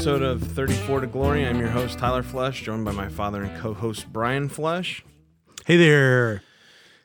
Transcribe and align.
episode 0.00 0.22
of 0.22 0.42
34 0.42 1.00
to 1.00 1.06
Glory. 1.06 1.46
I'm 1.46 1.58
your 1.58 1.68
host, 1.68 1.98
Tyler 1.98 2.22
Flesh, 2.22 2.62
joined 2.62 2.86
by 2.86 2.92
my 2.92 3.08
father 3.08 3.42
and 3.42 3.60
co 3.60 3.74
host, 3.74 4.10
Brian 4.10 4.48
Flesh. 4.48 5.04
Hey 5.66 5.76
there. 5.76 6.42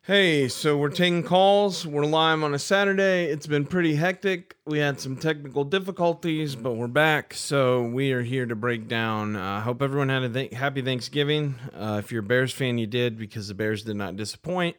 Hey, 0.07 0.49
so 0.49 0.77
we're 0.77 0.89
taking 0.89 1.23
calls. 1.23 1.83
We're 1.83 2.05
live 2.05 2.43
on 2.43 2.53
a 2.53 2.59
Saturday. 2.59 3.25
It's 3.25 3.47
been 3.47 3.65
pretty 3.65 3.95
hectic. 3.95 4.55
We 4.67 4.77
had 4.77 4.99
some 4.99 5.17
technical 5.17 5.63
difficulties, 5.63 6.55
but 6.55 6.73
we're 6.73 6.85
back. 6.85 7.33
So 7.33 7.81
we 7.81 8.11
are 8.11 8.21
here 8.21 8.45
to 8.45 8.55
break 8.55 8.87
down. 8.87 9.35
I 9.35 9.57
uh, 9.57 9.61
hope 9.61 9.81
everyone 9.81 10.09
had 10.09 10.21
a 10.21 10.29
th- 10.29 10.53
happy 10.53 10.83
Thanksgiving. 10.83 11.55
Uh, 11.73 11.99
if 12.03 12.11
you're 12.11 12.19
a 12.19 12.23
Bears 12.23 12.53
fan, 12.53 12.77
you 12.77 12.85
did 12.85 13.17
because 13.17 13.47
the 13.47 13.55
Bears 13.55 13.81
did 13.81 13.95
not 13.95 14.15
disappoint. 14.15 14.77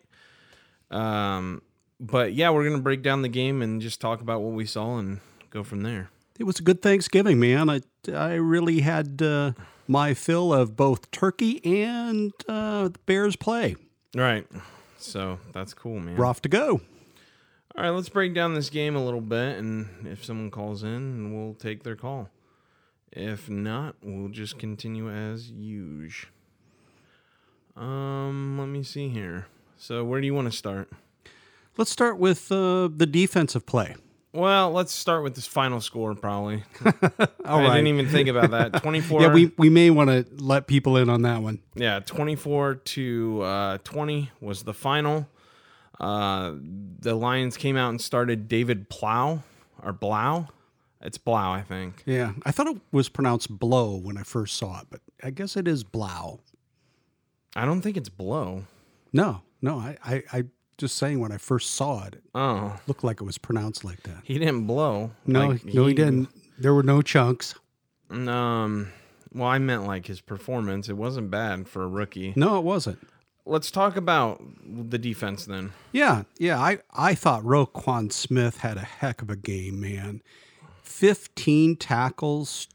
Um, 0.93 1.61
but 1.99 2.33
yeah, 2.33 2.51
we're 2.51 2.63
going 2.63 2.77
to 2.77 2.83
break 2.83 3.03
down 3.03 3.23
the 3.23 3.29
game 3.29 3.63
and 3.63 3.83
just 3.83 4.01
talk 4.01 4.21
about 4.21 4.43
what 4.43 4.53
we 4.53 4.65
saw 4.65 4.99
and 4.99 5.19
go 5.51 5.65
from 5.65 5.81
there. 5.81 6.09
It 6.39 6.45
was 6.45 6.61
a 6.61 6.63
good 6.63 6.83
Thanksgiving, 6.83 7.41
man. 7.41 7.69
I, 7.69 7.81
I 8.15 8.35
really 8.35 8.83
had 8.83 9.21
uh, 9.21 9.55
my 9.89 10.15
fill 10.15 10.55
of 10.55 10.77
both 10.77 11.11
turkey 11.11 11.61
and 11.65 12.33
uh, 12.49 12.91
the 12.91 13.01
Bears 13.07 13.35
play. 13.35 13.75
Right. 14.15 14.47
So 15.07 15.39
that's 15.53 15.73
cool, 15.73 16.01
man. 16.01 16.17
We're 16.17 16.27
off 16.27 16.43
to 16.43 16.49
go. 16.49 16.81
All 17.77 17.85
right, 17.85 17.91
let's 17.91 18.09
break 18.09 18.35
down 18.35 18.55
this 18.55 18.71
game 18.71 18.97
a 18.97 19.05
little 19.05 19.21
bit, 19.21 19.59
and 19.59 20.07
if 20.07 20.25
someone 20.25 20.51
calls 20.51 20.83
in, 20.83 21.35
we'll 21.35 21.55
take 21.55 21.83
their 21.83 21.95
call. 21.95 22.31
If 23.13 23.49
not, 23.49 23.97
we'll 24.03 24.31
just 24.31 24.59
continue 24.59 25.11
as 25.11 25.51
usual. 25.51 26.31
Um, 27.77 28.59
let 28.59 28.69
me 28.69 28.83
see 28.83 29.09
here. 29.09 29.47
So, 29.77 30.05
where 30.05 30.21
do 30.21 30.27
you 30.27 30.35
want 30.35 30.51
to 30.51 30.57
start? 30.57 30.91
Let's 31.77 31.91
start 31.91 32.19
with 32.19 32.51
uh, 32.51 32.89
the 32.95 33.07
defensive 33.07 33.67
play. 33.67 33.95
Well, 34.37 34.71
let's 34.73 34.93
start 34.93 35.23
with 35.23 35.35
this 35.35 35.47
final 35.47 35.81
score, 35.81 36.15
probably. 36.15 36.63
All 36.85 36.91
I 37.45 37.63
right. 37.63 37.75
didn't 37.77 37.87
even 37.87 38.09
think 38.09 38.29
about 38.29 38.51
that. 38.51 38.83
24. 38.83 39.23
Yeah, 39.23 39.33
we, 39.33 39.53
we 39.57 39.71
may 39.71 39.91
want 39.91 40.11
to 40.11 40.27
let 40.43 40.67
people 40.67 40.97
in 40.99 41.09
on 41.09 41.23
that 41.23 41.43
one. 41.43 41.61
Yeah, 41.75 42.01
24 42.01 42.75
to 42.77 43.43
uh, 43.43 43.79
20 43.85 44.31
was 44.41 44.63
the 44.65 44.75
final. 44.75 45.27
Uh, 45.99 46.53
the 47.01 47.15
Lions 47.15 47.57
came 47.57 47.77
out 47.77 47.91
and 47.91 48.01
started 48.01 48.49
David 48.49 48.89
Plow 48.91 49.43
or 49.83 49.93
Blau. 49.93 50.49
It's 51.01 51.19
Blau, 51.19 51.53
I 51.53 51.63
think. 51.63 52.03
Yeah, 52.05 52.33
I 52.45 52.51
thought 52.53 52.67
it 52.67 52.77
was 52.93 53.09
pronounced 53.09 53.51
blow 53.59 53.97
when 53.97 54.19
I 54.19 54.23
first 54.23 54.57
saw 54.57 54.81
it, 54.81 54.87
but 54.91 55.01
I 55.23 55.31
guess 55.31 55.57
it 55.57 55.67
is 55.67 55.85
blow. 55.85 56.41
I 57.55 57.65
don't 57.65 57.81
think 57.81 57.97
it's 57.97 58.11
Blow. 58.11 58.65
No, 59.15 59.41
no, 59.63 59.79
I, 59.79 59.97
I, 60.05 60.23
I 60.31 60.45
just 60.79 60.97
saying 60.97 61.21
when 61.21 61.33
I 61.33 61.39
first 61.39 61.71
saw 61.75 62.05
it, 62.05 62.15
it 62.17 62.23
Oh, 62.35 62.79
looked 62.87 63.03
like 63.05 63.21
it 63.21 63.25
was 63.25 63.39
pronounced 63.39 63.85
like 63.85 64.03
that. 64.03 64.19
he 64.25 64.39
didn't 64.39 64.67
blow. 64.67 65.11
No, 65.27 65.49
Like, 65.49 65.65
no, 65.65 65.87
he 65.87 65.95
didn't. 65.95 66.29
There 66.59 66.75
were 66.75 66.83
no 66.83 67.03
chunks. 67.03 67.55
Um, 68.11 68.93
well, 69.33 69.49
I 69.49 69.59
meant 69.59 69.87
like 69.87 70.07
his 70.07 70.21
performance. 70.21 70.89
It 70.89 70.97
wasn't 70.97 71.31
bad 71.31 71.69
for 71.69 71.83
a 71.83 71.89
rookie. 71.89 72.33
No, 72.37 72.59
it 72.59 72.63
wasn't. 72.65 72.99
Let's 73.45 73.71
talk 73.71 73.97
about 73.97 74.43
the 74.65 74.99
defense 74.99 75.45
then. 75.45 75.73
Yeah, 75.93 76.25
yeah. 76.39 76.59
I, 76.61 76.79
I 76.93 77.15
thought 77.15 77.43
Roquan 77.43 78.13
Smith 78.13 78.59
had 78.59 78.77
a 78.77 78.81
heck 78.81 79.23
of 79.23 79.31
a 79.31 79.37
game, 79.37 79.81
man. 79.81 80.21
15 80.83 81.77
tackles, 81.77 82.69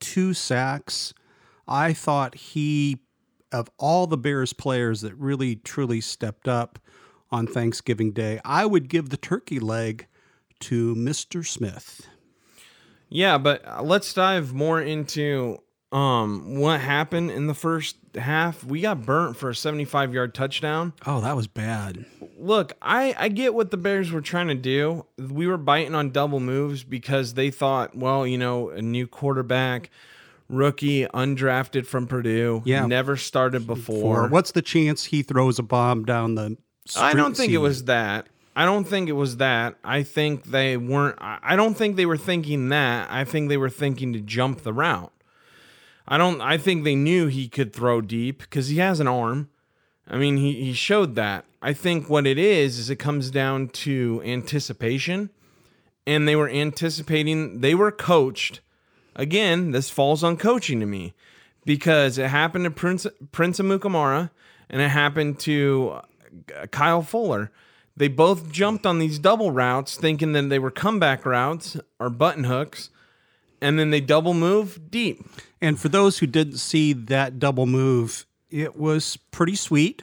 two 0.00 0.32
sacks. 0.34 1.12
I 1.66 1.92
thought 1.92 2.34
he, 2.36 2.98
of 3.50 3.68
all 3.78 4.06
the 4.06 4.16
Bears 4.16 4.52
players 4.52 5.00
that 5.00 5.14
really 5.14 5.56
truly 5.56 6.00
stepped 6.00 6.46
up 6.46 6.78
on 7.30 7.46
Thanksgiving 7.46 8.12
Day, 8.12 8.40
I 8.44 8.66
would 8.66 8.88
give 8.88 9.10
the 9.10 9.16
turkey 9.16 9.58
leg 9.58 10.06
to 10.60 10.94
Mr. 10.94 11.46
Smith. 11.46 12.06
Yeah, 13.08 13.38
but 13.38 13.66
uh, 13.66 13.82
let's 13.82 14.12
dive 14.12 14.52
more 14.52 14.80
into 14.80 15.58
um 15.92 16.56
what 16.58 16.80
happened 16.80 17.30
in 17.30 17.46
the 17.46 17.54
first 17.54 17.96
half. 18.16 18.64
We 18.64 18.80
got 18.80 19.06
burnt 19.06 19.36
for 19.36 19.50
a 19.50 19.54
75 19.54 20.12
yard 20.12 20.34
touchdown. 20.34 20.92
Oh, 21.06 21.20
that 21.20 21.36
was 21.36 21.46
bad. 21.46 22.04
Look, 22.38 22.72
I 22.82 23.14
I 23.16 23.28
get 23.28 23.54
what 23.54 23.70
the 23.70 23.76
Bears 23.76 24.10
were 24.10 24.20
trying 24.20 24.48
to 24.48 24.54
do. 24.56 25.06
We 25.16 25.46
were 25.46 25.56
biting 25.58 25.94
on 25.94 26.10
double 26.10 26.40
moves 26.40 26.82
because 26.82 27.34
they 27.34 27.50
thought, 27.52 27.96
well, 27.96 28.26
you 28.26 28.36
know, 28.38 28.70
a 28.70 28.82
new 28.82 29.06
quarterback, 29.06 29.90
rookie, 30.48 31.06
undrafted 31.06 31.86
from 31.86 32.08
Purdue, 32.08 32.62
Yeah. 32.64 32.86
never 32.86 33.16
started 33.16 33.66
before. 33.66 34.24
Or 34.24 34.28
what's 34.28 34.50
the 34.52 34.62
chance 34.62 35.04
he 35.04 35.22
throws 35.22 35.58
a 35.60 35.62
bomb 35.62 36.04
down 36.04 36.34
the 36.34 36.56
I 36.96 37.14
don't 37.14 37.36
think 37.36 37.52
it 37.52 37.58
was 37.58 37.84
that. 37.84 38.26
I 38.54 38.64
don't 38.64 38.84
think 38.84 39.08
it 39.08 39.12
was 39.12 39.36
that. 39.36 39.76
I 39.84 40.02
think 40.02 40.44
they 40.44 40.76
weren't. 40.76 41.16
I 41.20 41.56
don't 41.56 41.74
think 41.74 41.96
they 41.96 42.06
were 42.06 42.16
thinking 42.16 42.70
that. 42.70 43.08
I 43.10 43.24
think 43.24 43.48
they 43.48 43.56
were 43.56 43.70
thinking 43.70 44.12
to 44.14 44.20
jump 44.20 44.62
the 44.62 44.72
route. 44.72 45.12
I 46.08 46.16
don't. 46.16 46.40
I 46.40 46.56
think 46.56 46.84
they 46.84 46.94
knew 46.94 47.26
he 47.26 47.48
could 47.48 47.72
throw 47.72 48.00
deep 48.00 48.38
because 48.38 48.68
he 48.68 48.78
has 48.78 49.00
an 49.00 49.08
arm. 49.08 49.50
I 50.08 50.16
mean, 50.16 50.36
he 50.36 50.64
he 50.64 50.72
showed 50.72 51.16
that. 51.16 51.44
I 51.60 51.72
think 51.72 52.08
what 52.08 52.26
it 52.26 52.38
is 52.38 52.78
is 52.78 52.88
it 52.88 52.96
comes 52.96 53.30
down 53.30 53.68
to 53.68 54.22
anticipation, 54.24 55.30
and 56.06 56.26
they 56.26 56.36
were 56.36 56.48
anticipating. 56.48 57.60
They 57.60 57.74
were 57.74 57.90
coached. 57.90 58.60
Again, 59.14 59.72
this 59.72 59.90
falls 59.90 60.22
on 60.22 60.36
coaching 60.36 60.80
to 60.80 60.86
me 60.86 61.14
because 61.64 62.16
it 62.16 62.28
happened 62.28 62.64
to 62.64 62.70
Prince 62.70 63.06
Prince 63.32 63.58
Amukamara 63.58 64.30
and 64.70 64.80
it 64.80 64.88
happened 64.88 65.38
to 65.40 66.00
Kyle 66.70 67.02
Fuller. 67.02 67.50
They 67.96 68.08
both 68.08 68.52
jumped 68.52 68.84
on 68.84 68.98
these 68.98 69.18
double 69.18 69.52
routes 69.52 69.96
thinking 69.96 70.32
that 70.32 70.48
they 70.48 70.58
were 70.58 70.70
comeback 70.70 71.24
routes 71.24 71.78
or 71.98 72.10
button 72.10 72.44
hooks, 72.44 72.90
and 73.60 73.78
then 73.78 73.90
they 73.90 74.00
double 74.00 74.34
move 74.34 74.90
deep. 74.90 75.24
And 75.60 75.80
for 75.80 75.88
those 75.88 76.18
who 76.18 76.26
didn't 76.26 76.58
see 76.58 76.92
that 76.92 77.38
double 77.38 77.64
move, 77.66 78.26
it 78.50 78.76
was 78.76 79.16
pretty 79.30 79.56
sweet. 79.56 80.02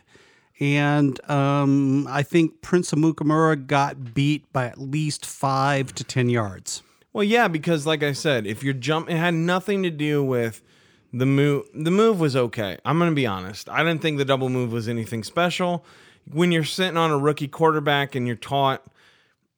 And 0.60 1.20
um, 1.30 2.08
I 2.08 2.24
think 2.24 2.62
Prince 2.62 2.92
Amukamara 2.92 3.68
got 3.68 4.14
beat 4.14 4.52
by 4.54 4.66
at 4.66 4.80
least 4.80 5.26
five 5.26 5.94
to 5.96 6.04
10 6.04 6.30
yards. 6.30 6.82
Well, 7.12 7.24
yeah, 7.24 7.48
because 7.48 7.86
like 7.86 8.02
I 8.02 8.14
said, 8.14 8.48
if 8.48 8.64
you're 8.64 8.74
jump, 8.74 9.10
it 9.10 9.18
had 9.18 9.36
nothing 9.36 9.84
to 9.84 9.92
do 9.92 10.24
with 10.24 10.64
the 11.14 11.28
move. 11.28 11.68
The 11.74 11.92
move 11.92 12.20
was 12.20 12.36
okay. 12.36 12.78
I'm 12.84 12.98
gonna 12.98 13.12
be 13.12 13.28
honest. 13.28 13.70
I 13.70 13.84
didn't 13.84 14.02
think 14.02 14.18
the 14.18 14.26
double 14.26 14.50
move 14.50 14.72
was 14.72 14.88
anything 14.88 15.24
special. 15.24 15.86
When 16.32 16.52
you're 16.52 16.64
sitting 16.64 16.98
on 16.98 17.12
a 17.12 17.18
rookie 17.18 17.48
quarterback 17.48 18.16
and 18.16 18.26
you're 18.26 18.36
taught, 18.36 18.84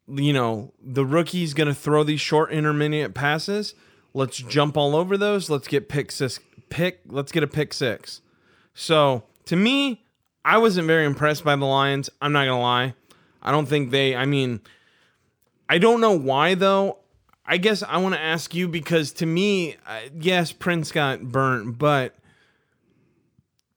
you 0.08 0.34
know, 0.34 0.74
the 0.82 1.06
rookie's 1.06 1.54
gonna 1.54 1.74
throw 1.74 2.04
these 2.04 2.22
short 2.22 2.52
intermediate 2.52 3.14
passes. 3.14 3.76
Let's 4.14 4.38
jump 4.38 4.78
all 4.78 4.96
over 4.96 5.18
those. 5.18 5.50
Let's 5.50 5.68
get 5.68 5.90
pick 5.90 6.12
six. 6.12 6.40
Pick. 6.70 7.02
Let's 7.08 7.32
get 7.32 7.44
a 7.44 7.48
pick 7.48 7.74
six. 7.74 8.22
So 8.74 9.24
to 9.46 9.56
me, 9.56 10.06
I 10.44 10.58
wasn't 10.58 10.88
very 10.88 11.06
impressed 11.06 11.44
by 11.44 11.56
the 11.56 11.66
Lions. 11.66 12.10
I'm 12.22 12.32
not 12.32 12.46
gonna 12.46 12.62
lie. 12.62 12.94
I 13.42 13.52
don't 13.52 13.68
think 13.68 13.92
they. 13.92 14.16
I 14.16 14.26
mean, 14.26 14.62
I 15.70 15.78
don't 15.78 16.02
know 16.02 16.18
why 16.18 16.56
though. 16.56 17.00
I 17.46 17.58
guess 17.58 17.84
I 17.84 17.98
want 17.98 18.16
to 18.16 18.22
ask 18.22 18.56
you 18.56 18.68
because 18.68 19.12
to 19.14 19.26
me, 19.26 19.76
uh, 19.86 20.00
yes, 20.20 20.52
Prince 20.52 20.92
got 20.92 21.24
burnt, 21.24 21.78
but 21.78 22.16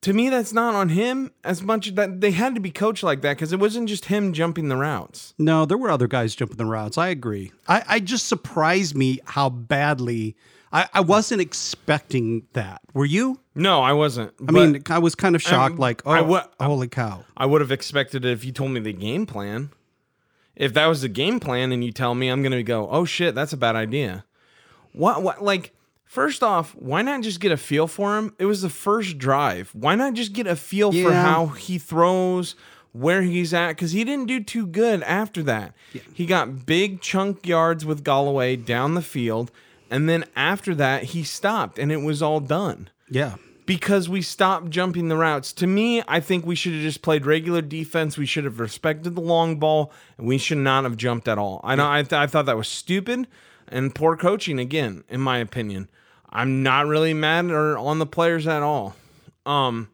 to 0.02 0.12
me, 0.12 0.28
that's 0.28 0.52
not 0.52 0.74
on 0.74 0.90
him 0.90 1.32
as 1.44 1.62
much. 1.62 1.94
That 1.94 2.20
they 2.20 2.30
had 2.30 2.54
to 2.54 2.60
be 2.60 2.70
coached 2.70 3.02
like 3.02 3.20
that 3.22 3.34
because 3.36 3.52
it 3.52 3.58
wasn't 3.58 3.88
just 3.88 4.06
him 4.06 4.32
jumping 4.32 4.68
the 4.68 4.76
routes. 4.76 5.34
No, 5.38 5.64
there 5.66 5.78
were 5.78 5.90
other 5.90 6.06
guys 6.06 6.34
jumping 6.34 6.56
the 6.56 6.66
routes. 6.66 6.96
I 6.98 7.08
agree. 7.08 7.52
I, 7.66 7.82
I 7.88 8.00
just 8.00 8.26
surprised 8.28 8.96
me 8.96 9.20
how 9.24 9.48
badly. 9.50 10.36
I, 10.70 10.86
I 10.92 11.00
wasn't 11.00 11.40
expecting 11.40 12.46
that. 12.52 12.82
Were 12.92 13.06
you? 13.06 13.40
No, 13.54 13.80
I 13.80 13.94
wasn't. 13.94 14.34
I 14.46 14.52
mean, 14.52 14.82
I 14.90 14.98
was 14.98 15.14
kind 15.14 15.34
of 15.34 15.40
shocked, 15.40 15.72
Um, 15.72 15.78
like, 15.78 16.02
oh, 16.04 16.10
I 16.10 16.20
wa- 16.20 16.46
holy 16.60 16.88
cow. 16.88 17.24
I 17.36 17.46
would 17.46 17.62
have 17.62 17.72
expected 17.72 18.24
it 18.26 18.30
if 18.32 18.44
you 18.44 18.52
told 18.52 18.72
me 18.72 18.80
the 18.80 18.92
game 18.92 19.24
plan. 19.24 19.70
If 20.54 20.74
that 20.74 20.86
was 20.86 21.00
the 21.02 21.08
game 21.08 21.40
plan 21.40 21.72
and 21.72 21.82
you 21.82 21.90
tell 21.90 22.14
me, 22.14 22.28
I'm 22.28 22.42
going 22.42 22.52
to 22.52 22.62
go, 22.62 22.88
oh 22.90 23.04
shit, 23.06 23.34
that's 23.34 23.52
a 23.52 23.56
bad 23.56 23.76
idea. 23.76 24.24
What, 24.92 25.22
what, 25.22 25.42
like, 25.42 25.72
first 26.08 26.42
off, 26.42 26.74
why 26.76 27.02
not 27.02 27.22
just 27.22 27.38
get 27.40 27.52
a 27.52 27.56
feel 27.56 27.86
for 27.86 28.18
him? 28.18 28.34
It 28.38 28.46
was 28.46 28.62
the 28.62 28.68
first 28.70 29.18
drive. 29.18 29.70
Why 29.74 29.94
not 29.94 30.14
just 30.14 30.32
get 30.32 30.46
a 30.46 30.56
feel 30.56 30.90
for 30.92 31.12
how 31.12 31.46
he 31.48 31.78
throws, 31.78 32.56
where 32.92 33.22
he's 33.22 33.54
at? 33.54 33.68
Because 33.68 33.92
he 33.92 34.02
didn't 34.04 34.26
do 34.26 34.42
too 34.42 34.66
good 34.66 35.02
after 35.02 35.42
that. 35.44 35.74
He 36.12 36.26
got 36.26 36.66
big 36.66 37.00
chunk 37.00 37.46
yards 37.46 37.84
with 37.84 38.02
Golladay 38.04 38.64
down 38.64 38.94
the 38.94 39.02
field. 39.02 39.50
And 39.90 40.08
then 40.08 40.24
after 40.36 40.74
that, 40.74 41.04
he 41.04 41.22
stopped 41.22 41.78
and 41.78 41.90
it 41.92 41.98
was 42.02 42.20
all 42.20 42.40
done 42.40 42.90
Yeah. 43.08 43.36
because 43.64 44.06
we 44.08 44.20
stopped 44.20 44.68
jumping 44.68 45.08
the 45.08 45.16
routes. 45.16 45.50
To 45.54 45.66
me, 45.66 46.02
I 46.06 46.20
think 46.20 46.44
we 46.44 46.54
should 46.54 46.74
have 46.74 46.82
just 46.82 47.00
played 47.00 47.24
regular 47.24 47.62
defense. 47.62 48.18
We 48.18 48.26
should 48.26 48.44
have 48.44 48.60
respected 48.60 49.14
the 49.14 49.22
long 49.22 49.58
ball, 49.58 49.90
and 50.18 50.26
we 50.26 50.36
should 50.36 50.58
not 50.58 50.84
have 50.84 50.96
jumped 50.98 51.26
at 51.28 51.38
all. 51.38 51.60
I 51.64 51.74
know 51.74 51.90
I, 51.90 52.02
th- 52.02 52.12
I 52.12 52.26
thought 52.26 52.44
that 52.46 52.56
was 52.58 52.68
stupid 52.68 53.28
and 53.66 53.94
poor 53.94 54.14
coaching 54.16 54.58
again, 54.58 55.04
in 55.08 55.20
my 55.22 55.38
opinion. 55.38 55.88
I'm 56.30 56.62
not 56.62 56.86
really 56.86 57.14
mad 57.14 57.46
or 57.50 57.78
on 57.78 57.98
the 57.98 58.06
players 58.06 58.46
at 58.46 58.62
all. 58.62 58.94
Um, 59.46 59.88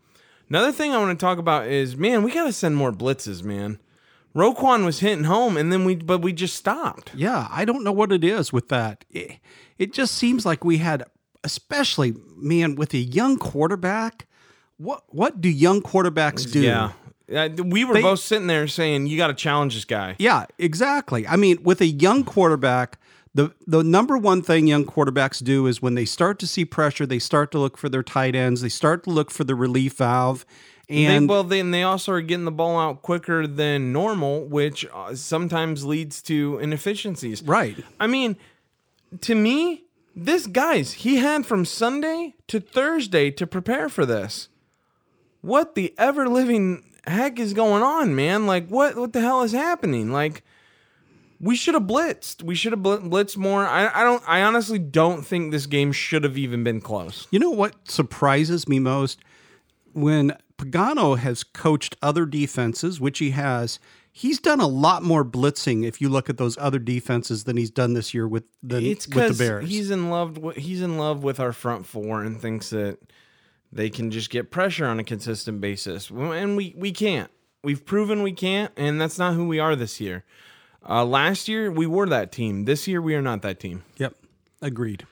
another 0.49 0.73
thing 0.73 0.93
I 0.93 0.99
want 0.99 1.19
to 1.19 1.25
talk 1.25 1.39
about 1.39 1.67
is 1.67 1.97
man, 1.97 2.23
we 2.23 2.33
got 2.33 2.45
to 2.45 2.53
send 2.53 2.77
more 2.77 2.93
blitzes, 2.93 3.43
man. 3.43 3.79
Roquan 4.35 4.85
was 4.85 4.99
hitting 4.99 5.25
home, 5.25 5.57
and 5.57 5.73
then 5.73 5.85
we 5.85 5.95
but 5.95 6.19
we 6.21 6.33
just 6.33 6.57
stopped. 6.57 7.13
Yeah, 7.15 7.47
I 7.51 7.65
don't 7.65 7.85
know 7.85 7.93
what 7.93 8.11
it 8.11 8.25
is 8.25 8.53
with 8.53 8.69
that. 8.69 9.05
It, 9.11 9.39
it 9.79 9.93
just 9.93 10.17
seems 10.17 10.45
like 10.45 10.65
we 10.65 10.79
had, 10.79 11.05
especially 11.45 12.15
man, 12.37 12.75
with 12.75 12.93
a 12.95 12.99
young 12.99 13.39
quarterback. 13.39 14.27
What 14.77 15.05
what 15.09 15.41
do 15.41 15.49
young 15.49 15.83
quarterbacks 15.83 16.51
do? 16.51 16.61
Yeah. 16.63 16.93
Uh, 17.33 17.49
we 17.65 17.85
were 17.85 17.95
They- 17.95 18.03
both 18.03 18.19
sitting 18.19 18.49
there 18.49 18.67
saying, 18.67 19.07
"You 19.07 19.17
got 19.17 19.29
to 19.29 19.35
challenge 19.35 19.75
this 19.77 19.85
guy." 19.85 20.17
Yeah, 20.19 20.47
exactly. 20.59 21.27
I 21.29 21.37
mean, 21.37 21.63
with 21.63 21.81
a 21.81 21.87
young 21.87 22.25
quarterback, 22.25 22.99
the 23.35 23.53
the 23.67 23.83
number 23.83 24.17
one 24.17 24.43
thing 24.43 24.67
young 24.67 24.85
quarterbacks 24.85 25.43
do 25.43 25.67
is 25.67 25.83
when 25.83 25.95
they 25.95 26.05
start 26.05 26.39
to 26.39 26.47
see 26.47 26.65
pressure, 26.65 27.05
they 27.05 27.19
start 27.19 27.51
to 27.53 27.59
look 27.59 27.77
for 27.77 27.89
their 27.89 28.03
tight 28.03 28.35
ends, 28.37 28.61
they 28.61 28.69
start 28.69 29.05
to 29.05 29.11
look 29.11 29.31
for 29.31 29.45
the 29.45 29.55
relief 29.55 29.95
valve, 29.95 30.47
They, 30.89 31.05
and 31.07 31.29
well, 31.29 31.43
then 31.43 31.71
they 31.71 31.83
also 31.83 32.13
are 32.13 32.21
getting 32.21 32.45
the 32.45 32.53
ball 32.53 32.79
out 32.79 33.03
quicker 33.03 33.47
than 33.47 33.93
normal, 33.93 34.45
which 34.45 34.87
uh, 34.93 35.15
sometimes 35.15 35.85
leads 35.85 36.23
to 36.23 36.59
inefficiencies. 36.61 37.43
right. 37.43 37.77
I 37.99 38.07
mean, 38.07 38.37
to 39.23 39.35
me, 39.35 39.85
this 40.15 40.47
guys 40.47 40.93
he 40.93 41.17
had 41.17 41.45
from 41.45 41.65
Sunday 41.65 42.35
to 42.47 42.61
Thursday 42.61 43.31
to 43.33 43.47
prepare 43.47 43.89
for 43.89 44.07
this. 44.07 44.49
What 45.41 45.75
the 45.75 45.93
ever 45.99 46.29
living 46.29 46.85
heck 47.07 47.39
is 47.39 47.53
going 47.53 47.83
on, 47.83 48.15
man? 48.15 48.47
Like, 48.47 48.69
what 48.69 48.97
what 48.97 49.13
the 49.13 49.21
hell 49.21 49.43
is 49.43 49.53
happening? 49.53 50.13
Like, 50.13 50.45
we 51.45 51.57
should 51.57 51.75
have 51.75 51.83
blitzed. 51.83 52.43
We 52.43 52.55
should 52.55 52.73
have 52.73 52.81
blitzed 52.81 53.37
more. 53.37 53.67
I, 53.67 53.91
I 54.01 54.03
don't. 54.03 54.23
I 54.27 54.43
honestly 54.43 54.79
don't 54.79 55.23
think 55.23 55.53
this 55.53 55.67
game 55.67 55.93
should 55.93 56.25
have 56.25 56.39
even 56.39 56.65
been 56.65 56.81
close. 56.81 57.29
You 57.31 57.39
know 57.39 57.51
what 57.51 57.75
surprises 57.91 58.67
me 58.67 58.79
most 58.79 59.21
when 59.93 60.37
Pagano 60.57 61.19
has 61.19 61.45
coached 61.45 61.97
other 62.01 62.25
defenses, 62.25 62.99
which 62.99 63.19
he 63.19 63.31
has. 63.31 63.79
He's 64.11 64.39
done 64.39 64.61
a 64.61 64.67
lot 64.69 65.03
more 65.03 65.25
blitzing 65.25 65.85
if 65.85 66.01
you 66.01 66.09
look 66.09 66.31
at 66.31 66.39
those 66.39 66.57
other 66.59 66.79
defenses 66.79 67.45
than 67.45 67.57
he's 67.57 67.71
done 67.71 67.95
this 67.95 68.15
year 68.15 68.27
with 68.27 68.45
than 68.63 68.85
It's 68.85 69.07
with 69.07 69.37
the 69.37 69.45
Bears. 69.45 69.69
he's 69.69 69.91
in 69.91 70.09
love. 70.09 70.39
With, 70.39 70.57
he's 70.57 70.81
in 70.81 70.97
love 70.97 71.23
with 71.23 71.41
our 71.41 71.53
front 71.53 71.85
four 71.85 72.23
and 72.23 72.41
thinks 72.41 72.71
that 72.71 72.99
they 73.71 73.91
can 73.91 74.11
just 74.11 74.31
get 74.31 74.51
pressure 74.51 74.87
on 74.87 74.99
a 74.99 75.05
consistent 75.05 75.61
basis, 75.61 76.09
and 76.09 76.57
we 76.57 76.75
we 76.77 76.91
can't. 76.91 77.31
We've 77.63 77.85
proven 77.85 78.23
we 78.23 78.33
can't, 78.33 78.73
and 78.77 79.01
that's 79.01 79.19
not 79.19 79.35
who 79.35 79.47
we 79.47 79.59
are 79.59 79.77
this 79.77 80.01
year. 80.01 80.25
Uh, 80.89 81.05
last 81.05 81.49
year 81.49 81.71
we 81.71 81.87
were 81.87 82.07
that 82.07 82.33
team. 82.33 82.65
This 82.65 82.87
year 82.87 83.01
we 83.01 83.15
are 83.15 83.23
not 83.23 83.43
that 83.43 83.61
team. 83.61 83.85
yep, 83.97 84.15
agreed. 84.61 85.07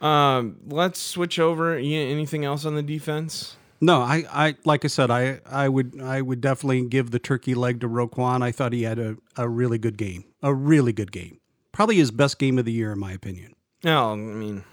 Um, 0.00 0.56
let's 0.66 0.98
switch 0.98 1.38
over. 1.38 1.74
Anything 1.76 2.44
else 2.44 2.64
on 2.64 2.74
the 2.74 2.82
defense? 2.82 3.56
No, 3.82 4.00
I, 4.00 4.24
I 4.30 4.54
like 4.64 4.84
I 4.84 4.88
said, 4.88 5.10
I, 5.10 5.40
I 5.46 5.68
would 5.68 6.00
I 6.00 6.20
would 6.22 6.40
definitely 6.40 6.86
give 6.86 7.10
the 7.10 7.18
turkey 7.18 7.54
leg 7.54 7.80
to 7.80 7.88
Roquan. 7.88 8.42
I 8.42 8.52
thought 8.52 8.72
he 8.72 8.82
had 8.82 8.98
a, 8.98 9.16
a 9.36 9.48
really 9.48 9.78
good 9.78 9.96
game. 9.98 10.24
A 10.42 10.54
really 10.54 10.92
good 10.92 11.12
game. 11.12 11.38
Probably 11.72 11.96
his 11.96 12.10
best 12.10 12.38
game 12.38 12.58
of 12.58 12.64
the 12.64 12.72
year 12.72 12.92
in 12.92 12.98
my 12.98 13.12
opinion. 13.12 13.54
No, 13.82 14.12
I 14.12 14.16
mean, 14.16 14.64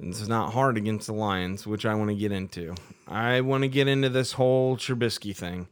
it's 0.00 0.26
not 0.26 0.52
hard 0.52 0.76
against 0.78 1.06
the 1.06 1.12
Lions, 1.12 1.66
which 1.66 1.84
I 1.84 1.94
want 1.94 2.08
to 2.10 2.16
get 2.16 2.32
into. 2.32 2.74
I 3.06 3.42
want 3.42 3.62
to 3.62 3.68
get 3.68 3.86
into 3.88 4.08
this 4.08 4.32
whole 4.32 4.76
Trubisky 4.76 5.36
thing. 5.36 5.68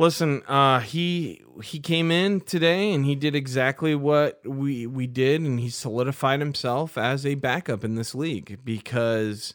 Listen, 0.00 0.42
uh, 0.48 0.80
he 0.80 1.42
he 1.62 1.78
came 1.78 2.10
in 2.10 2.40
today 2.40 2.94
and 2.94 3.04
he 3.04 3.14
did 3.14 3.34
exactly 3.34 3.94
what 3.94 4.40
we 4.46 4.86
we 4.86 5.06
did, 5.06 5.42
and 5.42 5.60
he 5.60 5.68
solidified 5.68 6.40
himself 6.40 6.96
as 6.96 7.26
a 7.26 7.34
backup 7.34 7.84
in 7.84 7.96
this 7.96 8.14
league. 8.14 8.60
Because 8.64 9.52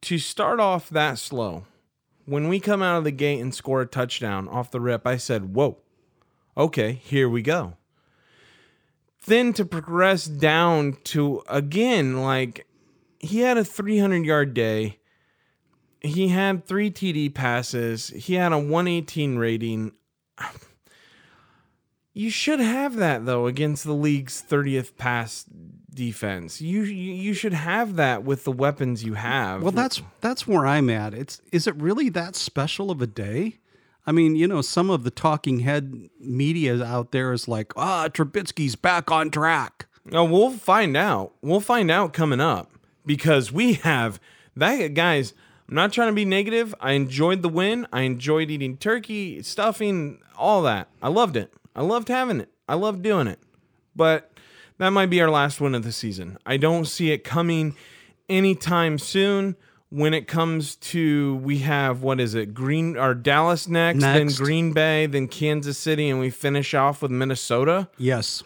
to 0.00 0.18
start 0.18 0.58
off 0.58 0.90
that 0.90 1.18
slow, 1.18 1.66
when 2.24 2.48
we 2.48 2.58
come 2.58 2.82
out 2.82 2.98
of 2.98 3.04
the 3.04 3.12
gate 3.12 3.38
and 3.38 3.54
score 3.54 3.80
a 3.80 3.86
touchdown 3.86 4.48
off 4.48 4.72
the 4.72 4.80
rip, 4.80 5.06
I 5.06 5.18
said, 5.18 5.54
"Whoa, 5.54 5.78
okay, 6.56 6.94
here 7.04 7.28
we 7.28 7.40
go." 7.42 7.74
then 9.26 9.52
to 9.52 9.64
progress 9.64 10.26
down 10.26 10.96
to 11.02 11.42
again 11.48 12.22
like 12.22 12.66
he 13.18 13.40
had 13.40 13.58
a 13.58 13.64
300 13.64 14.24
yard 14.24 14.54
day 14.54 14.98
he 16.06 16.28
had 16.28 16.64
three 16.64 16.90
td 16.90 17.32
passes 17.32 18.08
he 18.08 18.34
had 18.34 18.52
a 18.52 18.58
118 18.58 19.36
rating 19.36 19.92
you 22.12 22.30
should 22.30 22.60
have 22.60 22.96
that 22.96 23.26
though 23.26 23.46
against 23.46 23.84
the 23.84 23.92
league's 23.94 24.42
30th 24.48 24.96
pass 24.96 25.44
defense 25.92 26.60
you 26.60 26.82
you 26.82 27.32
should 27.32 27.54
have 27.54 27.96
that 27.96 28.22
with 28.22 28.44
the 28.44 28.52
weapons 28.52 29.02
you 29.02 29.14
have 29.14 29.62
Well, 29.62 29.72
that's 29.72 30.02
that's 30.20 30.46
where 30.46 30.66
I'm 30.66 30.90
at. 30.90 31.14
It's 31.14 31.40
is 31.52 31.66
it 31.66 31.74
really 31.76 32.10
that 32.10 32.36
special 32.36 32.90
of 32.90 33.00
a 33.00 33.06
day? 33.06 33.60
I 34.06 34.12
mean, 34.12 34.36
you 34.36 34.46
know, 34.46 34.60
some 34.60 34.90
of 34.90 35.02
the 35.02 35.10
talking 35.10 35.60
head 35.60 36.10
media 36.20 36.84
out 36.84 37.10
there 37.10 37.32
is 37.32 37.48
like, 37.48 37.72
ah, 37.76 38.08
Trubisky's 38.08 38.76
back 38.76 39.10
on 39.10 39.30
track. 39.30 39.86
Oh, 40.12 40.24
we'll 40.24 40.50
find 40.50 40.96
out. 40.96 41.32
We'll 41.42 41.60
find 41.60 41.90
out 41.90 42.12
coming 42.12 42.40
up 42.40 42.70
because 43.04 43.50
we 43.50 43.74
have 43.74 44.20
that 44.54 44.94
guys. 44.94 45.32
I'm 45.68 45.74
not 45.74 45.92
trying 45.92 46.08
to 46.08 46.14
be 46.14 46.24
negative. 46.24 46.74
I 46.80 46.92
enjoyed 46.92 47.42
the 47.42 47.48
win. 47.48 47.86
I 47.92 48.02
enjoyed 48.02 48.50
eating 48.50 48.76
turkey, 48.76 49.42
stuffing, 49.42 50.20
all 50.36 50.62
that. 50.62 50.88
I 51.02 51.08
loved 51.08 51.36
it. 51.36 51.52
I 51.74 51.82
loved 51.82 52.08
having 52.08 52.40
it. 52.40 52.50
I 52.68 52.74
loved 52.74 53.02
doing 53.02 53.26
it. 53.26 53.40
But 53.94 54.30
that 54.78 54.90
might 54.90 55.10
be 55.10 55.20
our 55.20 55.30
last 55.30 55.60
win 55.60 55.74
of 55.74 55.82
the 55.82 55.92
season. 55.92 56.38
I 56.46 56.56
don't 56.56 56.84
see 56.84 57.10
it 57.10 57.24
coming 57.24 57.74
anytime 58.28 58.98
soon. 58.98 59.56
When 59.88 60.14
it 60.14 60.26
comes 60.26 60.74
to 60.76 61.36
we 61.36 61.58
have 61.58 62.02
what 62.02 62.18
is 62.20 62.34
it? 62.34 62.52
Green 62.52 62.96
or 62.96 63.14
Dallas 63.14 63.68
next, 63.68 64.00
then 64.00 64.26
Green 64.26 64.72
Bay, 64.72 65.06
then 65.06 65.28
Kansas 65.28 65.78
City, 65.78 66.10
and 66.10 66.18
we 66.18 66.28
finish 66.28 66.74
off 66.74 67.02
with 67.02 67.12
Minnesota 67.12 67.88
Yes, 67.96 68.42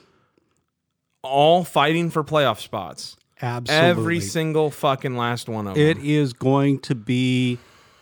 all 1.22 1.64
fighting 1.64 2.10
for 2.10 2.22
playoff 2.22 2.60
spots. 2.60 3.16
Absolutely. 3.42 3.88
Every 3.88 4.20
single 4.20 4.70
fucking 4.70 5.16
last 5.16 5.48
one 5.48 5.66
of 5.66 5.74
them. 5.74 5.82
It 5.82 5.98
is 5.98 6.32
going 6.32 6.80
to 6.80 6.94
be 6.94 7.58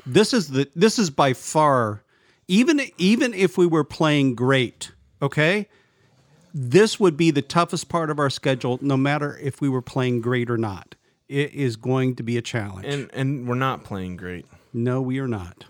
this 0.07 0.33
is 0.33 0.49
the 0.49 0.69
this 0.75 0.99
is 0.99 1.11
by 1.11 1.33
far 1.33 2.03
even 2.49 2.81
even 2.97 3.35
if 3.35 3.59
we 3.59 3.67
were 3.67 3.85
playing 3.85 4.35
great, 4.35 4.93
okay? 5.21 5.69
This 6.55 6.99
would 6.99 7.17
be 7.17 7.31
the 7.31 7.43
toughest 7.43 7.89
part 7.89 8.11
of 8.11 8.19
our 8.19 8.31
schedule 8.31 8.79
no 8.81 8.97
matter 8.97 9.39
if 9.43 9.61
we 9.61 9.69
were 9.69 9.83
playing 9.83 10.23
great 10.23 10.51
or 10.51 10.57
not. 10.57 10.95
It 11.29 11.53
is 11.53 11.77
going 11.77 12.17
to 12.17 12.23
be 12.23 12.39
a 12.39 12.43
challenge. 12.43 12.87
and 12.87 13.11
and 13.13 13.47
we're 13.47 13.55
not 13.55 13.85
playing 13.85 14.17
great. 14.17 14.47
no, 14.73 15.01
we 15.03 15.19
are 15.19 15.29
not. 15.29 15.67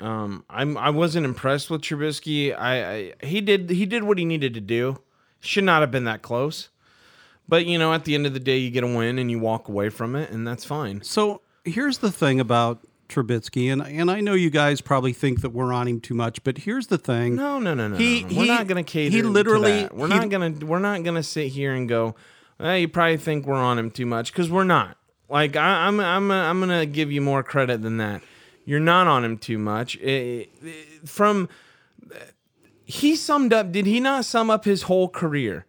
Um, 0.00 0.44
I'm 0.50 0.76
I 0.76 0.90
wasn't 0.90 1.24
impressed 1.24 1.70
with 1.70 1.82
Trubisky. 1.82 2.52
I, 2.58 3.12
I 3.22 3.26
he 3.26 3.40
did 3.40 3.70
he 3.70 3.86
did 3.86 4.02
what 4.02 4.18
he 4.18 4.24
needed 4.24 4.54
to 4.54 4.60
do. 4.60 4.98
Should 5.38 5.62
not 5.64 5.80
have 5.82 5.92
been 5.92 6.04
that 6.04 6.22
close. 6.22 6.68
But 7.48 7.66
you 7.66 7.78
know, 7.78 7.92
at 7.92 8.04
the 8.04 8.14
end 8.14 8.26
of 8.26 8.34
the 8.34 8.40
day, 8.40 8.58
you 8.58 8.70
get 8.70 8.84
a 8.84 8.86
win 8.86 9.18
and 9.18 9.30
you 9.30 9.38
walk 9.38 9.68
away 9.68 9.88
from 9.88 10.16
it, 10.16 10.30
and 10.30 10.46
that's 10.46 10.64
fine. 10.64 11.02
So 11.02 11.42
here's 11.64 11.98
the 11.98 12.10
thing 12.10 12.40
about 12.40 12.86
Trubisky, 13.08 13.70
and 13.72 13.82
and 13.82 14.10
I 14.10 14.20
know 14.20 14.34
you 14.34 14.48
guys 14.50 14.80
probably 14.80 15.12
think 15.12 15.42
that 15.42 15.50
we're 15.50 15.72
on 15.72 15.86
him 15.88 16.00
too 16.00 16.14
much, 16.14 16.42
but 16.44 16.58
here's 16.58 16.86
the 16.86 16.98
thing. 16.98 17.34
No, 17.34 17.58
no, 17.58 17.74
no, 17.74 17.88
no. 17.88 17.96
He- 17.96 18.24
no. 18.24 18.38
we're 18.38 18.46
not 18.46 18.66
gonna 18.68 18.82
cater. 18.84 19.14
he 19.14 19.22
to 19.22 19.28
literally- 19.28 19.82
that. 19.82 19.94
We're 19.96 20.08
he- 20.08 20.14
not 20.14 20.30
gonna. 20.30 20.50
We're 20.64 20.78
not 20.78 21.02
gonna 21.02 21.22
sit 21.22 21.48
here 21.48 21.74
and 21.74 21.88
go. 21.88 22.14
Eh, 22.60 22.76
you 22.76 22.88
probably 22.88 23.16
think 23.18 23.46
we're 23.46 23.54
on 23.56 23.78
him 23.78 23.90
too 23.90 24.06
much 24.06 24.32
because 24.32 24.50
we're 24.50 24.64
not. 24.64 24.96
Like 25.28 25.56
I, 25.56 25.86
I'm, 25.88 25.98
I'm, 26.00 26.30
I'm 26.30 26.60
gonna 26.60 26.86
give 26.86 27.10
you 27.10 27.20
more 27.20 27.42
credit 27.42 27.82
than 27.82 27.96
that. 27.98 28.22
You're 28.64 28.80
not 28.80 29.06
on 29.08 29.24
him 29.24 29.36
too 29.36 29.58
much. 29.58 29.98
Eh, 30.00 30.44
eh, 30.64 30.70
from 31.04 31.48
he 32.84 33.16
summed 33.16 33.52
up. 33.52 33.72
Did 33.72 33.86
he 33.86 34.00
not 34.00 34.24
sum 34.24 34.50
up 34.50 34.64
his 34.64 34.82
whole 34.82 35.08
career 35.08 35.66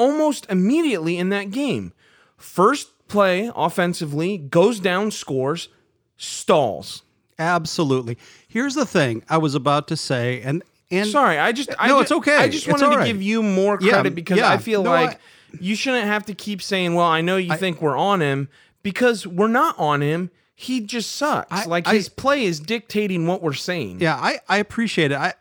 almost 0.00 0.46
immediately 0.50 1.18
in 1.18 1.28
that 1.28 1.50
game? 1.50 1.92
First 2.36 2.88
play 3.08 3.50
offensively 3.54 4.38
goes 4.38 4.80
down, 4.80 5.10
scores, 5.10 5.68
stalls. 6.16 7.02
Absolutely. 7.38 8.18
Here's 8.48 8.74
the 8.74 8.86
thing 8.86 9.22
I 9.28 9.38
was 9.38 9.54
about 9.54 9.88
to 9.88 9.96
say, 9.96 10.40
and 10.42 10.62
and 10.90 11.08
Sorry, 11.08 11.38
I 11.38 11.52
just 11.52 11.70
I 11.78 11.88
No, 11.88 12.00
it's 12.00 12.12
okay. 12.12 12.36
I 12.36 12.48
just 12.48 12.66
wanted 12.68 12.86
all 12.86 12.98
to 12.98 13.04
give 13.04 13.22
you 13.22 13.42
more 13.42 13.78
Yeah, 13.80 13.92
credit 13.92 14.14
because 14.14 14.38
yeah. 14.38 14.50
I 14.50 14.58
feel 14.58 14.82
No, 14.82 14.90
like 14.90 15.12
I- 15.14 15.18
you 15.60 15.74
shouldn't 15.76 16.06
have 16.06 16.26
to 16.26 16.34
keep 16.34 16.60
saying, 16.62 16.94
"Well, 16.94 17.06
I 17.06 17.20
know 17.20 17.36
you 17.36 17.54
think 17.56 17.80
we're 17.80 17.96
on 17.96 18.20
him," 18.20 18.48
because 18.82 19.26
we're 19.26 19.48
not 19.48 19.78
on 19.78 20.00
him. 20.02 20.30
He 20.54 20.80
just 20.80 21.12
sucks. 21.12 21.50
I- 21.50 21.64
like 21.64 21.88
I- 21.88 21.94
his 21.94 22.08
play 22.08 22.44
is 22.44 22.60
dictating 22.60 23.26
what 23.26 23.40
we're 23.42 23.52
saying. 23.54 23.98
Yeah, 24.00 24.16
I, 24.16 24.40
I 24.48 24.58
appreciate 24.58 25.12
it. 25.12 25.16
I 25.18 25.32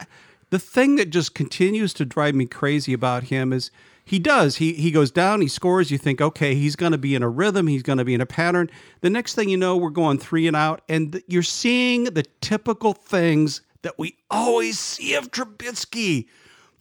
the 0.52 0.60
thing 0.60 0.96
that 0.96 1.10
just 1.10 1.36
continues 1.36 1.94
to 1.96 2.06
drive 2.06 2.34
me 2.36 2.46
crazy 2.46 2.94
about 2.94 3.24
him 3.26 3.52
is 3.52 3.70
he 4.10 4.18
does. 4.18 4.56
He 4.56 4.74
he 4.74 4.90
goes 4.90 5.12
down, 5.12 5.40
he 5.42 5.48
scores, 5.48 5.92
you 5.92 6.00
think, 6.00 6.20
okay, 6.20 6.56
he's 6.56 6.76
gonna 6.76 6.98
be 6.98 7.14
in 7.14 7.22
a 7.22 7.30
rhythm, 7.30 7.68
he's 7.68 7.84
gonna 7.84 8.04
be 8.04 8.16
in 8.16 8.22
a 8.22 8.26
pattern. 8.26 8.70
The 9.02 9.10
next 9.12 9.36
thing 9.36 9.50
you 9.50 9.58
know, 9.58 9.78
we're 9.78 9.92
going 9.92 10.18
three 10.18 10.48
and 10.48 10.56
out, 10.56 10.82
and 10.90 11.12
th- 11.12 11.24
you're 11.28 11.44
seeing 11.44 12.06
the 12.06 12.24
typical 12.42 12.94
things 12.94 13.62
that 13.84 14.00
we 14.00 14.18
always 14.32 14.80
see 14.80 15.14
of 15.14 15.30
Trubisky. 15.30 16.26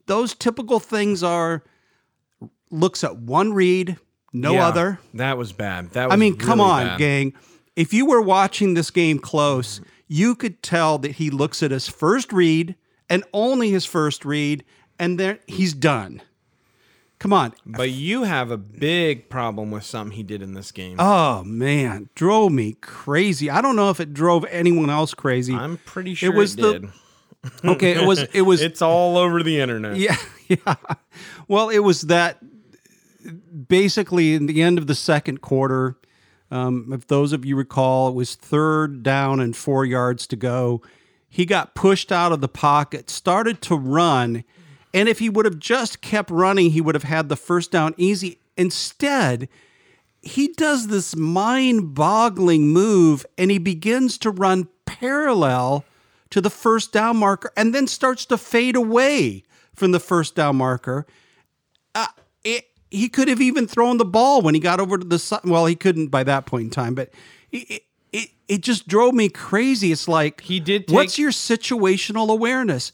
Those 0.06 0.34
typical 0.34 0.80
things 0.80 1.22
are 1.22 1.62
looks 2.70 3.04
at 3.04 3.16
one 3.18 3.52
read, 3.52 3.98
no 4.32 4.54
Yeah, 4.54 4.66
other. 4.68 4.98
That 5.14 5.36
was 5.36 5.52
bad. 5.52 5.90
That 5.90 6.06
was 6.06 6.14
I 6.14 6.16
mean, 6.16 6.36
come 6.36 6.60
really 6.60 6.70
on, 6.70 6.86
bad. 6.86 6.98
gang. 6.98 7.34
If 7.76 7.92
you 7.92 8.06
were 8.06 8.22
watching 8.22 8.72
this 8.72 8.90
game 8.90 9.18
close, 9.18 9.80
you 10.06 10.34
could 10.34 10.62
tell 10.62 10.96
that 10.98 11.12
he 11.12 11.28
looks 11.30 11.62
at 11.62 11.70
his 11.72 11.88
first 11.88 12.32
read 12.32 12.74
and 13.10 13.22
only 13.34 13.70
his 13.70 13.84
first 13.84 14.24
read, 14.24 14.64
and 14.98 15.20
then 15.20 15.38
he's 15.46 15.74
done. 15.74 16.22
Come 17.18 17.32
on. 17.32 17.52
But 17.66 17.90
you 17.90 18.22
have 18.22 18.50
a 18.50 18.56
big 18.56 19.28
problem 19.28 19.70
with 19.70 19.84
something 19.84 20.16
he 20.16 20.22
did 20.22 20.40
in 20.40 20.54
this 20.54 20.70
game. 20.70 20.96
Oh 20.98 21.42
man, 21.44 22.10
drove 22.14 22.52
me 22.52 22.74
crazy. 22.80 23.50
I 23.50 23.60
don't 23.60 23.74
know 23.76 23.90
if 23.90 23.98
it 23.98 24.14
drove 24.14 24.44
anyone 24.50 24.88
else 24.88 25.14
crazy. 25.14 25.54
I'm 25.54 25.78
pretty 25.78 26.14
sure 26.14 26.32
it, 26.32 26.36
was 26.36 26.56
the- 26.56 26.72
did. 26.80 26.88
okay, 27.64 27.92
it 27.92 28.06
was 28.06 28.20
it 28.32 28.42
was 28.42 28.62
it's 28.62 28.82
all 28.82 29.16
over 29.16 29.42
the 29.42 29.60
internet. 29.60 29.96
Yeah, 29.96 30.16
yeah. 30.48 30.76
Well, 31.48 31.70
it 31.70 31.80
was 31.80 32.02
that 32.02 32.38
basically 33.68 34.34
in 34.34 34.46
the 34.46 34.62
end 34.62 34.78
of 34.78 34.86
the 34.86 34.94
second 34.94 35.40
quarter. 35.40 35.96
Um, 36.50 36.92
if 36.94 37.06
those 37.06 37.34
of 37.34 37.44
you 37.44 37.56
recall, 37.56 38.08
it 38.08 38.14
was 38.14 38.34
third 38.34 39.02
down 39.02 39.38
and 39.38 39.54
four 39.54 39.84
yards 39.84 40.26
to 40.28 40.36
go. 40.36 40.80
He 41.28 41.44
got 41.44 41.74
pushed 41.74 42.10
out 42.10 42.32
of 42.32 42.40
the 42.40 42.48
pocket, 42.48 43.10
started 43.10 43.60
to 43.62 43.76
run, 43.76 44.44
and 44.94 45.08
if 45.08 45.18
he 45.18 45.28
would 45.28 45.44
have 45.44 45.58
just 45.58 46.00
kept 46.00 46.30
running, 46.30 46.70
he 46.70 46.80
would 46.80 46.94
have 46.94 47.04
had 47.04 47.28
the 47.28 47.36
first 47.36 47.70
down 47.70 47.94
easy. 47.96 48.38
Instead, 48.56 49.48
he 50.22 50.48
does 50.48 50.88
this 50.88 51.14
mind 51.14 51.94
boggling 51.94 52.68
move 52.68 53.24
and 53.36 53.50
he 53.50 53.58
begins 53.58 54.18
to 54.18 54.30
run 54.30 54.68
parallel 54.86 55.84
to 56.30 56.40
the 56.40 56.50
first 56.50 56.92
down 56.92 57.16
marker 57.16 57.52
and 57.56 57.74
then 57.74 57.86
starts 57.86 58.26
to 58.26 58.36
fade 58.36 58.76
away 58.76 59.42
from 59.74 59.92
the 59.92 60.00
first 60.00 60.34
down 60.34 60.56
marker. 60.56 61.06
Uh, 61.94 62.06
it, 62.44 62.64
he 62.90 63.08
could 63.08 63.28
have 63.28 63.40
even 63.40 63.66
thrown 63.66 63.98
the 63.98 64.04
ball 64.04 64.42
when 64.42 64.54
he 64.54 64.60
got 64.60 64.80
over 64.80 64.98
to 64.98 65.06
the 65.06 65.18
side. 65.18 65.40
Well, 65.44 65.66
he 65.66 65.76
couldn't 65.76 66.08
by 66.08 66.24
that 66.24 66.46
point 66.46 66.64
in 66.64 66.70
time, 66.70 66.94
but 66.94 67.10
it, 67.52 67.84
it, 68.12 68.30
it 68.48 68.60
just 68.62 68.88
drove 68.88 69.14
me 69.14 69.28
crazy. 69.28 69.92
It's 69.92 70.08
like, 70.08 70.40
He 70.40 70.58
did 70.60 70.88
take- 70.88 70.94
what's 70.94 71.18
your 71.18 71.30
situational 71.30 72.28
awareness? 72.30 72.92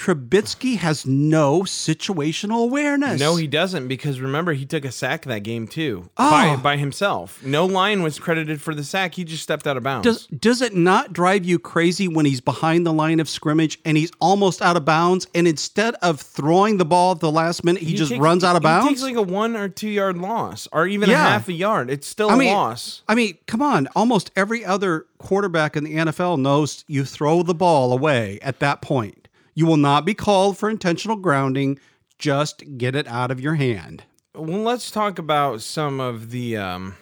Trubisky 0.00 0.78
has 0.78 1.04
no 1.04 1.60
situational 1.60 2.62
awareness. 2.64 3.20
No, 3.20 3.36
he 3.36 3.46
doesn't 3.46 3.86
because 3.86 4.18
remember 4.18 4.54
he 4.54 4.64
took 4.64 4.86
a 4.86 4.90
sack 4.92 5.26
that 5.26 5.42
game 5.42 5.68
too 5.68 6.08
Oh. 6.16 6.30
by 6.30 6.56
by 6.56 6.76
himself. 6.78 7.44
No 7.44 7.66
line 7.66 8.02
was 8.02 8.18
credited 8.18 8.62
for 8.62 8.74
the 8.74 8.82
sack. 8.82 9.14
He 9.16 9.24
just 9.24 9.42
stepped 9.42 9.66
out 9.66 9.76
of 9.76 9.82
bounds. 9.82 10.04
Does 10.06 10.26
does 10.28 10.62
it 10.62 10.74
not 10.74 11.12
drive 11.12 11.44
you 11.44 11.58
crazy 11.58 12.08
when 12.08 12.24
he's 12.24 12.40
behind 12.40 12.86
the 12.86 12.94
line 12.94 13.20
of 13.20 13.28
scrimmage 13.28 13.78
and 13.84 13.98
he's 13.98 14.10
almost 14.20 14.62
out 14.62 14.74
of 14.78 14.86
bounds 14.86 15.26
and 15.34 15.46
instead 15.46 15.94
of 15.96 16.18
throwing 16.18 16.78
the 16.78 16.86
ball 16.86 17.12
at 17.12 17.20
the 17.20 17.30
last 17.30 17.62
minute 17.62 17.82
he, 17.82 17.94
just 17.94 18.10
takes- 18.10 18.22
runs 18.22 18.42
out 18.42 18.56
of 18.56 18.62
He 18.62 18.68
bounds? 18.68 18.88
takes 18.88 19.02
like 19.02 19.16
a 19.16 19.22
one 19.22 19.54
or 19.54 19.68
two 19.68 19.88
yard 19.90 20.16
loss, 20.16 20.66
or 20.72 20.86
even 20.86 21.10
Yeah. 21.10 21.26
a 21.26 21.30
half 21.32 21.48
a 21.48 21.52
yard. 21.52 21.90
It's 21.90 22.06
still 22.06 22.30
I 22.30 22.34
a 22.34 22.36
mean, 22.38 22.54
loss. 22.54 23.02
I 23.06 23.14
mean, 23.14 23.36
come 23.46 23.60
on. 23.60 23.86
Almost 23.94 24.30
every 24.34 24.64
other 24.64 25.04
quarterback 25.18 25.76
in 25.76 25.84
the 25.84 25.94
NFL 25.96 26.38
knows 26.38 26.84
you 26.88 27.04
throw 27.04 27.42
the 27.42 27.54
ball 27.54 27.92
away 27.92 28.38
at 28.40 28.60
that 28.60 28.80
point. 28.80 29.19
You 29.54 29.66
will 29.66 29.76
not 29.76 30.04
be 30.04 30.14
called 30.14 30.58
for 30.58 30.70
intentional 30.70 31.16
grounding. 31.16 31.78
Just 32.18 32.62
get 32.78 32.94
it 32.94 33.06
out 33.08 33.30
of 33.30 33.40
your 33.40 33.54
hand. 33.54 34.04
Well, 34.34 34.60
let's 34.60 34.90
talk 34.90 35.18
about 35.18 35.60
some 35.60 36.00
of 36.00 36.30
the 36.30 36.56
um, 36.56 36.96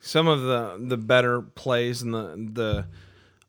some 0.00 0.28
of 0.28 0.42
the 0.42 0.76
the 0.78 0.96
better 0.96 1.40
plays 1.40 2.02
and 2.02 2.12
the 2.12 2.86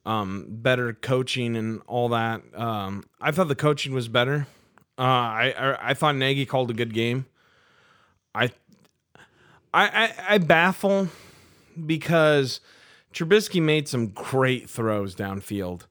the 0.04 0.10
um, 0.10 0.46
better 0.50 0.94
coaching 0.94 1.56
and 1.56 1.82
all 1.88 2.10
that. 2.10 2.42
Um, 2.54 3.04
I 3.20 3.32
thought 3.32 3.48
the 3.48 3.56
coaching 3.56 3.94
was 3.94 4.08
better. 4.08 4.48
Uh, 4.98 5.02
I, 5.02 5.54
I 5.58 5.90
I 5.90 5.94
thought 5.94 6.16
Nagy 6.16 6.46
called 6.46 6.72
a 6.72 6.74
good 6.74 6.94
game. 6.94 7.26
I 8.34 8.52
I 9.74 9.88
I, 10.06 10.14
I 10.30 10.38
baffle 10.38 11.10
because 11.86 12.62
Trubisky 13.14 13.62
made 13.62 13.88
some 13.90 14.08
great 14.08 14.70
throws 14.70 15.16
downfield. 15.16 15.82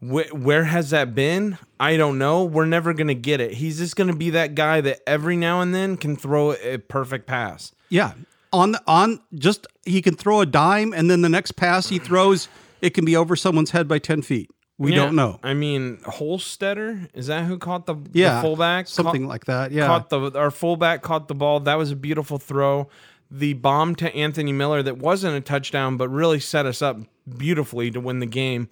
Where, 0.00 0.28
where 0.28 0.64
has 0.64 0.90
that 0.90 1.14
been? 1.14 1.58
I 1.80 1.96
don't 1.96 2.18
know. 2.18 2.44
We're 2.44 2.66
never 2.66 2.92
going 2.92 3.08
to 3.08 3.14
get 3.14 3.40
it. 3.40 3.54
He's 3.54 3.78
just 3.78 3.96
going 3.96 4.08
to 4.10 4.16
be 4.16 4.30
that 4.30 4.54
guy 4.54 4.80
that 4.82 5.00
every 5.06 5.36
now 5.36 5.60
and 5.62 5.74
then 5.74 5.96
can 5.96 6.16
throw 6.16 6.52
a 6.52 6.78
perfect 6.78 7.26
pass. 7.26 7.72
Yeah. 7.88 8.12
On 8.52 8.72
the 8.72 8.82
on 8.86 9.20
just 9.34 9.66
he 9.84 10.00
can 10.02 10.14
throw 10.14 10.40
a 10.40 10.46
dime 10.46 10.92
and 10.92 11.10
then 11.10 11.22
the 11.22 11.28
next 11.28 11.52
pass 11.52 11.88
he 11.88 11.98
throws, 11.98 12.48
it 12.80 12.90
can 12.90 13.04
be 13.04 13.16
over 13.16 13.36
someone's 13.36 13.70
head 13.72 13.88
by 13.88 13.98
ten 13.98 14.22
feet. 14.22 14.50
We 14.78 14.90
Yeah, 14.92 14.96
don't 15.06 15.16
know. 15.16 15.40
I 15.42 15.54
mean, 15.54 15.96
Holstetter, 16.04 17.08
is 17.14 17.26
that 17.28 17.44
who 17.44 17.58
caught 17.58 17.86
the, 17.86 17.94
the 17.94 18.10
Yeah. 18.20 18.42
fullback? 18.42 18.88
Something 18.88 19.22
Caught- 19.22 19.28
like 19.28 19.44
that. 19.46 19.72
Yeah. 19.72 19.86
Caught 19.86 20.10
the 20.10 20.30
our 20.38 20.50
fullback 20.50 21.02
caught 21.02 21.28
the 21.28 21.34
ball. 21.34 21.60
That 21.60 21.76
was 21.78 21.90
a 21.90 21.96
beautiful 21.96 22.38
throw. 22.38 22.88
The 23.30 23.54
bomb 23.54 23.94
to 23.96 24.14
Anthony 24.14 24.52
Miller 24.52 24.82
that 24.82 24.98
wasn't 24.98 25.34
a 25.36 25.40
touchdown, 25.40 25.96
but 25.96 26.08
really 26.08 26.38
set 26.38 26.64
us 26.66 26.80
up 26.82 26.98
beautifully 27.36 27.90
to 27.90 28.00
win 28.00 28.20
the 28.20 28.26
game. 28.26 28.68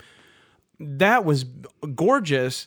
That 0.78 1.24
was 1.24 1.44
gorgeous. 1.94 2.66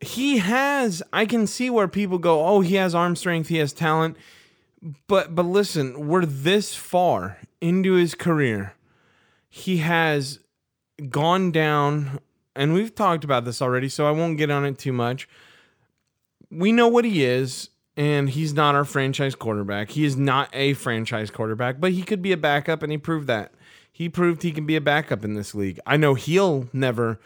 He 0.00 0.38
has. 0.38 1.02
I 1.12 1.26
can 1.26 1.46
see 1.46 1.70
where 1.70 1.88
people 1.88 2.18
go, 2.18 2.44
"Oh, 2.44 2.60
he 2.60 2.74
has 2.74 2.94
arm 2.94 3.16
strength. 3.16 3.48
He 3.48 3.56
has 3.58 3.72
talent." 3.72 4.16
But 5.06 5.34
but 5.34 5.46
listen, 5.46 6.06
we're 6.06 6.26
this 6.26 6.74
far 6.74 7.38
into 7.60 7.94
his 7.94 8.14
career. 8.14 8.74
He 9.48 9.78
has 9.78 10.40
gone 11.08 11.50
down, 11.50 12.20
and 12.54 12.74
we've 12.74 12.94
talked 12.94 13.24
about 13.24 13.44
this 13.44 13.62
already, 13.62 13.88
so 13.88 14.06
I 14.06 14.10
won't 14.10 14.38
get 14.38 14.50
on 14.50 14.64
it 14.64 14.78
too 14.78 14.92
much. 14.92 15.28
We 16.50 16.72
know 16.72 16.88
what 16.88 17.04
he 17.04 17.24
is, 17.24 17.70
and 17.96 18.28
he's 18.28 18.52
not 18.52 18.74
our 18.74 18.84
franchise 18.84 19.34
quarterback. 19.34 19.90
He 19.90 20.04
is 20.04 20.16
not 20.16 20.50
a 20.52 20.74
franchise 20.74 21.30
quarterback, 21.30 21.80
but 21.80 21.92
he 21.92 22.02
could 22.02 22.20
be 22.20 22.32
a 22.32 22.36
backup, 22.36 22.82
and 22.82 22.92
he 22.92 22.98
proved 22.98 23.26
that. 23.28 23.52
He 23.90 24.10
proved 24.10 24.42
he 24.42 24.52
can 24.52 24.66
be 24.66 24.76
a 24.76 24.80
backup 24.80 25.24
in 25.24 25.34
this 25.34 25.54
league. 25.54 25.80
I 25.86 25.96
know 25.96 26.14
he'll 26.14 26.68
never 26.72 27.18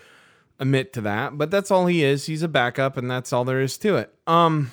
admit 0.61 0.93
to 0.93 1.01
that, 1.01 1.37
but 1.37 1.51
that's 1.51 1.71
all 1.71 1.87
he 1.87 2.05
is. 2.05 2.27
He's 2.27 2.43
a 2.43 2.49
backup, 2.49 2.97
and 2.97 3.11
that's 3.11 3.33
all 3.33 3.45
there 3.45 3.61
is 3.61 3.77
to 3.79 3.97
it. 3.97 4.15
Um, 4.27 4.71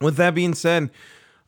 with 0.00 0.16
that 0.16 0.34
being 0.34 0.54
said, 0.54 0.90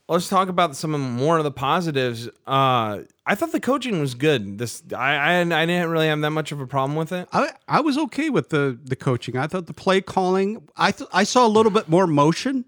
let's 0.08 0.28
talk 0.28 0.48
about 0.48 0.74
some 0.74 0.94
of 0.94 1.00
more 1.00 1.38
of 1.38 1.44
the 1.44 1.52
positives. 1.52 2.28
Uh, 2.46 3.02
I 3.26 3.34
thought 3.36 3.52
the 3.52 3.60
coaching 3.60 4.00
was 4.00 4.14
good. 4.14 4.58
This 4.58 4.82
I, 4.96 5.14
I 5.14 5.40
I 5.40 5.66
didn't 5.66 5.90
really 5.90 6.08
have 6.08 6.20
that 6.22 6.30
much 6.30 6.50
of 6.50 6.60
a 6.60 6.66
problem 6.66 6.96
with 6.96 7.12
it. 7.12 7.28
I, 7.32 7.50
I 7.68 7.80
was 7.80 7.96
okay 7.98 8.30
with 8.30 8.48
the 8.48 8.76
the 8.82 8.96
coaching. 8.96 9.36
I 9.36 9.46
thought 9.46 9.66
the 9.66 9.74
play 9.74 10.00
calling. 10.00 10.66
I 10.76 10.90
th- 10.90 11.08
I 11.12 11.22
saw 11.24 11.46
a 11.46 11.48
little 11.48 11.70
bit 11.70 11.88
more 11.88 12.06
motion 12.08 12.64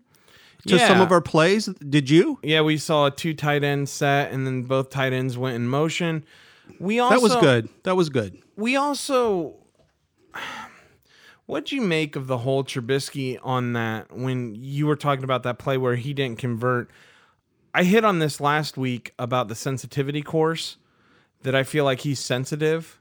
to 0.68 0.78
some 0.78 1.00
of 1.00 1.10
our 1.10 1.20
plays. 1.20 1.66
Did 1.66 2.08
you? 2.08 2.38
Yeah, 2.44 2.60
we 2.60 2.76
saw 2.76 3.06
a 3.06 3.10
two 3.10 3.34
tight 3.34 3.64
end 3.64 3.88
set, 3.88 4.30
and 4.30 4.46
then 4.46 4.62
both 4.62 4.90
tight 4.90 5.12
ends 5.12 5.36
went 5.36 5.56
in 5.56 5.66
motion. 5.66 6.24
We 6.78 7.00
also 7.00 7.16
That 7.16 7.22
was 7.22 7.36
good. 7.36 7.68
That 7.82 7.96
was 7.96 8.08
good. 8.08 8.40
We 8.56 8.76
also, 8.76 9.56
what'd 11.46 11.72
you 11.72 11.80
make 11.80 12.16
of 12.16 12.26
the 12.26 12.38
whole 12.38 12.64
Trubisky 12.64 13.38
on 13.42 13.72
that 13.74 14.12
when 14.12 14.54
you 14.54 14.86
were 14.86 14.96
talking 14.96 15.24
about 15.24 15.42
that 15.42 15.58
play 15.58 15.76
where 15.76 15.96
he 15.96 16.12
didn't 16.12 16.38
convert? 16.38 16.90
I 17.74 17.84
hit 17.84 18.04
on 18.04 18.18
this 18.18 18.40
last 18.40 18.76
week 18.76 19.14
about 19.18 19.48
the 19.48 19.54
sensitivity 19.54 20.22
course 20.22 20.76
that 21.42 21.54
I 21.54 21.62
feel 21.62 21.84
like 21.84 22.00
he's 22.00 22.20
sensitive. 22.20 23.00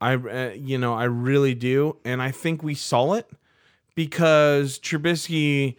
I, 0.00 0.14
uh, 0.14 0.52
you 0.54 0.78
know, 0.78 0.94
I 0.94 1.04
really 1.04 1.54
do, 1.54 1.98
and 2.04 2.22
I 2.22 2.30
think 2.30 2.62
we 2.62 2.74
saw 2.74 3.12
it 3.12 3.28
because 3.94 4.78
Trubisky 4.78 5.76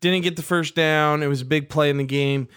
didn't 0.00 0.22
get 0.22 0.36
the 0.36 0.42
first 0.42 0.74
down. 0.74 1.22
It 1.22 1.28
was 1.28 1.40
a 1.40 1.46
big 1.46 1.70
play 1.70 1.88
in 1.88 1.96
the 1.96 2.04
game. 2.04 2.48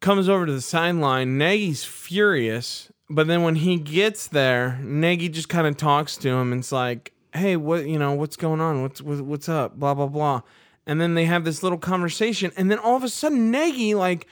Comes 0.00 0.28
over 0.28 0.46
to 0.46 0.52
the 0.52 0.60
sideline. 0.60 1.38
Nagy's 1.38 1.82
furious, 1.84 2.92
but 3.10 3.26
then 3.26 3.42
when 3.42 3.56
he 3.56 3.76
gets 3.76 4.26
there, 4.26 4.78
Nagy 4.82 5.28
just 5.28 5.48
kind 5.48 5.66
of 5.66 5.76
talks 5.76 6.16
to 6.18 6.28
him 6.28 6.52
it's 6.52 6.72
like, 6.72 7.12
"Hey, 7.32 7.56
what 7.56 7.86
you 7.86 7.98
know? 7.98 8.12
What's 8.12 8.36
going 8.36 8.60
on? 8.60 8.82
What's 8.82 9.00
what, 9.00 9.20
what's 9.20 9.48
up? 9.48 9.78
Blah 9.78 9.94
blah 9.94 10.06
blah." 10.06 10.42
And 10.86 11.00
then 11.00 11.14
they 11.14 11.26
have 11.26 11.44
this 11.44 11.62
little 11.62 11.78
conversation, 11.78 12.52
and 12.56 12.70
then 12.70 12.78
all 12.78 12.96
of 12.96 13.04
a 13.04 13.08
sudden, 13.08 13.50
Nagy 13.50 13.94
like 13.94 14.26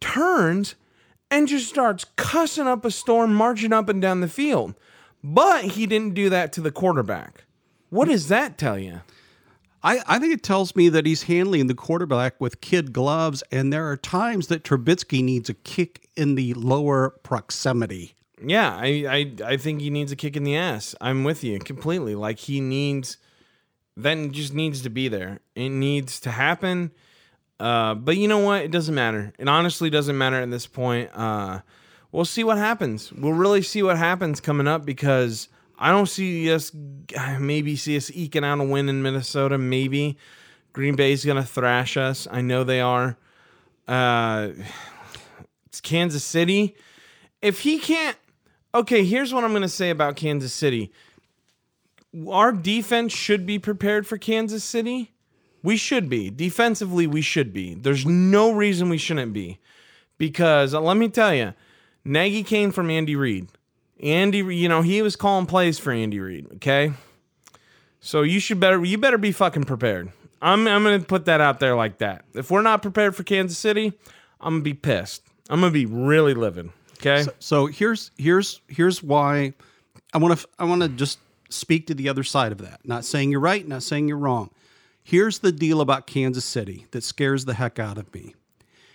turns 0.00 0.74
and 1.30 1.48
just 1.48 1.68
starts 1.68 2.06
cussing 2.16 2.66
up 2.66 2.84
a 2.84 2.90
storm, 2.90 3.34
marching 3.34 3.72
up 3.72 3.88
and 3.88 4.00
down 4.00 4.20
the 4.20 4.28
field. 4.28 4.74
But 5.22 5.64
he 5.64 5.86
didn't 5.86 6.14
do 6.14 6.30
that 6.30 6.52
to 6.52 6.60
the 6.60 6.70
quarterback. 6.70 7.44
What 7.90 8.08
does 8.08 8.28
that 8.28 8.58
tell 8.58 8.78
you? 8.78 9.00
I, 9.82 10.00
I 10.06 10.18
think 10.18 10.32
it 10.32 10.42
tells 10.42 10.74
me 10.74 10.88
that 10.88 11.06
he's 11.06 11.24
handling 11.24 11.66
the 11.66 11.74
quarterback 11.74 12.40
with 12.40 12.60
kid 12.60 12.92
gloves, 12.92 13.42
and 13.52 13.72
there 13.72 13.88
are 13.88 13.96
times 13.96 14.48
that 14.48 14.64
Trubisky 14.64 15.22
needs 15.22 15.48
a 15.48 15.54
kick 15.54 16.08
in 16.16 16.34
the 16.34 16.54
lower 16.54 17.10
proximity. 17.22 18.14
Yeah, 18.44 18.76
I, 18.76 18.86
I 19.08 19.52
I 19.52 19.56
think 19.56 19.80
he 19.80 19.90
needs 19.90 20.12
a 20.12 20.16
kick 20.16 20.36
in 20.36 20.44
the 20.44 20.56
ass. 20.56 20.94
I'm 21.00 21.24
with 21.24 21.42
you 21.42 21.58
completely. 21.58 22.14
Like 22.14 22.38
he 22.38 22.60
needs 22.60 23.16
then 23.96 24.32
just 24.32 24.52
needs 24.52 24.82
to 24.82 24.90
be 24.90 25.08
there. 25.08 25.40
It 25.54 25.70
needs 25.70 26.20
to 26.20 26.30
happen. 26.30 26.90
Uh, 27.58 27.94
but 27.94 28.18
you 28.18 28.28
know 28.28 28.38
what? 28.38 28.62
It 28.62 28.70
doesn't 28.70 28.94
matter. 28.94 29.32
It 29.38 29.48
honestly 29.48 29.88
doesn't 29.88 30.18
matter 30.18 30.36
at 30.36 30.50
this 30.50 30.66
point. 30.66 31.10
Uh, 31.14 31.60
we'll 32.12 32.26
see 32.26 32.44
what 32.44 32.58
happens. 32.58 33.10
We'll 33.12 33.32
really 33.32 33.62
see 33.62 33.82
what 33.82 33.96
happens 33.96 34.40
coming 34.40 34.68
up 34.68 34.84
because 34.84 35.48
I 35.78 35.90
don't 35.90 36.06
see 36.08 36.52
us 36.52 36.72
maybe 37.38 37.76
see 37.76 37.96
us 37.96 38.10
eking 38.14 38.44
out 38.44 38.60
a 38.60 38.64
win 38.64 38.88
in 38.88 39.02
Minnesota. 39.02 39.58
Maybe 39.58 40.16
Green 40.72 40.96
Bay's 40.96 41.24
gonna 41.24 41.44
thrash 41.44 41.96
us. 41.96 42.26
I 42.30 42.40
know 42.40 42.64
they 42.64 42.80
are. 42.80 43.16
Uh, 43.88 44.50
It's 45.66 45.80
Kansas 45.80 46.24
City. 46.24 46.74
If 47.42 47.60
he 47.60 47.78
can't, 47.78 48.16
okay, 48.74 49.04
here's 49.04 49.32
what 49.32 49.44
I'm 49.44 49.54
to 49.60 49.68
say 49.68 49.90
about 49.90 50.16
Kansas 50.16 50.52
City. 50.52 50.90
Our 52.28 52.50
defense 52.50 53.12
should 53.12 53.44
be 53.44 53.58
prepared 53.58 54.06
for 54.06 54.16
Kansas 54.16 54.64
City. 54.64 55.12
We 55.62 55.76
should 55.76 56.08
be. 56.08 56.30
Defensively, 56.30 57.06
we 57.06 57.20
should 57.20 57.52
be. 57.52 57.74
There's 57.74 58.06
no 58.06 58.52
reason 58.52 58.88
we 58.88 58.98
shouldn't 58.98 59.32
be. 59.32 59.58
Because 60.16 60.72
let 60.72 60.96
me 60.96 61.08
tell 61.08 61.34
you, 61.34 61.52
Nagy 62.04 62.42
came 62.42 62.72
from 62.72 62.88
Andy 62.88 63.16
Reid. 63.16 63.48
Andy, 64.02 64.38
you 64.38 64.68
know, 64.68 64.82
he 64.82 65.02
was 65.02 65.16
calling 65.16 65.46
plays 65.46 65.78
for 65.78 65.92
Andy 65.92 66.20
Reid, 66.20 66.46
okay? 66.56 66.92
So 68.00 68.22
you 68.22 68.40
should 68.40 68.60
better 68.60 68.84
you 68.84 68.98
better 68.98 69.18
be 69.18 69.32
fucking 69.32 69.64
prepared. 69.64 70.12
I'm 70.40 70.68
I'm 70.68 70.84
gonna 70.84 71.00
put 71.00 71.24
that 71.24 71.40
out 71.40 71.60
there 71.60 71.74
like 71.74 71.98
that. 71.98 72.24
If 72.34 72.50
we're 72.50 72.62
not 72.62 72.82
prepared 72.82 73.16
for 73.16 73.22
Kansas 73.22 73.58
City, 73.58 73.92
I'm 74.40 74.54
gonna 74.54 74.62
be 74.62 74.74
pissed. 74.74 75.22
I'm 75.48 75.60
gonna 75.60 75.72
be 75.72 75.86
really 75.86 76.34
livid. 76.34 76.70
Okay. 76.98 77.22
So, 77.22 77.32
so 77.38 77.66
here's 77.66 78.10
here's 78.16 78.60
here's 78.68 79.02
why 79.02 79.54
I 80.12 80.18
want 80.18 80.38
to 80.38 80.48
I 80.58 80.64
want 80.64 80.82
to 80.82 80.88
just 80.88 81.18
speak 81.48 81.86
to 81.86 81.94
the 81.94 82.08
other 82.08 82.22
side 82.22 82.52
of 82.52 82.58
that. 82.58 82.80
Not 82.84 83.04
saying 83.04 83.30
you're 83.30 83.40
right, 83.40 83.66
not 83.66 83.82
saying 83.82 84.08
you're 84.08 84.18
wrong. 84.18 84.50
Here's 85.02 85.38
the 85.38 85.52
deal 85.52 85.80
about 85.80 86.06
Kansas 86.06 86.44
City 86.44 86.86
that 86.90 87.04
scares 87.04 87.44
the 87.44 87.54
heck 87.54 87.78
out 87.78 87.96
of 87.96 88.12
me. 88.12 88.34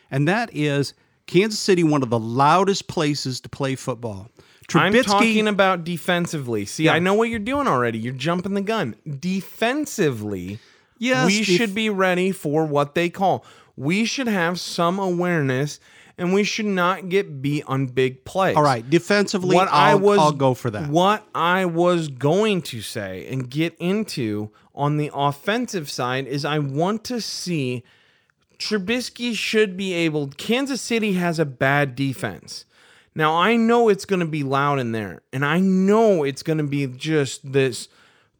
And 0.09 0.27
that 0.27 0.49
is 0.53 0.93
Kansas 1.25 1.59
City 1.59 1.83
one 1.83 2.03
of 2.03 2.09
the 2.09 2.19
loudest 2.19 2.87
places 2.87 3.39
to 3.41 3.49
play 3.49 3.75
football. 3.75 4.29
I'm 4.75 4.93
talking 5.03 5.47
about 5.47 5.83
defensively. 5.83 6.65
See, 6.65 6.85
yeah. 6.85 6.93
I 6.93 6.99
know 6.99 7.13
what 7.13 7.29
you're 7.29 7.39
doing 7.39 7.67
already. 7.67 7.99
You're 7.99 8.13
jumping 8.13 8.53
the 8.53 8.61
gun. 8.61 8.95
Defensively, 9.19 10.59
yes, 10.97 11.25
we 11.27 11.39
def- 11.39 11.47
should 11.47 11.75
be 11.75 11.89
ready 11.89 12.31
for 12.31 12.65
what 12.65 12.95
they 12.95 13.09
call. 13.09 13.45
We 13.75 14.05
should 14.05 14.27
have 14.27 14.59
some 14.59 14.99
awareness 14.99 15.79
and 16.17 16.33
we 16.33 16.43
should 16.43 16.65
not 16.65 17.09
get 17.09 17.41
beat 17.41 17.63
on 17.67 17.87
big 17.87 18.23
plays. 18.25 18.55
All 18.55 18.63
right, 18.63 18.87
defensively, 18.87 19.55
what 19.55 19.67
I'll, 19.69 19.91
I 19.91 19.95
was, 19.95 20.19
I'll 20.19 20.31
go 20.31 20.53
for 20.53 20.69
that. 20.69 20.89
What 20.89 21.25
I 21.33 21.65
was 21.65 22.09
going 22.09 22.61
to 22.63 22.81
say 22.81 23.27
and 23.31 23.49
get 23.49 23.75
into 23.79 24.51
on 24.75 24.97
the 24.97 25.09
offensive 25.13 25.89
side 25.89 26.27
is 26.27 26.45
I 26.45 26.59
want 26.59 27.03
to 27.05 27.21
see 27.21 27.83
Trubisky 28.59 29.33
should 29.35 29.75
be 29.75 29.93
able. 29.93 30.27
Kansas 30.37 30.81
City 30.81 31.13
has 31.13 31.39
a 31.39 31.45
bad 31.45 31.95
defense. 31.95 32.65
Now 33.13 33.35
I 33.35 33.55
know 33.55 33.89
it's 33.89 34.05
going 34.05 34.21
to 34.21 34.25
be 34.25 34.43
loud 34.43 34.79
in 34.79 34.91
there, 34.91 35.21
and 35.33 35.45
I 35.45 35.59
know 35.59 36.23
it's 36.23 36.43
going 36.43 36.59
to 36.59 36.63
be 36.63 36.87
just 36.87 37.51
this 37.51 37.89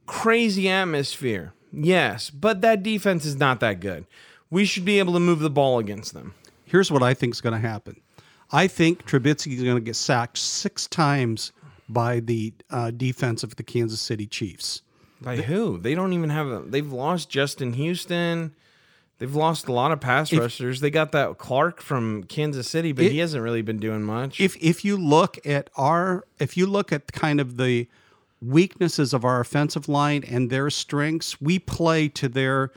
crazy 0.06 0.70
atmosphere. 0.70 1.54
Yes, 1.74 2.30
but 2.30 2.62
that 2.62 2.84
defense 2.84 3.26
is 3.26 3.36
not 3.36 3.60
that 3.62 3.80
good. 3.80 4.06
We 4.50 4.66
should 4.66 4.86
be 4.86 5.00
able 5.00 5.14
to 5.14 5.20
move 5.20 5.40
the 5.40 5.50
ball 5.50 5.80
against 5.80 6.14
them. 6.14 6.34
Here's 6.66 6.92
what 6.92 7.04
I 7.04 7.14
think 7.14 7.34
is 7.34 7.42
going 7.42 7.54
to 7.54 7.68
happen. 7.68 8.00
I 8.52 8.68
think 8.68 9.06
Trubisky 9.06 9.56
is 9.56 9.64
going 9.64 9.76
to 9.76 9.82
get 9.82 9.96
sacked 9.96 10.38
six 10.38 10.88
times 10.88 11.54
by 11.88 12.20
the 12.20 12.54
uh, 12.70 12.92
defense 12.92 13.44
of 13.44 13.56
the 13.56 13.64
Kansas 13.64 14.02
City 14.02 14.26
Chiefs. 14.26 14.82
By 15.22 15.38
who? 15.38 15.78
They 15.78 15.96
don't 15.96 16.14
even 16.14 16.30
have 16.30 16.48
a. 16.48 16.62
They've 16.66 16.92
lost 16.92 17.30
Justin 17.30 17.74
Houston. 17.74 18.54
They've 19.22 19.36
lost 19.36 19.68
a 19.68 19.72
lot 19.72 19.92
of 19.92 20.00
pass 20.00 20.34
if, 20.34 20.40
rushers. 20.40 20.80
They 20.80 20.90
got 20.90 21.12
that 21.12 21.38
Clark 21.38 21.80
from 21.80 22.24
Kansas 22.24 22.68
City, 22.68 22.92
but 22.92 23.06
it, 23.06 23.12
he 23.12 23.20
hasn't 23.20 23.44
really 23.44 23.62
been 23.62 23.78
doing 23.78 24.02
much. 24.02 24.40
If 24.40 24.58
if 24.58 24.84
you 24.84 24.98
look 24.98 25.38
at 25.46 25.70
our, 25.76 26.26
if 26.40 26.58
you 26.58 26.66
look 26.66 26.92
at 26.92 27.12
kind 27.12 27.40
of 27.40 27.58
the 27.58 27.88
weaknesses 28.42 29.14
of 29.14 29.24
our 29.24 29.40
offensive 29.40 29.88
line 29.88 30.24
and 30.28 30.50
their 30.50 30.72
strengths, 30.72 31.40
we 31.40 31.60
play 31.60 32.08
to 32.08 32.28
their 32.28 32.72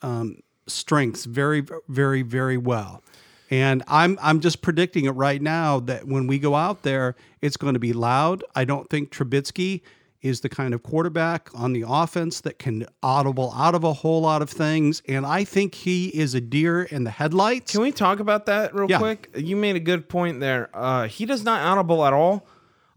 um, 0.00 0.38
strengths 0.66 1.26
very, 1.26 1.62
very, 1.88 2.22
very 2.22 2.56
well. 2.56 3.02
And 3.50 3.82
I'm 3.86 4.18
I'm 4.22 4.40
just 4.40 4.62
predicting 4.62 5.04
it 5.04 5.10
right 5.10 5.42
now 5.42 5.78
that 5.80 6.06
when 6.06 6.26
we 6.26 6.38
go 6.38 6.54
out 6.54 6.84
there, 6.84 7.16
it's 7.42 7.58
going 7.58 7.74
to 7.74 7.80
be 7.80 7.92
loud. 7.92 8.42
I 8.54 8.64
don't 8.64 8.88
think 8.88 9.10
Trubisky 9.10 9.82
is 10.22 10.40
the 10.40 10.48
kind 10.48 10.72
of 10.72 10.82
quarterback 10.82 11.50
on 11.54 11.72
the 11.72 11.84
offense 11.86 12.40
that 12.42 12.58
can 12.58 12.86
audible 13.02 13.52
out 13.56 13.74
of 13.74 13.84
a 13.84 13.92
whole 13.92 14.22
lot 14.22 14.40
of 14.40 14.48
things. 14.48 15.02
And 15.08 15.26
I 15.26 15.44
think 15.44 15.74
he 15.74 16.08
is 16.08 16.34
a 16.34 16.40
deer 16.40 16.84
in 16.84 17.04
the 17.04 17.10
headlights. 17.10 17.72
Can 17.72 17.82
we 17.82 17.92
talk 17.92 18.20
about 18.20 18.46
that 18.46 18.74
real 18.74 18.88
yeah. 18.88 18.98
quick? 18.98 19.30
You 19.36 19.56
made 19.56 19.76
a 19.76 19.80
good 19.80 20.08
point 20.08 20.40
there. 20.40 20.70
Uh, 20.72 21.08
he 21.08 21.26
does 21.26 21.44
not 21.44 21.60
audible 21.60 22.04
at 22.04 22.12
all. 22.12 22.46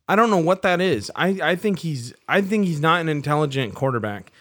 I 0.08 0.16
don't 0.16 0.30
know 0.30 0.38
what 0.38 0.62
that 0.62 0.82
is. 0.82 1.12
I, 1.16 1.40
I 1.42 1.56
think 1.56 1.80
he's 1.80 2.14
I 2.30 2.42
think 2.42 2.66
he's 2.66 2.80
not 2.80 3.02
an 3.02 3.10
intelligent 3.10 3.74
quarterback 3.74 4.32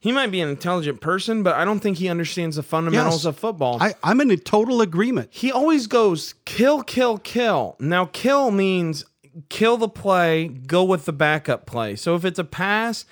he 0.00 0.12
might 0.12 0.30
be 0.30 0.40
an 0.40 0.48
intelligent 0.48 1.02
person, 1.02 1.42
but 1.42 1.54
I 1.56 1.66
don't 1.66 1.78
think 1.80 1.98
he 1.98 2.08
understands 2.08 2.56
the 2.56 2.62
fundamentals 2.62 3.24
yes, 3.24 3.24
of 3.26 3.36
football. 3.38 3.76
I, 3.82 3.94
I'm 4.02 4.22
in 4.22 4.30
a 4.30 4.36
total 4.38 4.80
agreement. 4.80 5.28
He 5.30 5.52
always 5.52 5.86
goes 5.86 6.34
kill, 6.46 6.82
kill, 6.82 7.18
kill. 7.18 7.76
Now, 7.78 8.06
kill 8.06 8.50
means 8.50 9.04
kill 9.48 9.76
the 9.76 9.88
play, 9.88 10.48
go 10.48 10.84
with 10.84 11.04
the 11.04 11.12
backup 11.12 11.66
play. 11.66 11.96
So 11.96 12.14
if 12.14 12.24
it's 12.24 12.38
a 12.38 12.44
pass, 12.44 13.04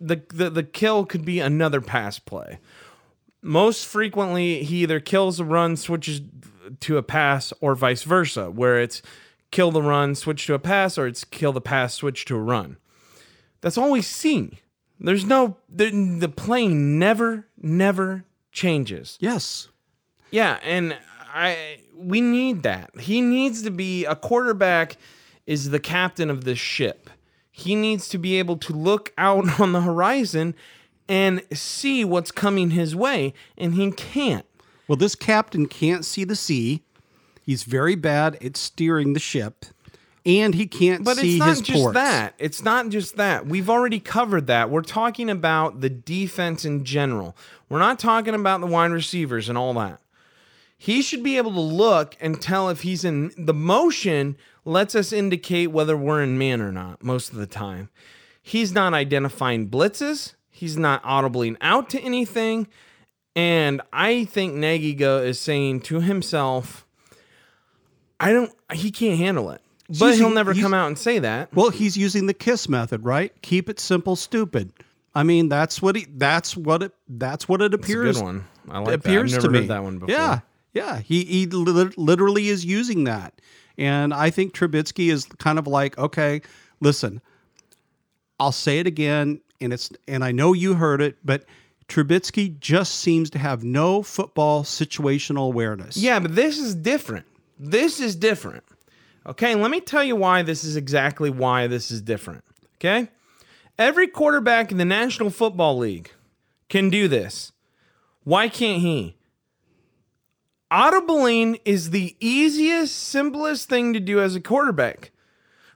the, 0.00 0.22
the, 0.28 0.50
the 0.50 0.62
kill 0.62 1.04
could 1.04 1.24
be 1.24 1.40
another 1.40 1.80
pass 1.80 2.18
play. 2.18 2.58
Most 3.42 3.86
frequently, 3.86 4.62
he 4.64 4.82
either 4.82 5.00
kills 5.00 5.38
a 5.38 5.44
run, 5.44 5.76
switches 5.76 6.20
to 6.80 6.96
a 6.96 7.02
pass, 7.02 7.52
or 7.60 7.74
vice 7.74 8.02
versa, 8.02 8.50
where 8.50 8.80
it's 8.80 9.02
kill 9.50 9.70
the 9.70 9.82
run, 9.82 10.14
switch 10.14 10.46
to 10.46 10.54
a 10.54 10.58
pass, 10.58 10.98
or 10.98 11.06
it's 11.06 11.24
kill 11.24 11.52
the 11.52 11.60
pass, 11.60 11.94
switch 11.94 12.24
to 12.24 12.36
a 12.36 12.40
run. 12.40 12.76
That's 13.60 13.78
all 13.78 13.92
we 13.92 14.02
see. 14.02 14.58
There's 14.98 15.24
no 15.24 15.58
the, 15.68 15.90
the 16.18 16.28
plane 16.28 16.98
never 16.98 17.46
never 17.60 18.24
changes. 18.50 19.18
Yes. 19.20 19.68
Yeah, 20.30 20.58
and 20.62 20.96
I 21.32 21.78
we 21.94 22.20
need 22.20 22.62
that. 22.64 22.98
He 22.98 23.20
needs 23.20 23.62
to 23.62 23.70
be 23.70 24.04
a 24.06 24.16
quarterback 24.16 24.96
is 25.46 25.70
the 25.70 25.80
captain 25.80 26.30
of 26.30 26.44
this 26.44 26.58
ship. 26.58 27.10
He 27.50 27.74
needs 27.74 28.08
to 28.08 28.18
be 28.18 28.38
able 28.38 28.56
to 28.58 28.72
look 28.72 29.12
out 29.16 29.60
on 29.60 29.72
the 29.72 29.82
horizon 29.82 30.54
and 31.08 31.42
see 31.52 32.04
what's 32.04 32.32
coming 32.32 32.70
his 32.70 32.94
way, 32.96 33.32
and 33.56 33.74
he 33.74 33.90
can't. 33.92 34.46
Well, 34.88 34.96
this 34.96 35.14
captain 35.14 35.66
can't 35.66 36.04
see 36.04 36.24
the 36.24 36.36
sea. 36.36 36.82
He's 37.42 37.62
very 37.62 37.94
bad 37.94 38.42
at 38.42 38.56
steering 38.56 39.12
the 39.12 39.20
ship 39.20 39.66
and 40.26 40.56
he 40.56 40.66
can't 40.66 41.04
but 41.04 41.16
see 41.16 41.38
his 41.38 41.38
But 41.38 41.48
it's 41.48 41.58
not 41.58 41.64
just 41.66 41.82
ports. 41.82 41.94
that. 41.94 42.34
It's 42.38 42.64
not 42.64 42.88
just 42.88 43.16
that. 43.16 43.46
We've 43.46 43.70
already 43.70 44.00
covered 44.00 44.48
that. 44.48 44.68
We're 44.70 44.82
talking 44.82 45.30
about 45.30 45.80
the 45.80 45.88
defense 45.88 46.64
in 46.64 46.84
general. 46.84 47.36
We're 47.68 47.78
not 47.78 48.00
talking 48.00 48.34
about 48.34 48.60
the 48.60 48.66
wide 48.66 48.90
receivers 48.90 49.48
and 49.48 49.56
all 49.56 49.72
that. 49.74 50.00
He 50.78 51.02
should 51.02 51.22
be 51.22 51.36
able 51.36 51.52
to 51.52 51.60
look 51.60 52.16
and 52.20 52.40
tell 52.40 52.68
if 52.68 52.82
he's 52.82 53.04
in 53.04 53.32
the 53.36 53.54
motion 53.54 54.36
lets 54.64 54.94
us 54.94 55.12
indicate 55.12 55.68
whether 55.68 55.96
we're 55.96 56.22
in 56.22 56.36
man 56.36 56.60
or 56.60 56.72
not 56.72 57.02
most 57.02 57.30
of 57.30 57.36
the 57.36 57.46
time. 57.46 57.88
He's 58.42 58.72
not 58.72 58.94
identifying 58.94 59.68
blitzes. 59.68 60.34
He's 60.50 60.76
not 60.76 61.02
audibling 61.02 61.56
out 61.60 61.90
to 61.90 62.00
anything. 62.00 62.68
And 63.34 63.82
I 63.92 64.24
think 64.24 64.54
Nagy 64.54 64.92
is 64.92 65.38
saying 65.38 65.80
to 65.82 66.00
himself, 66.00 66.86
I 68.18 68.32
don't, 68.32 68.52
he 68.72 68.90
can't 68.90 69.18
handle 69.18 69.50
it. 69.50 69.60
But 69.88 70.06
using, 70.06 70.26
he'll 70.26 70.34
never 70.34 70.54
come 70.54 70.74
out 70.74 70.88
and 70.88 70.98
say 70.98 71.18
that. 71.20 71.54
Well, 71.54 71.70
he's 71.70 71.96
using 71.96 72.26
the 72.26 72.34
kiss 72.34 72.68
method, 72.68 73.04
right? 73.04 73.32
Keep 73.42 73.68
it 73.68 73.78
simple, 73.78 74.16
stupid. 74.16 74.72
I 75.14 75.22
mean, 75.22 75.48
that's 75.48 75.80
what 75.80 75.96
he. 75.96 76.06
That's 76.10 76.56
what 76.56 76.82
it. 76.82 76.92
That's 77.08 77.48
what 77.48 77.62
it 77.62 77.72
appears. 77.72 78.16
good 78.16 78.24
one. 78.24 78.44
I 78.68 78.80
like 78.80 78.96
appears 78.96 79.32
that. 79.32 79.38
I've 79.38 79.42
never 79.44 79.52
to 79.52 79.58
heard 79.58 79.62
me. 79.62 79.68
that 79.68 79.82
one 79.82 79.98
before. 79.98 80.14
Yeah, 80.14 80.40
yeah. 80.76 81.00
He 81.00 81.24
he 81.24 81.46
literally 81.46 82.48
is 82.48 82.64
using 82.64 83.04
that, 83.04 83.40
and 83.78 84.12
I 84.12 84.30
think 84.30 84.54
Trubisky 84.54 85.10
is 85.10 85.24
kind 85.38 85.58
of 85.58 85.66
like, 85.66 85.96
okay, 85.98 86.42
listen, 86.80 87.22
I'll 88.38 88.52
say 88.52 88.78
it 88.78 88.86
again, 88.86 89.40
and 89.60 89.72
it's 89.72 89.90
and 90.06 90.22
I 90.22 90.32
know 90.32 90.52
you 90.52 90.74
heard 90.74 91.00
it, 91.00 91.16
but 91.24 91.44
Trubisky 91.88 92.58
just 92.60 92.96
seems 92.96 93.30
to 93.30 93.38
have 93.38 93.64
no 93.64 94.02
football 94.02 94.64
situational 94.64 95.46
awareness. 95.46 95.96
Yeah, 95.96 96.18
but 96.20 96.34
this 96.34 96.58
is 96.58 96.74
different. 96.74 97.26
This 97.58 98.00
is 98.00 98.14
different. 98.14 98.64
Okay, 99.26 99.54
let 99.54 99.70
me 99.70 99.80
tell 99.80 100.04
you 100.04 100.14
why 100.14 100.42
this 100.42 100.62
is 100.62 100.76
exactly 100.76 101.30
why 101.30 101.66
this 101.66 101.90
is 101.90 102.00
different. 102.02 102.44
Okay? 102.76 103.08
Every 103.78 104.06
quarterback 104.06 104.70
in 104.70 104.78
the 104.78 104.84
National 104.84 105.30
Football 105.30 105.78
League 105.78 106.12
can 106.68 106.90
do 106.90 107.08
this. 107.08 107.52
Why 108.24 108.48
can't 108.48 108.82
he? 108.82 109.16
Audibling 110.70 111.60
is 111.64 111.90
the 111.90 112.16
easiest, 112.20 112.96
simplest 112.96 113.68
thing 113.68 113.92
to 113.92 114.00
do 114.00 114.20
as 114.20 114.34
a 114.34 114.40
quarterback. 114.40 115.12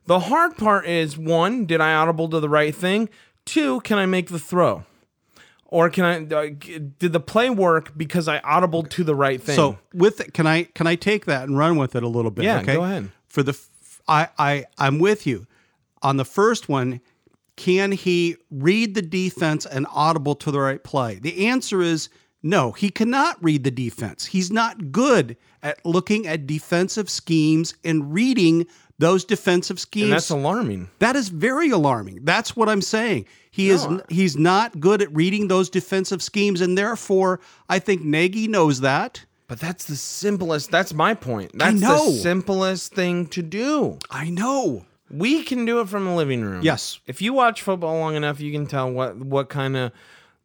The 0.07 0.21
hard 0.21 0.57
part 0.57 0.87
is 0.87 1.17
one, 1.17 1.67
did 1.67 1.81
I 1.81 1.95
audible 1.95 2.29
to 2.31 2.41
the 2.41 2.49
right 2.49 2.75
thing? 2.75 3.09
Two, 3.45 3.81
can 3.83 3.99
I 3.99 4.07
make 4.07 4.29
the 4.29 4.39
throw? 4.39 4.85
or 5.71 5.89
can 5.89 6.05
I 6.05 6.35
uh, 6.35 6.51
did 6.99 7.13
the 7.13 7.21
play 7.21 7.49
work 7.49 7.97
because 7.97 8.29
I 8.29 8.41
audible 8.41 8.83
to 8.83 9.05
the 9.05 9.15
right 9.15 9.41
thing? 9.41 9.57
So 9.57 9.79
with 9.95 10.33
can 10.33 10.47
I 10.47 10.65
can 10.65 10.87
I 10.87 10.97
take 10.97 11.27
that 11.27 11.49
and 11.49 11.57
run 11.57 11.77
with 11.77 11.95
it 11.95 12.03
a 12.03 12.09
little 12.09 12.31
bit? 12.31 12.45
Yeah, 12.45 12.61
okay? 12.61 12.75
go 12.75 12.85
ahead 12.85 13.11
for 13.29 13.43
the 13.43 13.59
I 14.09 14.29
I 14.39 14.65
I'm 14.79 14.99
with 14.99 15.27
you 15.27 15.47
on 16.03 16.17
the 16.17 16.25
first 16.25 16.69
one. 16.69 17.01
Can 17.57 17.93
he 17.93 18.37
read 18.51 18.95
the 18.95 19.03
defense 19.03 19.67
and 19.67 19.87
audible 19.93 20.35
to 20.37 20.51
the 20.51 20.61
right 20.61 20.83
play? 20.83 21.17
The 21.17 21.47
answer 21.47 21.83
is 21.83 22.09
No, 22.43 22.73
he 22.73 22.91
cannot 22.91 23.43
read 23.43 23.65
the 23.65 23.71
defense. 23.71 24.27
He's 24.27 24.51
not 24.51 24.93
good 24.93 25.37
at 25.63 25.85
looking 25.85 26.27
at 26.27 26.47
defensive 26.47 27.11
schemes 27.11 27.75
and 27.85 28.13
reading 28.13 28.67
those 28.99 29.25
defensive 29.25 29.81
schemes. 29.81 30.05
And 30.05 30.13
that's 30.13 30.31
alarming. 30.31 30.91
That 30.99 31.17
is 31.17 31.29
very 31.29 31.71
alarming. 31.71 32.21
That's 32.25 32.55
what 32.55 32.69
I'm 32.69 32.83
saying. 32.83 33.27
He 33.51 33.71
is 33.71 33.87
he's 34.09 34.37
not 34.37 34.79
good 34.79 35.03
at 35.03 35.15
reading 35.15 35.49
those 35.49 35.69
defensive 35.69 36.23
schemes 36.23 36.61
and 36.61 36.79
therefore 36.79 37.41
I 37.69 37.79
think 37.79 38.03
Nagy 38.03 38.47
knows 38.47 38.81
that. 38.81 39.25
But 39.49 39.59
that's 39.59 39.87
the 39.87 39.97
simplest. 39.97 40.71
That's 40.71 40.95
my 40.95 41.15
point. 41.15 41.51
That's 41.55 41.81
know. 41.81 42.13
the 42.13 42.19
simplest 42.19 42.95
thing 42.95 43.27
to 43.29 43.43
do. 43.43 43.99
I 44.09 44.31
know. 44.31 44.87
We 45.11 45.43
can 45.43 45.65
do 45.65 45.81
it 45.81 45.89
from 45.89 46.05
the 46.05 46.13
living 46.13 46.43
room. 46.43 46.63
Yes. 46.63 47.01
If 47.07 47.21
you 47.21 47.33
watch 47.33 47.63
football 47.63 47.99
long 47.99 48.15
enough, 48.15 48.39
you 48.39 48.53
can 48.53 48.67
tell 48.67 48.91
what 48.91 49.17
what 49.17 49.49
kind 49.49 49.77
of. 49.77 49.93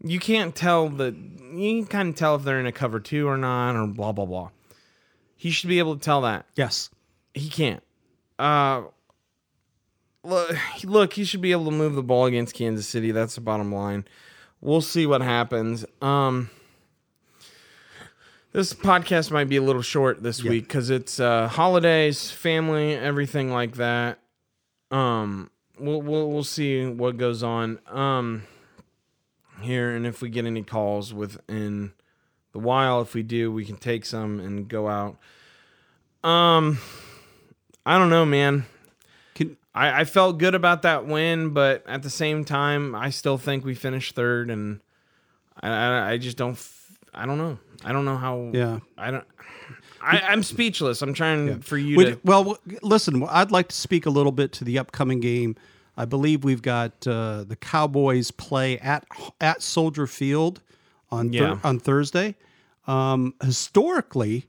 You 0.06 0.20
can't 0.20 0.56
tell 0.56 0.88
the. 0.88 1.15
You 1.54 1.82
can 1.82 1.88
kind 1.88 2.10
of 2.10 2.15
tell 2.15 2.36
if 2.36 2.44
they're 2.44 2.60
in 2.60 2.68
a 2.68 2.72
cover 2.72 3.00
two 3.00 3.28
or 3.28 3.38
not, 3.38 3.76
or 3.76 3.88
blah 3.88 4.12
blah 4.12 4.26
blah. 4.26 4.50
He 5.36 5.50
should 5.50 5.68
be 5.68 5.80
able 5.80 5.96
to 5.96 6.02
tell 6.02 6.22
that. 6.22 6.46
Yes. 6.56 6.91
He 7.34 7.50
can't. 7.50 7.84
Uh, 8.38 8.84
look, 10.24 10.56
look, 10.84 11.13
he 11.13 11.24
should 11.24 11.41
be 11.41 11.52
able 11.52 11.65
to 11.65 11.72
move 11.72 11.96
the 11.96 12.04
ball 12.04 12.26
against 12.26 12.54
Kansas 12.54 12.88
City. 12.88 13.12
That's 13.12 13.36
the 13.36 13.41
bottom 13.41 13.74
line. 13.74 14.06
We'll 14.62 14.82
see 14.82 15.06
what 15.06 15.22
happens. 15.22 15.86
Um, 16.02 16.50
this 18.52 18.74
podcast 18.74 19.32
might 19.32 19.50
be 19.50 19.58
a 19.58 19.62
little 19.62 19.82
short 19.82 20.24
this 20.24 20.44
week 20.44 20.63
because 20.68 20.89
it's 20.89 21.20
uh, 21.20 21.48
holidays, 21.48 22.32
family, 22.32 22.96
everything 22.96 23.52
like 23.52 23.76
that. 23.76 24.20
Um, 24.91 25.50
we'll 25.80 26.02
we'll 26.02 26.30
we'll 26.32 26.44
see 26.44 26.86
what 26.86 27.18
goes 27.18 27.44
on. 27.44 27.80
Um, 27.88 28.44
here 29.62 29.96
and 29.96 30.06
if 30.06 30.22
we 30.22 30.30
get 30.30 30.46
any 30.46 30.63
calls 30.63 31.13
within 31.13 31.94
the 32.52 32.60
while, 32.60 33.02
if 33.02 33.13
we 33.13 33.24
do, 33.24 33.52
we 33.52 33.65
can 33.65 33.78
take 33.78 34.06
some 34.06 34.39
and 34.39 34.68
go 34.68 34.88
out. 34.88 35.18
Um, 36.24 36.80
I 37.86 37.98
don't 37.98 38.10
know, 38.10 38.26
man. 38.26 38.65
Can 39.36 39.58
I, 39.74 40.02
I 40.02 40.04
felt 40.06 40.38
good 40.38 40.56
about 40.56 40.82
that 40.84 41.06
win, 41.06 41.50
but 41.50 41.84
at 41.88 42.02
the 42.04 42.10
same 42.10 42.46
time, 42.46 42.96
I 42.96 43.10
still 43.10 43.38
think 43.38 43.63
we 43.65 43.76
finished 43.76 44.15
third, 44.15 44.50
and 44.50 44.80
I, 45.62 45.70
I, 45.70 46.12
I 46.13 46.18
just 46.18 46.38
don't. 46.38 46.54
f- 46.54 46.98
I 47.13 47.26
don't 47.26 47.38
know. 47.38 47.60
I 47.84 47.91
don't 47.91 48.06
know 48.06 48.18
how. 48.18 48.50
Yeah. 48.54 48.80
I 48.98 49.12
don't. 49.12 49.26
I, 50.02 50.20
I'm 50.22 50.44
speechless. 50.44 51.02
I'm 51.02 51.13
trying 51.13 51.60
for 51.62 51.78
you 51.78 51.98
Would- 51.98 52.08
to. 52.08 52.20
well, 52.24 52.44
w- 52.44 52.80
listen, 52.82 53.24
I'd 53.30 53.52
like 53.52 53.68
to 53.70 53.76
speak 53.76 54.06
a 54.06 54.10
little 54.10 54.32
bit 54.32 54.52
to 54.54 54.63
the 54.63 54.80
upcoming 54.80 55.20
game. 55.20 55.56
I 55.98 56.06
believe 56.06 56.44
we've 56.44 56.62
got 56.62 57.06
uh, 57.08 57.44
the 57.46 57.56
Cowboys 57.56 58.32
play 58.32 58.78
at 58.80 59.06
at 59.40 59.62
Soldier 59.62 60.08
Field 60.08 60.62
on 61.10 61.32
Yeah. 61.34 61.60
on 61.64 61.80
Thursday. 61.80 62.36
Um, 62.88 63.34
historically, 63.44 64.46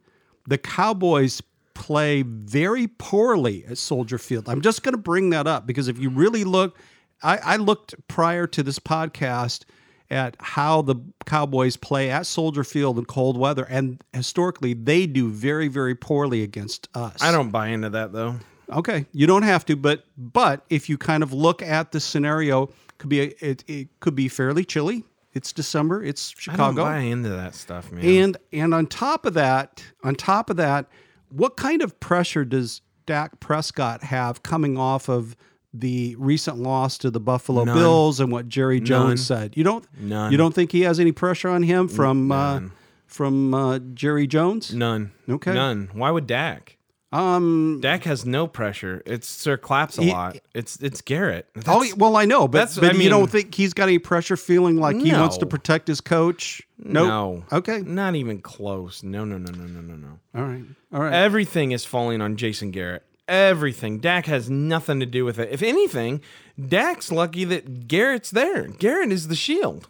the 0.47 0.59
Cowboys 0.59 1.43
play 1.75 2.23
very 2.23 2.87
poorly 2.87 3.65
at 3.67 3.79
Soldier 3.79 4.19
Field. 4.19 4.49
I'm 4.49 4.61
just 4.61 4.83
going 4.83 4.95
to 4.95 4.99
bring 5.01 5.31
that 5.31 5.47
up 5.47 5.67
because 5.67 5.89
if 5.89 5.99
you 5.99 6.11
really 6.11 6.45
look, 6.45 6.77
I, 7.23 7.39
I 7.39 7.57
looked 7.57 7.95
prior 8.09 8.47
to 8.49 8.63
this 8.63 8.79
podcast 8.79 9.65
at 10.11 10.37
how 10.39 10.83
the 10.83 10.97
Cowboys 11.27 11.77
play 11.77 12.11
at 12.11 12.27
Soldier 12.27 12.63
Field 12.65 12.99
in 12.99 13.05
cold 13.07 13.37
weather, 13.37 13.65
and 13.65 14.03
historically 14.13 14.73
they 14.75 15.07
do 15.07 15.31
very, 15.31 15.69
very 15.69 15.95
poorly 15.95 16.43
against 16.43 16.89
us. 16.95 17.21
I 17.23 17.33
don't 17.33 17.51
buy 17.51 17.69
into 17.69 17.91
that 17.91 18.13
though. 18.13 18.37
Okay, 18.73 19.07
you 19.13 19.27
don't 19.27 19.43
have 19.43 19.65
to, 19.67 19.77
but 19.77 20.05
but 20.17 20.65
if 20.71 20.89
you 20.89 20.99
kind 20.99 21.23
of 21.23 21.33
look 21.33 21.63
at 21.63 21.93
the 21.93 22.01
scenario, 22.01 22.71
could 22.99 23.11
be 23.11 23.21
a, 23.21 23.35
it, 23.41 23.65
it 23.67 23.89
could 24.01 24.15
be 24.15 24.29
fairly 24.29 24.65
chilly. 24.65 25.05
It's 25.35 25.53
December. 25.53 26.03
It's 26.03 26.35
Chicago. 26.37 26.63
I 26.63 26.67
don't 26.67 26.77
buy 26.77 26.99
into 26.99 27.29
that 27.29 27.55
stuff, 27.55 27.93
man. 27.93 28.05
and 28.05 28.37
and 28.53 28.75
on 28.75 28.87
top 28.87 29.27
of 29.27 29.35
that, 29.35 29.85
on 30.03 30.15
top 30.15 30.51
of 30.51 30.57
that, 30.57 30.87
what 31.29 31.57
kind 31.57 31.83
of 31.83 31.99
pressure 32.01 32.45
does 32.45 32.81
Dak 33.05 33.39
Prescott 33.39 34.03
have 34.03 34.43
coming 34.43 34.77
off 34.79 35.09
of 35.09 35.37
the 35.73 36.17
recent 36.19 36.59
loss 36.59 36.97
to 36.99 37.11
the 37.11 37.21
Buffalo 37.21 37.65
None. 37.65 37.77
Bills 37.77 38.19
and 38.19 38.33
what 38.33 38.49
Jerry 38.49 38.81
Jones 38.81 39.29
None. 39.31 39.39
said? 39.39 39.57
You 39.57 39.65
don't 39.65 39.87
None. 40.01 40.33
you 40.33 40.39
don't 40.39 40.55
think 40.55 40.73
he 40.73 40.83
has 40.83 40.99
any 40.99 41.13
pressure 41.13 41.49
on 41.51 41.63
him 41.63 41.87
from 41.87 42.33
uh, 42.33 42.61
from 43.07 43.55
uh, 43.55 43.79
Jerry 43.95 44.27
Jones? 44.27 44.75
None. 44.75 45.13
Okay. 45.29 45.53
None. 45.55 45.91
Why 45.93 46.11
would 46.11 46.27
Dak? 46.27 46.76
Um. 47.13 47.79
Dak 47.81 48.03
has 48.05 48.27
no 48.27 48.47
pressure. 48.49 49.03
It's 49.07 49.29
Sir 49.29 49.57
Claps 49.57 49.97
a 49.99 50.03
He- 50.03 50.13
lot. 50.13 50.39
It's 50.55 50.77
it's 50.83 51.01
Garrett. 51.01 51.47
Oh 51.67 51.87
well, 51.97 52.17
I 52.17 52.25
know, 52.25 52.49
but, 52.49 52.59
that's- 52.59 52.75
but 52.79 52.91
I 52.91 52.93
you 52.93 52.99
mean- 52.99 53.11
don't 53.11 53.31
think 53.31 53.55
he's 53.55 53.73
got 53.73 53.85
any 53.85 53.99
pressure, 54.01 54.37
feeling 54.37 54.77
like 54.77 54.97
he 55.01 55.13
wants 55.13 55.37
to 55.39 55.45
No. 55.45 55.49
protect 55.49 55.87
his 55.89 56.01
coach? 56.01 56.63
Nope. 56.79 57.07
no. 57.09 57.45
Okay. 57.53 57.83
Not 57.87 58.17
even 58.17 58.41
close. 58.41 59.03
No, 59.03 59.25
no, 59.25 59.39
no, 59.39 59.51
no, 59.53 59.65
no, 59.67 59.81
no, 59.81 59.95
no. 59.95 60.19
All 60.35 60.43
right. 60.47 60.65
All 60.93 61.01
right. 61.01 61.13
Everything 61.15 61.71
is 61.73 61.85
falling 61.85 62.21
on 62.21 62.37
Jason 62.37 62.71
Garrett. 62.73 63.03
Everything. 63.29 63.99
Dak 63.99 64.27
has 64.27 64.51
nothing 64.51 65.01
to 65.01 65.07
do 65.07 65.25
with 65.25 65.39
it. 65.39 65.49
If 65.51 65.63
anything, 65.63 66.21
Dak's 66.61 67.11
lucky 67.13 67.45
that 67.45 67.89
Garrett's 67.89 68.31
there. 68.31 68.67
Garrett 68.69 69.11
is 69.13 69.29
the 69.29 69.35
shield. 69.37 69.89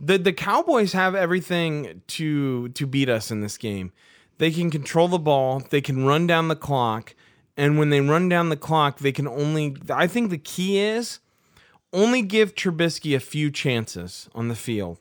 The 0.00 0.16
the 0.18 0.32
Cowboys 0.32 0.92
have 0.92 1.14
everything 1.14 2.02
to 2.08 2.68
to 2.70 2.86
beat 2.86 3.08
us 3.08 3.30
in 3.30 3.40
this 3.40 3.56
game. 3.58 3.92
They 4.38 4.50
can 4.50 4.70
control 4.70 5.08
the 5.08 5.18
ball, 5.18 5.62
they 5.70 5.80
can 5.80 6.04
run 6.06 6.26
down 6.26 6.48
the 6.48 6.56
clock, 6.56 7.14
and 7.56 7.78
when 7.78 7.90
they 7.90 8.00
run 8.00 8.28
down 8.28 8.48
the 8.48 8.56
clock, 8.56 8.98
they 8.98 9.12
can 9.12 9.26
only 9.28 9.76
I 9.90 10.06
think 10.06 10.30
the 10.30 10.38
key 10.38 10.78
is 10.78 11.18
only 11.92 12.22
give 12.22 12.54
Trubisky 12.54 13.16
a 13.16 13.20
few 13.20 13.50
chances 13.50 14.28
on 14.34 14.48
the 14.48 14.54
field. 14.54 14.98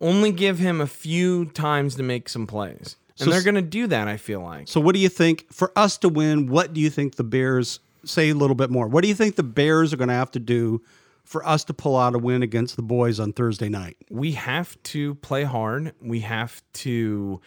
Only 0.00 0.30
give 0.30 0.58
him 0.58 0.80
a 0.80 0.86
few 0.86 1.46
times 1.46 1.96
to 1.96 2.02
make 2.02 2.28
some 2.28 2.46
plays. 2.46 2.96
And 3.18 3.24
So 3.26 3.30
they're 3.30 3.42
going 3.42 3.54
to 3.54 3.62
do 3.62 3.86
that, 3.86 4.08
I 4.08 4.18
feel 4.18 4.42
like. 4.42 4.68
so, 4.68 4.78
what 4.78 4.94
do 4.94 5.00
you 5.00 5.08
think 5.08 5.50
for 5.50 5.72
us 5.74 5.96
to 5.98 6.08
win? 6.10 6.48
What 6.48 6.74
do 6.74 6.80
you 6.80 6.90
think 6.90 7.16
the 7.16 7.24
Bears 7.24 7.80
say 8.04 8.28
a 8.28 8.34
little 8.34 8.54
bit 8.54 8.70
more? 8.70 8.88
What 8.88 9.02
do 9.02 9.08
you 9.08 9.14
think 9.14 9.36
the 9.36 9.42
Bears 9.42 9.92
are 9.92 9.96
going 9.96 10.08
to 10.08 10.14
have 10.14 10.30
to 10.32 10.38
do 10.38 10.82
for 11.24 11.46
us 11.48 11.64
to 11.64 11.74
pull 11.74 11.96
out 11.96 12.14
a 12.14 12.18
win 12.18 12.42
against 12.42 12.76
the 12.76 12.82
boys 12.82 13.18
on 13.18 13.32
Thursday 13.32 13.70
night? 13.70 13.96
We 14.10 14.32
have 14.32 14.80
to 14.84 15.14
play 15.16 15.44
hard. 15.44 15.94
We 16.02 16.20
have 16.20 16.62
to 16.74 17.40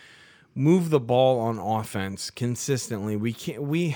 move 0.60 0.89
the 0.89 1.00
ball 1.00 1.39
on 1.39 1.58
offense 1.58 2.30
consistently. 2.30 3.15
We 3.15 3.32
can't 3.32 3.63
we 3.63 3.95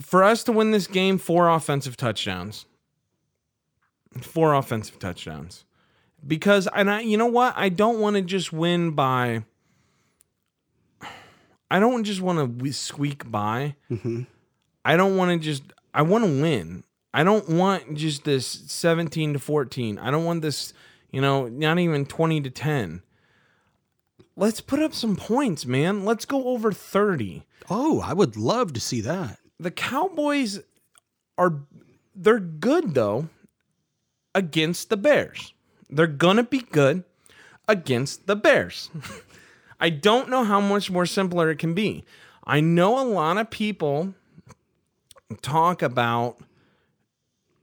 for 0.00 0.22
us 0.22 0.44
to 0.44 0.52
win 0.52 0.70
this 0.70 0.86
game, 0.86 1.18
four 1.18 1.48
offensive 1.48 1.96
touchdowns. 1.96 2.66
Four 4.20 4.54
offensive 4.54 4.98
touchdowns. 4.98 5.64
Because 6.24 6.68
and 6.74 6.90
I 6.90 7.00
you 7.00 7.16
know 7.16 7.26
what? 7.26 7.54
I 7.56 7.70
don't 7.70 8.00
want 8.00 8.16
to 8.16 8.22
just 8.22 8.52
win 8.52 8.90
by 8.90 9.44
I 11.70 11.80
don't 11.80 12.04
just 12.04 12.20
want 12.20 12.60
to 12.60 12.72
squeak 12.72 13.28
by. 13.30 13.76
Mm-hmm. 13.90 14.22
I 14.84 14.96
don't 14.96 15.16
want 15.16 15.30
to 15.30 15.44
just 15.44 15.62
I 15.94 16.02
want 16.02 16.24
to 16.24 16.42
win. 16.42 16.84
I 17.14 17.24
don't 17.24 17.48
want 17.48 17.94
just 17.94 18.24
this 18.24 18.46
17 18.46 19.34
to 19.34 19.38
14. 19.38 19.98
I 19.98 20.10
don't 20.10 20.24
want 20.24 20.42
this, 20.42 20.74
you 21.12 21.20
know, 21.20 21.48
not 21.48 21.78
even 21.78 22.04
20 22.04 22.42
to 22.42 22.50
10. 22.50 23.02
Let's 24.36 24.60
put 24.60 24.80
up 24.80 24.94
some 24.94 25.16
points, 25.16 25.64
man. 25.64 26.04
Let's 26.04 26.24
go 26.24 26.48
over 26.48 26.72
30. 26.72 27.44
Oh, 27.70 28.00
I 28.00 28.12
would 28.12 28.36
love 28.36 28.72
to 28.72 28.80
see 28.80 29.00
that. 29.02 29.38
The 29.58 29.70
Cowboys 29.70 30.60
are 31.38 31.60
they're 32.14 32.40
good 32.40 32.94
though 32.94 33.28
against 34.34 34.90
the 34.90 34.96
Bears. 34.96 35.52
They're 35.88 36.06
going 36.06 36.36
to 36.36 36.42
be 36.42 36.60
good 36.60 37.04
against 37.68 38.26
the 38.26 38.36
Bears. 38.36 38.90
I 39.80 39.90
don't 39.90 40.28
know 40.28 40.44
how 40.44 40.60
much 40.60 40.90
more 40.90 41.06
simpler 41.06 41.50
it 41.50 41.58
can 41.58 41.74
be. 41.74 42.04
I 42.44 42.60
know 42.60 43.00
a 43.00 43.06
lot 43.06 43.38
of 43.38 43.50
people 43.50 44.14
talk 45.42 45.82
about 45.82 46.38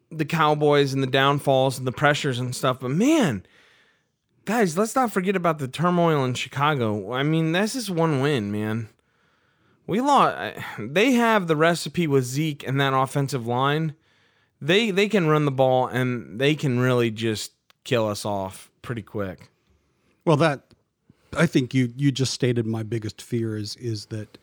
the 0.09 0.25
Cowboys 0.25 0.93
and 0.93 1.03
the 1.03 1.07
downfalls 1.07 1.77
and 1.77 1.87
the 1.87 1.91
pressures 1.91 2.39
and 2.39 2.55
stuff, 2.55 2.79
but 2.79 2.91
man, 2.91 3.45
guys, 4.45 4.77
let's 4.77 4.95
not 4.95 5.11
forget 5.11 5.35
about 5.35 5.59
the 5.59 5.67
turmoil 5.67 6.23
in 6.25 6.33
Chicago. 6.33 7.13
I 7.13 7.23
mean, 7.23 7.51
that's 7.51 7.73
just 7.73 7.89
one 7.89 8.21
win, 8.21 8.51
man. 8.51 8.89
We 9.87 9.99
lost. 10.01 10.57
They 10.79 11.13
have 11.13 11.47
the 11.47 11.55
recipe 11.55 12.07
with 12.07 12.23
Zeke 12.23 12.65
and 12.67 12.79
that 12.79 12.93
offensive 12.93 13.47
line. 13.47 13.95
They 14.61 14.91
they 14.91 15.09
can 15.09 15.27
run 15.27 15.45
the 15.45 15.51
ball 15.51 15.87
and 15.87 16.39
they 16.39 16.55
can 16.55 16.79
really 16.79 17.11
just 17.11 17.51
kill 17.83 18.07
us 18.07 18.25
off 18.25 18.69
pretty 18.81 19.01
quick. 19.01 19.49
Well, 20.23 20.37
that 20.37 20.61
I 21.35 21.45
think 21.45 21.73
you 21.73 21.91
you 21.95 22.11
just 22.11 22.33
stated 22.33 22.65
my 22.65 22.83
biggest 22.83 23.21
fear 23.21 23.57
is 23.57 23.75
is 23.77 24.05
that 24.07 24.37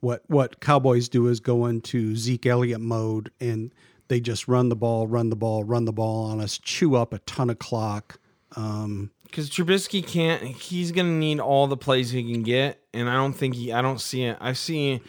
what 0.00 0.22
what 0.28 0.60
Cowboys 0.60 1.08
do 1.08 1.26
is 1.26 1.40
go 1.40 1.66
into 1.66 2.16
Zeke 2.16 2.46
Elliott 2.46 2.80
mode 2.80 3.30
and 3.40 3.74
they 4.08 4.20
just 4.20 4.46
run 4.46 4.68
the 4.68 4.76
ball, 4.76 5.06
run 5.06 5.30
the 5.30 5.36
ball, 5.36 5.64
run 5.64 5.84
the 5.84 5.92
ball 5.92 6.26
on 6.26 6.40
us, 6.40 6.58
chew 6.58 6.94
up 6.94 7.12
a 7.12 7.18
ton 7.20 7.50
of 7.50 7.58
clock. 7.58 8.20
Um, 8.54 9.10
Because 9.36 9.50
Trubisky 9.50 10.04
can't. 10.04 10.42
He's 10.42 10.92
gonna 10.92 11.10
need 11.10 11.40
all 11.40 11.66
the 11.66 11.76
plays 11.76 12.10
he 12.10 12.32
can 12.32 12.42
get, 12.42 12.80
and 12.94 13.06
I 13.06 13.16
don't 13.16 13.34
think 13.34 13.54
he. 13.54 13.70
I 13.70 13.82
don't 13.82 14.00
see 14.00 14.22
it. 14.22 14.38
I 14.40 14.54
see. 14.54 15.02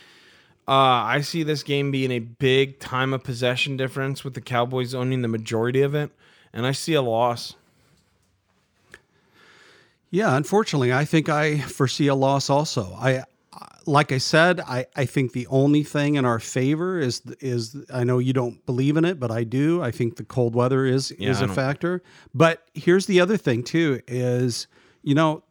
Uh, 0.68 0.72
I 0.74 1.22
see 1.22 1.44
this 1.44 1.64
game 1.64 1.92
being 1.92 2.12
a 2.12 2.20
big 2.20 2.78
time 2.82 3.14
of 3.14 3.24
possession 3.24 3.78
difference 3.78 4.26
with 4.26 4.34
the 4.34 4.42
Cowboys 4.42 4.94
owning 4.94 5.22
the 5.22 5.30
majority 5.30 5.82
of 5.82 5.96
it, 5.96 6.12
and 6.52 6.68
I 6.68 6.74
see 6.74 6.94
a 6.94 7.02
loss. 7.02 7.56
Yeah, 10.12 10.36
unfortunately, 10.36 10.92
I 10.92 11.06
think 11.06 11.30
I 11.30 11.60
foresee 11.60 12.08
a 12.08 12.16
loss 12.16 12.50
also. 12.50 12.98
I 13.00 13.24
like 13.86 14.12
I 14.12 14.18
said, 14.18 14.60
I, 14.60 14.86
I 14.96 15.06
think 15.06 15.34
the 15.34 15.48
only 15.48 15.84
thing 15.84 16.16
in 16.16 16.26
our 16.26 16.40
favor 16.40 17.00
is 17.00 17.22
is 17.40 17.76
I 17.94 18.04
know 18.04 18.20
you 18.20 18.34
don't 18.34 18.66
believe 18.66 18.98
in 18.98 19.06
it, 19.06 19.20
but 19.20 19.32
I 19.32 19.44
do. 19.44 19.82
I 19.82 19.92
think 19.92 20.18
the 20.18 20.24
cold 20.24 20.56
weather 20.56 20.86
is 20.86 21.14
Yeah, 21.18 21.30
is 21.32 21.42
I 21.42 21.46
a 21.46 21.48
don't- 21.48 21.56
factor. 21.56 22.04
But 22.34 22.68
here's 22.74 23.06
the 23.06 23.20
other 23.22 23.38
thing 23.38 23.64
too 23.64 24.02
is 24.08 24.68
you 25.04 25.16
know 25.16 25.44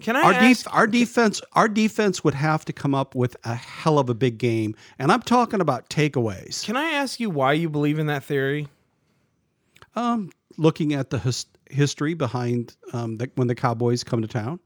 Can 0.00 0.16
I 0.16 0.22
our 0.22 0.32
ask? 0.32 0.64
def- 0.64 0.74
our 0.74 0.86
defense 0.86 1.42
our 1.52 1.68
defense 1.68 2.24
would 2.24 2.34
have 2.34 2.64
to 2.64 2.72
come 2.72 2.94
up 2.94 3.14
with 3.14 3.36
a 3.44 3.54
hell 3.54 3.98
of 3.98 4.08
a 4.08 4.14
big 4.14 4.38
game, 4.38 4.74
and 4.98 5.12
I'm 5.12 5.22
talking 5.22 5.60
about 5.60 5.88
takeaways. 5.90 6.64
can 6.64 6.76
I 6.76 6.90
ask 6.92 7.20
you 7.20 7.28
why 7.30 7.52
you 7.52 7.68
believe 7.68 7.98
in 7.98 8.06
that 8.06 8.24
theory? 8.24 8.68
Um, 9.94 10.30
looking 10.56 10.94
at 10.94 11.10
the 11.10 11.18
his- 11.18 11.46
history 11.70 12.14
behind 12.14 12.74
um, 12.92 13.18
the, 13.18 13.30
when 13.34 13.48
the 13.48 13.54
Cowboys 13.54 14.02
come 14.02 14.22
to 14.22 14.28
town. 14.28 14.58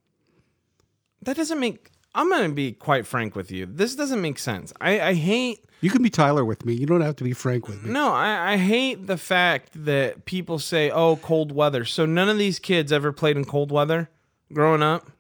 That 1.23 1.37
doesn't 1.37 1.59
make. 1.59 1.91
I'm 2.17 2.31
gonna 2.31 2.49
be 2.49 2.73
quite 2.73 3.07
frank 3.07 3.37
with 3.37 3.51
you. 3.53 3.67
This 3.67 3.95
doesn't 3.95 4.23
make 4.23 4.39
sense. 4.39 4.73
I, 4.81 5.01
I 5.01 5.15
hate. 5.15 5.63
You 5.83 5.91
can 5.91 6.03
be 6.03 6.09
Tyler 6.09 6.47
with 6.47 6.65
me. 6.65 6.73
You 6.73 6.87
don't 6.87 7.03
have 7.03 7.17
to 7.17 7.25
be 7.25 7.35
Frank 7.35 7.69
with 7.69 7.85
me. 7.85 7.91
No, 7.91 8.11
I, 8.11 8.55
I 8.55 8.57
hate 8.57 9.07
the 9.07 9.19
fact 9.19 9.85
that 9.85 10.25
people 10.25 10.59
say, 10.59 10.91
"Oh, 10.91 11.17
cold 11.17 11.53
weather." 11.53 11.85
So 11.85 12.07
none 12.07 12.31
of 12.31 12.39
these 12.39 12.59
kids 12.59 12.91
ever 12.91 13.13
played 13.13 13.37
in 13.37 13.45
cold 13.45 13.71
weather 13.71 14.09
growing 14.51 14.83
up. 14.83 15.11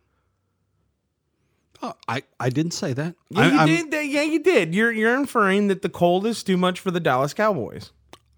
Oh, 1.83 1.93
I, 2.09 2.23
I 2.41 2.49
didn't 2.49 2.73
say 2.73 2.95
that. 2.95 3.15
Yeah, 3.29 3.41
I, 3.41 3.47
you 3.51 3.59
I'm, 3.59 3.91
did. 3.91 4.11
Yeah, 4.11 4.23
you 4.23 4.39
did. 4.39 4.75
You're 4.75 4.91
you're 4.91 5.17
inferring 5.17 5.69
that 5.69 5.83
the 5.83 5.91
cold 5.91 6.27
is 6.27 6.43
too 6.43 6.57
much 6.57 6.81
for 6.81 6.91
the 6.91 7.01
Dallas 7.01 7.35
Cowboys. 7.35 7.93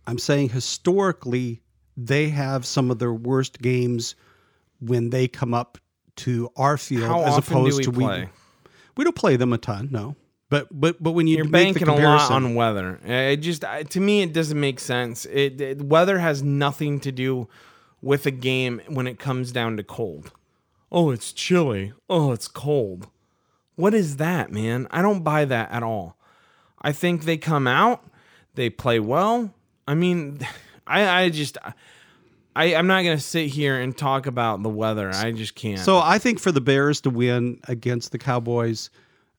I'm 0.09 0.18
saying 0.18 0.49
historically, 0.49 1.62
they 1.97 2.31
have 2.31 2.66
some 2.66 2.90
of 2.90 2.99
their 2.99 3.12
worst 3.12 3.62
games 3.62 4.16
when 4.81 5.11
they 5.11 5.29
come 5.29 5.55
up 5.55 5.79
to 6.16 6.51
our 6.57 6.77
field 6.77 7.05
How 7.05 7.23
as 7.23 7.35
often 7.35 7.55
do 7.55 7.61
opposed 7.61 7.79
we 7.79 7.85
to 7.85 7.92
play? 7.92 8.21
we. 8.23 8.29
We 8.98 9.04
don't 9.04 9.14
play 9.14 9.37
them 9.37 9.52
a 9.52 9.58
ton, 9.58 9.90
no. 9.92 10.16
But 10.50 10.66
but 10.72 11.00
but 11.00 11.12
when 11.12 11.28
you 11.28 11.37
You're 11.37 11.44
make 11.44 11.76
banking 11.76 11.88
a 11.88 11.94
lot 11.94 12.32
on 12.32 12.56
weather. 12.56 12.98
It 13.04 13.37
just 13.37 13.64
I- 13.64 13.84
to 13.84 14.00
me 14.00 14.22
it 14.22 14.32
doesn't 14.32 14.58
make 14.58 14.80
sense. 14.80 15.24
It, 15.26 15.61
it 15.61 15.82
weather 15.82 16.18
has 16.18 16.42
nothing 16.42 16.98
to 17.00 17.12
do 17.12 17.48
with 18.02 18.26
a 18.26 18.32
game 18.32 18.80
when 18.88 19.06
it 19.06 19.20
comes 19.20 19.52
down 19.52 19.76
to 19.76 19.84
cold. 19.84 20.32
Oh, 20.90 21.11
it's 21.11 21.32
chilly. 21.32 21.92
Oh, 22.11 22.32
it's 22.32 22.48
cold. 22.48 23.06
What 23.76 23.94
is 23.94 24.16
that, 24.16 24.50
man? 24.50 24.88
I 24.90 25.00
don't 25.00 25.22
buy 25.22 25.44
that 25.44 25.70
at 25.70 25.84
all. 25.84 26.16
I 26.82 26.90
think 26.90 27.22
they 27.24 27.37
come 27.37 27.68
out, 27.68 28.04
they 28.56 28.68
play 28.68 28.98
well. 28.98 29.54
I 29.87 29.94
mean, 29.94 30.40
I 30.88 31.22
I 31.22 31.28
just 31.28 31.56
I 31.62 31.72
I'm 32.56 32.87
not 32.87 33.02
gonna 33.02 33.20
sit 33.20 33.48
here 33.48 33.80
and 33.80 33.96
talk 33.96 34.26
about 34.26 34.62
the 34.62 34.68
weather. 34.68 35.11
I 35.14 35.32
just 35.32 35.54
can't. 35.54 35.78
So 35.80 35.98
I 35.98 36.18
think 36.18 36.40
for 36.40 36.50
the 36.50 36.61
Bears 36.61 37.00
to 37.02 37.11
win 37.11 37.61
against 37.68 38.12
the 38.12 38.18
Cowboys, 38.18 38.90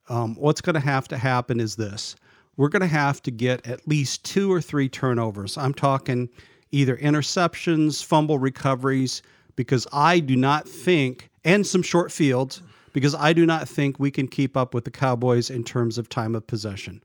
um, 0.08 0.36
what's 0.36 0.62
going 0.62 0.76
to 0.76 0.80
have 0.80 1.08
to 1.10 1.18
happen 1.18 1.60
is 1.60 1.76
this: 1.76 2.16
we're 2.58 2.70
going 2.70 2.82
to 2.82 2.88
have 2.88 3.22
to 3.24 3.32
get 3.32 3.68
at 3.68 3.88
least 3.88 4.24
two 4.24 4.52
or 4.52 4.62
three 4.62 4.90
turnovers. 4.90 5.58
I'm 5.58 5.74
talking 5.74 6.30
either 6.72 6.98
interceptions, 6.98 8.04
fumble 8.04 8.40
recoveries, 8.40 9.22
because 9.56 9.88
I 9.92 10.20
do 10.20 10.36
not 10.36 10.68
think, 10.68 11.30
and 11.44 11.66
some 11.66 11.82
short 11.82 12.12
fields, 12.12 12.62
because 12.94 13.16
I 13.16 13.34
do 13.34 13.46
not 13.46 13.68
think 13.68 14.00
we 14.00 14.12
can 14.12 14.28
keep 14.28 14.56
up 14.56 14.74
with 14.74 14.86
the 14.86 14.92
Cowboys 14.92 15.50
in 15.50 15.64
terms 15.64 15.98
of 15.98 16.10
time 16.10 16.36
of 16.36 16.48
possession. 16.48 17.04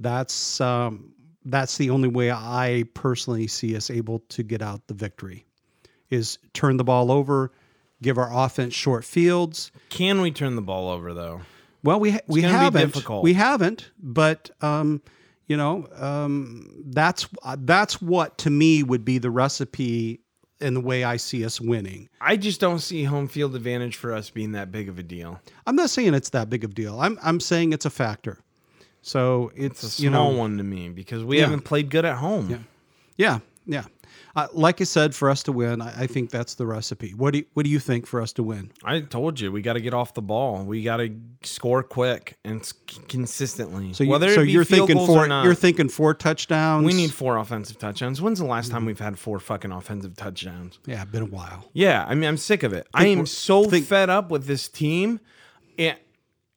That's 0.00 0.60
um, 0.60 1.13
that's 1.44 1.76
the 1.76 1.90
only 1.90 2.08
way 2.08 2.30
I 2.30 2.84
personally 2.94 3.46
see 3.46 3.76
us 3.76 3.90
able 3.90 4.20
to 4.30 4.42
get 4.42 4.62
out 4.62 4.86
the 4.86 4.94
victory 4.94 5.44
is 6.10 6.38
turn 6.52 6.76
the 6.76 6.84
ball 6.84 7.10
over, 7.10 7.52
give 8.02 8.18
our 8.18 8.30
offense 8.32 8.74
short 8.74 9.04
fields. 9.04 9.70
can 9.90 10.20
we 10.20 10.30
turn 10.30 10.56
the 10.56 10.62
ball 10.62 10.88
over 10.88 11.12
though? 11.14 11.40
Well, 11.82 12.00
we 12.00 12.12
ha- 12.12 12.20
we 12.26 12.40
haven't 12.42 12.80
difficult. 12.80 13.22
we 13.22 13.34
haven't, 13.34 13.90
but 13.98 14.50
um, 14.62 15.02
you 15.46 15.56
know 15.56 15.86
um, 15.96 16.82
that's 16.86 17.28
uh, 17.42 17.56
that's 17.60 18.00
what 18.00 18.38
to 18.38 18.50
me 18.50 18.82
would 18.82 19.04
be 19.04 19.18
the 19.18 19.30
recipe 19.30 20.20
in 20.60 20.72
the 20.72 20.80
way 20.80 21.04
I 21.04 21.18
see 21.18 21.44
us 21.44 21.60
winning. 21.60 22.08
I 22.22 22.36
just 22.36 22.58
don't 22.60 22.78
see 22.78 23.04
home 23.04 23.28
field 23.28 23.54
advantage 23.54 23.96
for 23.96 24.14
us 24.14 24.30
being 24.30 24.52
that 24.52 24.72
big 24.72 24.88
of 24.88 24.98
a 24.98 25.02
deal. 25.02 25.40
I'm 25.66 25.76
not 25.76 25.90
saying 25.90 26.14
it's 26.14 26.30
that 26.30 26.48
big 26.48 26.64
of 26.64 26.70
a 26.70 26.74
deal. 26.74 26.98
I'm 26.98 27.18
I'm 27.22 27.38
saying 27.40 27.74
it's 27.74 27.84
a 27.84 27.90
factor. 27.90 28.38
So 29.06 29.52
it's, 29.54 29.84
It's 29.84 29.98
a 29.98 30.02
you 30.02 30.08
small 30.08 30.32
know 30.32 30.38
one 30.38 30.56
to 30.56 30.64
me 30.64 30.88
because 30.88 31.22
we 31.24 31.36
Yeah. 31.36 31.44
haven't 31.44 31.60
played 31.66 31.90
good 31.90 32.04
at 32.06 32.16
home. 32.16 32.64
yeah 33.16 33.38
yeah. 33.66 33.84
Uh, 34.36 34.48
like 34.52 34.80
I 34.80 34.84
said, 34.84 35.14
for 35.14 35.30
us 35.30 35.42
to 35.44 35.52
win, 35.52 35.80
I, 35.80 36.02
I 36.02 36.06
think 36.08 36.28
that's 36.30 36.54
the 36.54 36.66
recipe. 36.66 37.12
What 37.14 37.32
do 37.32 37.38
you, 37.38 37.44
what 37.54 37.62
do 37.64 37.70
you 37.70 37.78
think 37.78 38.04
for 38.06 38.20
us 38.20 38.32
to 38.34 38.42
win? 38.42 38.72
I 38.82 39.00
told 39.00 39.38
you 39.40 39.50
we 39.52 39.62
got 39.62 39.74
to 39.74 39.80
get 39.80 39.94
off 39.94 40.12
the 40.14 40.22
ball. 40.22 40.64
We 40.64 40.82
got 40.82 40.96
to 40.98 41.10
score 41.44 41.82
quick 41.84 42.36
and 42.44 42.60
consistently. 43.08 43.92
So, 43.92 44.04
you, 44.04 44.10
Whether 44.10 44.34
so 44.34 44.40
you're 44.42 44.64
thinking 44.64 44.96
four. 45.06 45.26
not, 45.28 45.44
You're 45.44 45.54
thinking 45.54 45.88
four 45.88 46.14
touchdowns. 46.14 46.84
we 46.84 46.92
need 46.94 47.12
four 47.12 47.36
offensive 47.38 47.78
touchdowns. 47.78 48.20
When's 48.20 48.40
the 48.40 48.44
last 48.46 48.70
time 48.72 48.84
we've 48.84 48.98
had 48.98 49.18
four 49.18 49.38
fucking 49.38 49.70
offensive 49.70 50.16
touchdowns? 50.16 50.78
Yeah, 50.84 51.04
been 51.04 51.22
a 51.22 51.26
while. 51.26 51.64
Yeah, 51.72 52.04
I 52.06 52.14
mean, 52.16 52.28
I'm 52.28 52.36
sick 52.36 52.64
of 52.64 52.72
it. 52.72 52.88
I 52.92 53.06
am 53.06 53.26
so 53.26 53.64
think- 53.64 53.86
fed 53.86 54.10
up 54.10 54.30
with 54.30 54.46
this 54.46 54.68
team. 54.68 55.20
It, 55.76 56.03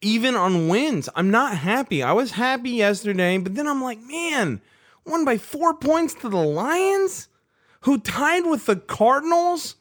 even 0.01 0.35
on 0.35 0.67
wins, 0.67 1.09
I'm 1.15 1.31
not 1.31 1.57
happy. 1.57 2.03
I 2.03 2.13
was 2.13 2.31
happy 2.31 2.71
yesterday, 2.71 3.37
but 3.37 3.55
then 3.55 3.67
I'm 3.67 3.81
like, 3.81 3.99
man, 4.01 4.61
won 5.05 5.25
by 5.25 5.37
four 5.37 5.73
points 5.73 6.13
to 6.15 6.29
the 6.29 6.37
Lions, 6.37 7.27
who 7.81 7.97
tied 7.99 8.45
with 8.45 8.65
the 8.65 8.75
Cardinals. 8.75 9.75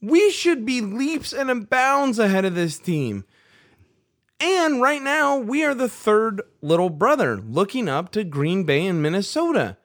We 0.00 0.30
should 0.30 0.66
be 0.66 0.80
leaps 0.80 1.32
and 1.32 1.68
bounds 1.70 2.18
ahead 2.18 2.44
of 2.44 2.54
this 2.54 2.78
team. 2.78 3.24
And 4.40 4.82
right 4.82 5.00
now, 5.00 5.38
we 5.38 5.64
are 5.64 5.74
the 5.74 5.88
third 5.88 6.42
little 6.60 6.90
brother 6.90 7.38
looking 7.38 7.88
up 7.88 8.12
to 8.12 8.24
Green 8.24 8.64
Bay 8.64 8.86
and 8.86 9.00
Minnesota. 9.00 9.78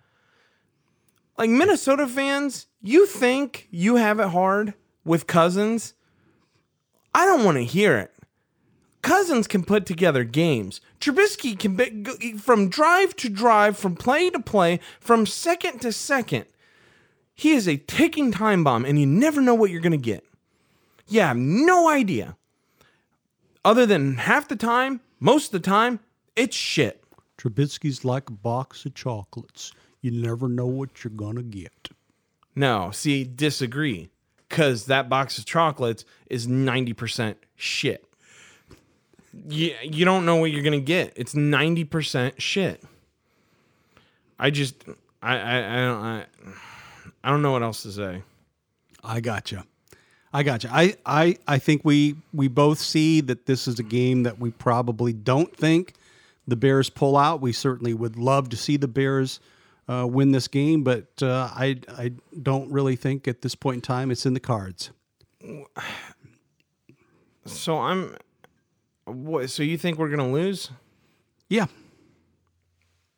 Like 1.37 1.49
Minnesota 1.49 2.07
fans, 2.07 2.67
you 2.81 3.05
think 3.05 3.69
you 3.71 3.95
have 3.95 4.19
it 4.19 4.29
hard 4.29 4.73
with 5.05 5.27
Cousins? 5.27 5.93
I 7.13 7.25
don't 7.25 7.45
want 7.45 7.57
to 7.57 7.63
hear 7.63 7.97
it. 7.97 8.13
Cousins 9.01 9.47
can 9.47 9.63
put 9.63 9.85
together 9.85 10.23
games. 10.23 10.81
Trubisky 10.99 11.57
can 11.57 11.75
be, 11.75 12.33
from 12.33 12.69
drive 12.69 13.15
to 13.17 13.29
drive, 13.29 13.77
from 13.77 13.95
play 13.95 14.29
to 14.29 14.39
play, 14.39 14.79
from 14.99 15.25
second 15.25 15.79
to 15.79 15.91
second. 15.91 16.45
He 17.33 17.51
is 17.51 17.67
a 17.67 17.77
ticking 17.77 18.31
time 18.31 18.63
bomb, 18.63 18.83
and 18.83 18.99
you 18.99 19.05
never 19.05 19.41
know 19.41 19.55
what 19.55 19.71
you're 19.71 19.81
going 19.81 19.91
to 19.93 19.97
get. 19.97 20.25
You 21.07 21.21
have 21.21 21.37
no 21.37 21.89
idea. 21.89 22.35
Other 23.63 23.85
than 23.85 24.17
half 24.17 24.47
the 24.47 24.55
time, 24.55 25.01
most 25.19 25.47
of 25.47 25.51
the 25.51 25.69
time, 25.69 25.99
it's 26.35 26.55
shit. 26.55 27.03
Trubisky's 27.37 28.05
like 28.05 28.29
a 28.29 28.33
box 28.33 28.85
of 28.85 28.93
chocolates. 28.93 29.73
You 30.01 30.11
never 30.11 30.47
know 30.47 30.67
what 30.67 31.03
you're 31.03 31.11
gonna 31.11 31.43
get. 31.43 31.89
No, 32.55 32.91
see, 32.91 33.23
disagree. 33.23 34.09
Because 34.47 34.85
that 34.85 35.09
box 35.09 35.37
of 35.37 35.45
chocolates 35.45 36.05
is 36.29 36.47
90% 36.47 37.35
shit. 37.55 38.08
You, 39.47 39.75
you 39.83 40.05
don't 40.05 40.25
know 40.25 40.37
what 40.37 40.51
you're 40.51 40.63
going 40.63 40.79
to 40.79 40.85
get. 40.85 41.13
It's 41.15 41.33
90% 41.33 42.33
shit. 42.39 42.83
I 44.37 44.49
just, 44.49 44.83
I, 45.21 45.37
I, 45.37 45.57
I 45.57 45.85
don't, 45.85 46.03
I, 46.03 46.25
I 47.23 47.29
don't 47.29 47.41
know 47.41 47.51
what 47.51 47.63
else 47.63 47.83
to 47.83 47.91
say. 47.91 48.23
I 49.03 49.19
got 49.19 49.51
you. 49.51 49.63
I 50.31 50.43
got 50.43 50.63
you. 50.63 50.69
I, 50.71 50.95
I, 51.05 51.37
I 51.47 51.57
think 51.57 51.83
we 51.83 52.15
we 52.33 52.47
both 52.47 52.79
see 52.79 53.21
that 53.21 53.47
this 53.47 53.67
is 53.67 53.79
a 53.79 53.83
game 53.83 54.23
that 54.23 54.39
we 54.39 54.51
probably 54.51 55.11
don't 55.11 55.55
think 55.55 55.93
the 56.47 56.55
Bears 56.55 56.89
pull 56.89 57.17
out. 57.17 57.41
We 57.41 57.51
certainly 57.51 57.93
would 57.93 58.15
love 58.15 58.49
to 58.49 58.57
see 58.57 58.77
the 58.77 58.87
Bears 58.87 59.39
uh, 59.87 60.05
win 60.07 60.31
this 60.31 60.47
game, 60.47 60.83
but 60.83 61.07
uh, 61.21 61.49
I 61.51 61.79
I 61.97 62.11
don't 62.41 62.71
really 62.71 62.95
think 62.95 63.27
at 63.27 63.41
this 63.41 63.55
point 63.55 63.75
in 63.77 63.81
time 63.81 64.11
it's 64.11 64.25
in 64.25 64.33
the 64.33 64.39
cards. 64.39 64.91
So 67.45 67.79
I'm, 67.79 68.15
what, 69.11 69.49
so 69.49 69.63
you 69.63 69.77
think 69.77 69.97
we're 69.97 70.09
to 70.19 70.23
lose? 70.25 70.71
Yeah. 71.49 71.65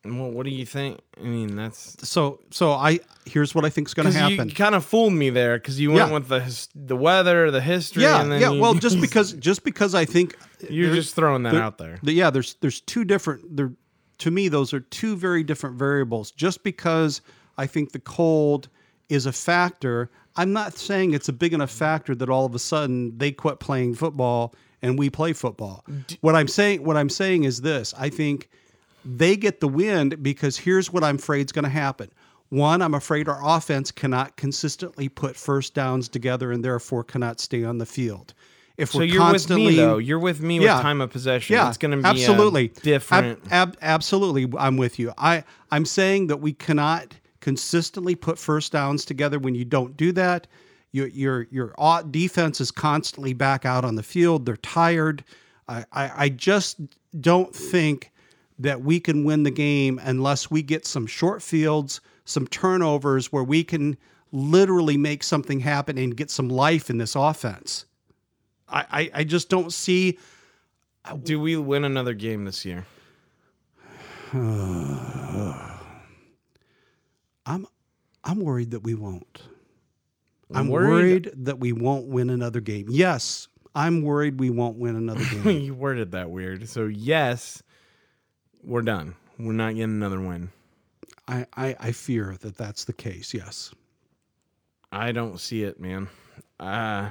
Well, 0.04 0.30
what 0.32 0.44
do 0.46 0.50
you 0.50 0.66
think? 0.66 0.98
I 1.16 1.22
mean, 1.24 1.54
that's 1.54 2.08
So 2.08 2.40
so 2.50 2.72
I 2.72 2.98
here's 3.24 3.54
what 3.54 3.64
I 3.64 3.70
think 3.70 3.86
is 3.86 3.94
going 3.94 4.10
to 4.10 4.18
happen. 4.18 4.48
you, 4.48 4.54
kind 4.54 4.74
of 4.74 4.84
fooled 4.84 5.12
me 5.12 5.30
there 5.30 5.58
because 5.58 5.78
you 5.78 5.92
went 5.92 6.08
Yeah. 6.08 6.14
with 6.14 6.26
the 6.28 6.40
his, 6.40 6.68
the 6.74 6.96
weather, 6.96 7.52
the 7.52 7.60
history, 7.60 8.02
yeah, 8.02 8.20
and 8.20 8.32
then 8.32 8.40
yeah. 8.40 8.50
you- 8.50 8.60
Well, 8.60 8.74
just 8.74 9.00
because 9.06 9.32
just 9.34 9.62
because 9.62 9.94
I 9.94 10.04
think 10.04 10.36
you're 10.68 10.92
just 10.92 11.14
throwing 11.14 11.44
that 11.44 11.52
there- 11.52 11.62
out 11.62 11.78
there. 11.78 11.98
the- 12.02 12.12
yeah, 12.12 12.30
there's 12.30 12.54
there's 12.54 12.80
two 12.80 13.04
different 13.04 13.56
there 13.56 13.72
to 14.18 14.30
me 14.32 14.48
those 14.48 14.74
are 14.74 14.80
two 14.80 15.14
very 15.16 15.44
different 15.44 15.76
variables. 15.78 16.32
Just 16.32 16.64
because 16.64 17.20
I 17.56 17.66
think 17.68 17.92
the 17.92 18.00
cold 18.00 18.68
is 19.08 19.26
a 19.26 19.32
factor, 19.32 20.10
I'm 20.34 20.52
not 20.52 20.76
saying 20.78 21.12
it's 21.14 21.28
a 21.28 21.32
big 21.32 21.52
enough 21.54 21.70
factor 21.70 22.16
that 22.16 22.28
all 22.28 22.44
of 22.44 22.56
a 22.56 22.58
sudden 22.58 23.16
they 23.18 23.30
quit 23.30 23.60
playing 23.60 23.94
football 23.94 24.52
and 24.82 24.98
we 24.98 25.08
play 25.10 25.32
football. 25.32 25.84
what 26.20 26.34
I'm 26.34 26.48
saying 26.48 26.84
what 26.84 26.96
I'm 26.96 27.08
saying 27.08 27.44
is 27.44 27.60
this, 27.62 27.94
I 27.96 28.08
think 28.08 28.48
they 29.04 29.36
get 29.36 29.60
the 29.60 29.68
win 29.68 30.10
because 30.20 30.58
here's 30.58 30.92
what 30.92 31.02
I'm 31.04 31.16
afraid 31.16 31.46
is 31.46 31.52
going 31.52 31.64
to 31.64 31.68
happen. 31.70 32.10
One, 32.50 32.82
I'm 32.82 32.94
afraid 32.94 33.28
our 33.28 33.40
offense 33.42 33.90
cannot 33.90 34.36
consistently 34.36 35.08
put 35.08 35.36
first 35.36 35.74
downs 35.74 36.08
together 36.08 36.52
and 36.52 36.62
therefore 36.64 37.02
cannot 37.02 37.40
stay 37.40 37.64
on 37.64 37.78
the 37.78 37.86
field. 37.86 38.34
If 38.76 38.90
So 38.90 38.98
we're 38.98 39.04
you're 39.04 39.22
with 39.22 39.30
constantly, 39.32 39.66
me 39.68 39.76
though. 39.76 39.98
You're 39.98 40.18
with 40.18 40.40
me 40.40 40.60
Yeah. 40.60 40.74
with 40.76 40.82
time 40.82 41.00
of 41.00 41.10
possession. 41.10 41.54
yeah, 41.54 41.68
it's 41.68 41.78
going 41.78 41.92
to 41.92 41.96
be 41.98 42.04
absolutely 42.04 42.68
different. 42.68 43.40
Ab- 43.46 43.52
ab- 43.70 43.76
absolutely, 43.80 44.50
I'm 44.58 44.76
with 44.76 44.98
you. 44.98 45.12
I 45.18 45.44
I'm 45.70 45.84
saying 45.86 46.26
that 46.28 46.38
we 46.38 46.52
cannot 46.52 47.14
consistently 47.40 48.14
put 48.14 48.38
first 48.38 48.72
downs 48.72 49.04
together. 49.04 49.38
When 49.38 49.54
you 49.54 49.64
don't 49.64 49.96
do 49.96 50.12
that, 50.12 50.46
your 50.92 51.08
your 51.08 51.46
your 51.50 51.74
defense 52.10 52.60
is 52.60 52.70
constantly 52.70 53.32
back 53.32 53.64
out 53.64 53.84
on 53.84 53.96
the 53.96 54.02
field. 54.02 54.46
They're 54.46 54.56
tired. 54.56 55.24
I, 55.68 55.84
I 55.92 56.12
I 56.16 56.28
just 56.28 56.80
don't 57.20 57.54
think 57.54 58.12
that 58.58 58.82
we 58.82 59.00
can 59.00 59.24
win 59.24 59.42
the 59.42 59.50
game 59.50 59.98
unless 60.02 60.50
we 60.50 60.62
get 60.62 60.86
some 60.86 61.06
short 61.06 61.42
fields, 61.42 62.00
some 62.24 62.46
turnovers 62.46 63.32
where 63.32 63.42
we 63.42 63.64
can 63.64 63.96
literally 64.30 64.96
make 64.96 65.24
something 65.24 65.60
happen 65.60 65.98
and 65.98 66.16
get 66.16 66.30
some 66.30 66.48
life 66.48 66.88
in 66.88 66.98
this 66.98 67.14
offense. 67.14 67.86
I, 68.68 68.84
I, 68.90 69.10
I 69.14 69.24
just 69.24 69.48
don't 69.48 69.72
see 69.72 70.18
Do 71.24 71.40
we 71.40 71.56
win 71.56 71.84
another 71.84 72.14
game 72.14 72.44
this 72.44 72.64
year? 72.64 72.86
I'm 77.44 77.66
I'm 78.24 78.40
worried 78.40 78.70
that 78.70 78.80
we 78.80 78.94
won't. 78.94 79.42
I'm 80.54 80.68
Worried? 80.68 81.26
worried? 81.26 81.30
that 81.46 81.58
we 81.58 81.72
won't 81.72 82.06
win 82.06 82.30
another 82.30 82.60
game. 82.60 82.86
Yes, 82.90 83.48
I'm 83.74 84.02
worried 84.02 84.38
we 84.40 84.50
won't 84.50 84.76
win 84.78 84.96
another 84.96 85.24
game. 85.42 85.60
you 85.62 85.74
worded 85.74 86.12
that 86.12 86.30
weird. 86.30 86.68
So 86.68 86.86
yes, 86.86 87.62
we're 88.62 88.82
done. 88.82 89.14
We're 89.38 89.52
not 89.52 89.74
getting 89.74 89.84
another 89.96 90.20
win. 90.20 90.50
I, 91.28 91.46
I 91.56 91.76
I 91.78 91.92
fear 91.92 92.36
that 92.40 92.56
that's 92.56 92.84
the 92.84 92.92
case. 92.92 93.32
Yes. 93.32 93.72
I 94.90 95.12
don't 95.12 95.40
see 95.40 95.62
it, 95.62 95.80
man. 95.80 96.08
Uh 96.60 97.10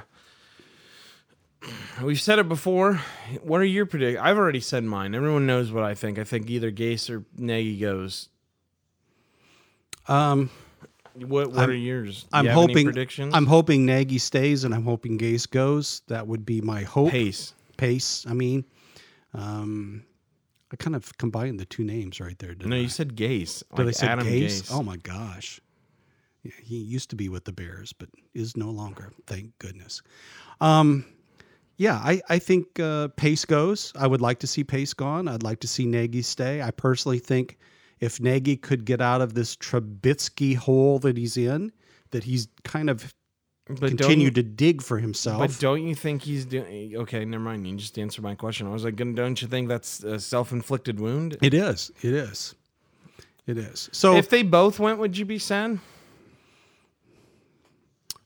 We've 2.02 2.20
said 2.20 2.40
it 2.40 2.48
before. 2.48 3.00
What 3.42 3.60
are 3.60 3.64
your 3.64 3.86
predict? 3.86 4.20
I've 4.20 4.36
already 4.36 4.58
said 4.60 4.82
mine. 4.82 5.14
Everyone 5.14 5.46
knows 5.46 5.70
what 5.70 5.84
I 5.84 5.94
think. 5.94 6.18
I 6.18 6.24
think 6.24 6.50
either 6.50 6.72
Gase 6.72 7.08
or 7.08 7.24
Nagy 7.36 7.78
goes. 7.78 8.28
Um, 10.08 10.50
What 11.14 11.50
What 11.50 11.58
I'm- 11.58 11.70
are 11.70 11.74
yours? 11.74 12.26
I'm 12.32 12.44
you 12.44 12.50
have 12.50 12.58
any 12.58 12.68
hoping 12.72 12.86
predictions. 12.86 13.34
I'm 13.34 13.46
hoping 13.46 13.84
Nagy 13.86 14.18
stays 14.18 14.64
and 14.64 14.74
I'm 14.74 14.84
hoping 14.84 15.18
Gase 15.18 15.48
goes. 15.50 16.02
That 16.08 16.26
would 16.26 16.44
be 16.46 16.60
my 16.60 16.82
hope. 16.82 17.10
pace. 17.10 17.54
Pace. 17.76 18.24
I 18.26 18.32
mean, 18.34 18.64
um, 19.34 20.04
I 20.72 20.76
kind 20.76 20.96
of 20.96 21.16
combined 21.18 21.60
the 21.60 21.64
two 21.66 21.84
names 21.84 22.20
right 22.20 22.38
there. 22.38 22.54
No, 22.64 22.76
I? 22.76 22.80
you 22.80 22.88
said 22.88 23.14
Gase. 23.16 23.62
Did 23.74 23.82
I 23.82 23.84
Like 23.84 23.94
say 23.94 24.06
Adam 24.06 24.26
Gase? 24.26 24.62
Gase. 24.62 24.72
Oh 24.72 24.82
my 24.82 24.96
gosh. 24.96 25.60
Yeah, 26.42 26.52
he 26.62 26.76
used 26.76 27.10
to 27.10 27.16
be 27.16 27.28
with 27.28 27.44
the 27.44 27.52
Bears, 27.52 27.92
but 27.92 28.08
is 28.34 28.56
no 28.56 28.70
longer. 28.70 29.12
Thank 29.26 29.56
goodness. 29.58 30.02
Um, 30.60 31.04
yeah, 31.76 31.96
I, 32.02 32.20
I 32.28 32.38
think 32.38 32.80
uh, 32.80 33.08
Pace 33.16 33.44
goes. 33.44 33.92
I 33.96 34.06
would 34.06 34.20
like 34.20 34.38
to 34.40 34.46
see 34.46 34.64
Pace 34.64 34.92
gone. 34.94 35.28
I'd 35.28 35.42
like 35.42 35.60
to 35.60 35.68
see 35.68 35.84
Nagy 35.86 36.22
stay. 36.22 36.60
I 36.62 36.70
personally 36.70 37.18
think 37.18 37.58
if 38.02 38.20
Nagy 38.20 38.56
could 38.56 38.84
get 38.84 39.00
out 39.00 39.20
of 39.20 39.34
this 39.34 39.54
Trubisky 39.56 40.56
hole 40.56 40.98
that 40.98 41.16
he's 41.16 41.36
in, 41.36 41.70
that 42.10 42.24
he's 42.24 42.48
kind 42.64 42.90
of 42.90 43.14
but 43.68 43.78
don't 43.78 43.90
you- 43.92 43.96
continued 43.96 44.34
to 44.34 44.42
dig 44.42 44.82
for 44.82 44.98
himself. 44.98 45.38
But 45.38 45.56
don't 45.60 45.86
you 45.86 45.94
think 45.94 46.22
he's 46.22 46.44
doing? 46.44 46.96
Okay, 46.96 47.24
never 47.24 47.44
mind. 47.44 47.64
You 47.64 47.76
just 47.76 47.96
answered 47.96 48.22
my 48.24 48.34
question. 48.34 48.66
I 48.66 48.70
was 48.70 48.84
like, 48.84 48.96
don't 48.96 49.40
you 49.40 49.46
think 49.46 49.68
that's 49.68 50.02
a 50.02 50.18
self-inflicted 50.18 50.98
wound? 50.98 51.38
it 51.40 51.54
is. 51.54 51.92
It 52.02 52.12
is. 52.12 52.56
It 53.46 53.56
is. 53.56 53.88
So 53.92 54.16
if 54.16 54.28
they 54.28 54.42
both 54.42 54.80
went, 54.80 54.98
would 54.98 55.16
you 55.16 55.24
be 55.24 55.38
sad? 55.38 55.78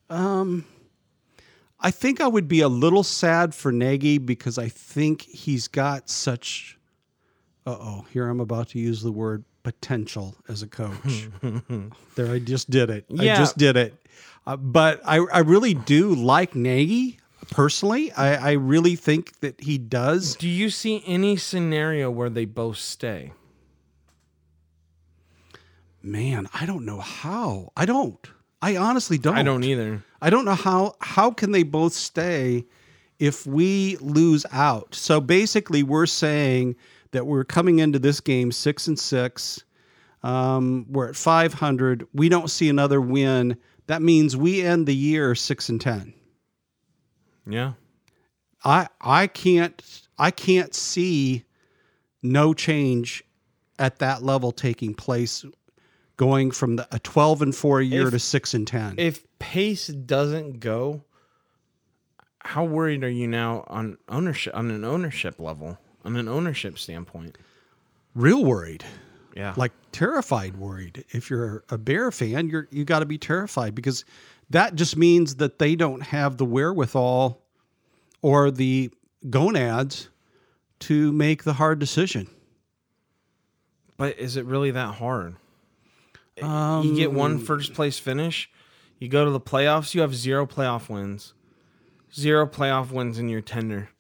Um, 0.08 0.64
I 1.80 1.90
think 1.90 2.22
I 2.22 2.26
would 2.28 2.48
be 2.48 2.60
a 2.60 2.68
little 2.68 3.02
sad 3.02 3.54
for 3.54 3.72
Nagy 3.72 4.16
because 4.16 4.56
I 4.56 4.68
think 4.68 5.20
he's 5.22 5.68
got 5.68 6.08
such. 6.08 6.78
Uh 7.66 7.76
oh, 7.78 8.06
here 8.10 8.28
I'm 8.28 8.40
about 8.40 8.68
to 8.68 8.78
use 8.78 9.02
the 9.02 9.12
word 9.12 9.44
potential 9.66 10.36
as 10.46 10.62
a 10.62 10.68
coach. 10.68 11.28
there, 12.14 12.30
I 12.32 12.38
just 12.38 12.70
did 12.70 12.88
it. 12.88 13.04
I 13.18 13.24
just 13.34 13.58
did 13.58 13.76
it. 13.76 13.94
Uh, 14.46 14.56
but 14.56 15.00
I, 15.04 15.16
I 15.16 15.40
really 15.40 15.74
do 15.74 16.14
like 16.14 16.54
Nagy 16.54 17.18
personally. 17.50 18.12
I, 18.12 18.50
I 18.50 18.52
really 18.52 18.94
think 18.94 19.40
that 19.40 19.60
he 19.60 19.76
does. 19.76 20.36
Do 20.36 20.48
you 20.48 20.70
see 20.70 21.02
any 21.04 21.36
scenario 21.36 22.12
where 22.12 22.30
they 22.30 22.44
both 22.44 22.76
stay? 22.76 23.32
Man, 26.00 26.46
I 26.54 26.64
don't 26.64 26.84
know 26.84 27.00
how. 27.00 27.72
I 27.76 27.86
don't. 27.86 28.24
I 28.62 28.76
honestly 28.76 29.18
don't. 29.18 29.36
I 29.36 29.42
don't 29.42 29.64
either. 29.64 30.04
I 30.22 30.30
don't 30.30 30.44
know 30.44 30.54
how 30.54 30.94
how 31.00 31.32
can 31.32 31.50
they 31.50 31.64
both 31.64 31.92
stay 31.92 32.66
if 33.18 33.44
we 33.44 33.96
lose 33.96 34.46
out. 34.52 34.94
So 34.94 35.20
basically, 35.20 35.82
we're 35.82 36.06
saying 36.06 36.76
that 37.16 37.26
we're 37.26 37.44
coming 37.44 37.78
into 37.78 37.98
this 37.98 38.20
game 38.20 38.52
six 38.52 38.86
and 38.86 38.98
six. 38.98 39.64
Um, 40.22 40.84
we're 40.90 41.08
at 41.08 41.16
five 41.16 41.54
hundred. 41.54 42.06
We 42.12 42.28
don't 42.28 42.50
see 42.50 42.68
another 42.68 43.00
win. 43.00 43.56
That 43.86 44.02
means 44.02 44.36
we 44.36 44.60
end 44.62 44.86
the 44.86 44.94
year 44.94 45.34
six 45.34 45.68
and 45.70 45.80
ten. 45.80 46.12
Yeah. 47.48 47.72
I 48.64 48.88
I 49.00 49.28
can't 49.28 49.82
I 50.18 50.30
can't 50.30 50.74
see 50.74 51.44
no 52.22 52.52
change 52.52 53.24
at 53.78 53.98
that 54.00 54.22
level 54.22 54.52
taking 54.52 54.94
place, 54.94 55.44
going 56.16 56.50
from 56.50 56.76
the, 56.76 56.88
a 56.90 56.98
twelve 56.98 57.40
and 57.40 57.54
four 57.54 57.80
year 57.80 58.06
If- 58.08 58.12
to 58.12 58.18
six 58.18 58.52
and 58.52 58.66
ten. 58.66 58.94
If 58.98 59.24
Pace 59.38 59.86
doesn't 59.86 60.60
go, 60.60 61.04
how 62.40 62.64
worried 62.64 63.04
are 63.04 63.08
you 63.10 63.28
now 63.28 63.64
on 63.68 63.96
ownership 64.08 64.56
on 64.56 64.70
an 64.70 64.84
ownership 64.84 65.38
level, 65.38 65.78
on 66.06 66.16
an 66.16 66.28
ownership 66.28 66.78
standpoint? 66.78 67.36
Real 68.14 68.44
worried. 68.44 68.84
Yeah. 69.34 69.52
like 69.58 69.72
terrified 69.92 70.56
worried 70.56 71.04
if 71.10 71.28
you're 71.28 71.62
a 71.68 71.76
bear 71.76 72.10
fan 72.10 72.48
you're 72.48 72.66
you 72.70 72.86
got 72.86 73.00
to 73.00 73.04
be 73.04 73.18
terrified 73.18 73.74
because 73.74 74.02
that 74.48 74.76
just 74.76 74.96
means 74.96 75.34
that 75.36 75.58
they 75.58 75.76
don't 75.76 76.00
have 76.00 76.38
the 76.38 76.46
wherewithal 76.46 77.42
or 78.22 78.50
the 78.50 78.90
gonads 79.28 80.08
to 80.78 81.12
make 81.12 81.44
the 81.44 81.52
hard 81.52 81.78
decision 81.78 82.28
But 83.98 84.18
is 84.18 84.38
it 84.38 84.46
really 84.46 84.70
that 84.70 84.94
hard? 84.94 85.36
Um, 86.40 86.86
you 86.86 86.96
get 86.96 87.12
one 87.12 87.38
first 87.38 87.74
place 87.74 87.98
finish, 87.98 88.48
you 88.98 89.08
go 89.08 89.26
to 89.26 89.30
the 89.30 89.40
playoffs, 89.40 89.94
you 89.94 90.00
have 90.00 90.14
zero 90.14 90.46
playoff 90.46 90.88
wins. 90.88 91.34
Zero 92.14 92.46
playoff 92.46 92.90
wins 92.90 93.18
in 93.18 93.28
your 93.28 93.42
tender. 93.42 93.90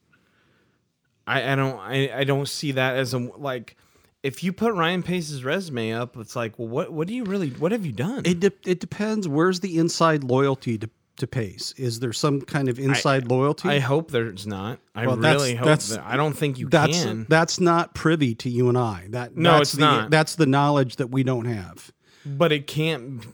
I, 1.26 1.52
I 1.52 1.54
don't 1.56 1.78
I, 1.78 2.18
I 2.20 2.24
don't 2.24 2.48
see 2.48 2.72
that 2.72 2.96
as 2.96 3.14
a 3.14 3.18
like 3.18 3.76
if 4.22 4.42
you 4.42 4.52
put 4.52 4.74
Ryan 4.74 5.02
Pace's 5.04 5.44
resume 5.44 5.92
up, 5.92 6.16
it's 6.16 6.34
like, 6.34 6.58
well, 6.58 6.68
what 6.68 6.92
what 6.92 7.06
do 7.08 7.14
you 7.14 7.24
really 7.24 7.50
what 7.50 7.72
have 7.72 7.84
you 7.86 7.92
done? 7.92 8.22
it 8.24 8.40
de- 8.40 8.52
it 8.70 8.80
depends 8.80 9.26
where's 9.28 9.60
the 9.60 9.78
inside 9.78 10.24
loyalty 10.24 10.78
to, 10.78 10.88
to 11.18 11.26
pace 11.26 11.72
is 11.78 12.00
there 12.00 12.12
some 12.12 12.40
kind 12.42 12.68
of 12.68 12.78
inside 12.78 13.26
loyalty 13.28 13.68
I 13.68 13.78
hope 13.78 14.10
there's 14.10 14.46
not. 14.46 14.78
I 14.94 15.06
Well, 15.06 15.16
that's- 15.16 15.40
really 15.42 15.54
hope 15.54 15.66
that's- 15.66 15.88
that. 15.90 16.04
I 16.04 16.16
don't 16.16 16.34
think 16.36 16.58
you 16.58 16.68
that's 16.68 17.04
can. 17.04 17.26
that's 17.28 17.58
not 17.60 17.94
privy 17.94 18.34
to 18.36 18.50
you 18.50 18.68
and 18.68 18.76
I 18.78 19.06
that 19.10 19.36
No, 19.36 19.52
that's 19.52 19.70
it's 19.70 19.72
the, 19.72 19.80
not. 19.80 20.10
that's 20.10 20.34
the 20.36 20.46
knowledge 20.46 20.96
that 20.96 21.08
we 21.08 21.22
don't 21.22 21.46
have 21.46 21.90
but 22.24 22.50
it 22.52 22.66
can't 22.66 23.24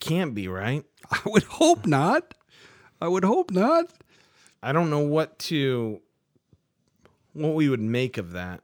can't 0.00 0.34
be, 0.34 0.48
right? 0.48 0.84
I 1.10 1.20
would 1.26 1.42
hope 1.44 1.86
not 1.86 2.34
I 3.00 3.08
would 3.08 3.24
hope 3.24 3.50
not 3.50 3.86
I 4.62 4.72
don't 4.72 4.90
know 4.90 5.00
what 5.00 5.38
to 5.40 6.00
what 7.32 7.54
we 7.54 7.68
would 7.68 7.80
make 7.80 8.18
of 8.18 8.32
that. 8.32 8.60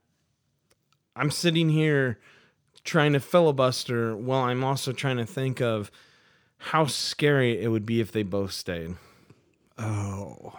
I'm 1.17 1.31
sitting 1.31 1.69
here 1.69 2.19
trying 2.85 3.13
to 3.13 3.21
filibuster 3.21 4.17
while 4.17 4.45
I'm 4.45 4.65
also 4.65 4.93
trying 4.93 5.17
to 5.19 5.27
think 5.27 5.61
of 5.61 5.91
how 6.59 6.87
scary 6.87 7.61
it 7.61 7.69
would 7.69 7.87
be 7.87 8.01
if 8.01 8.13
they 8.13 8.23
both 8.23 8.53
stayed. 8.53 8.97
oh 9.79 10.59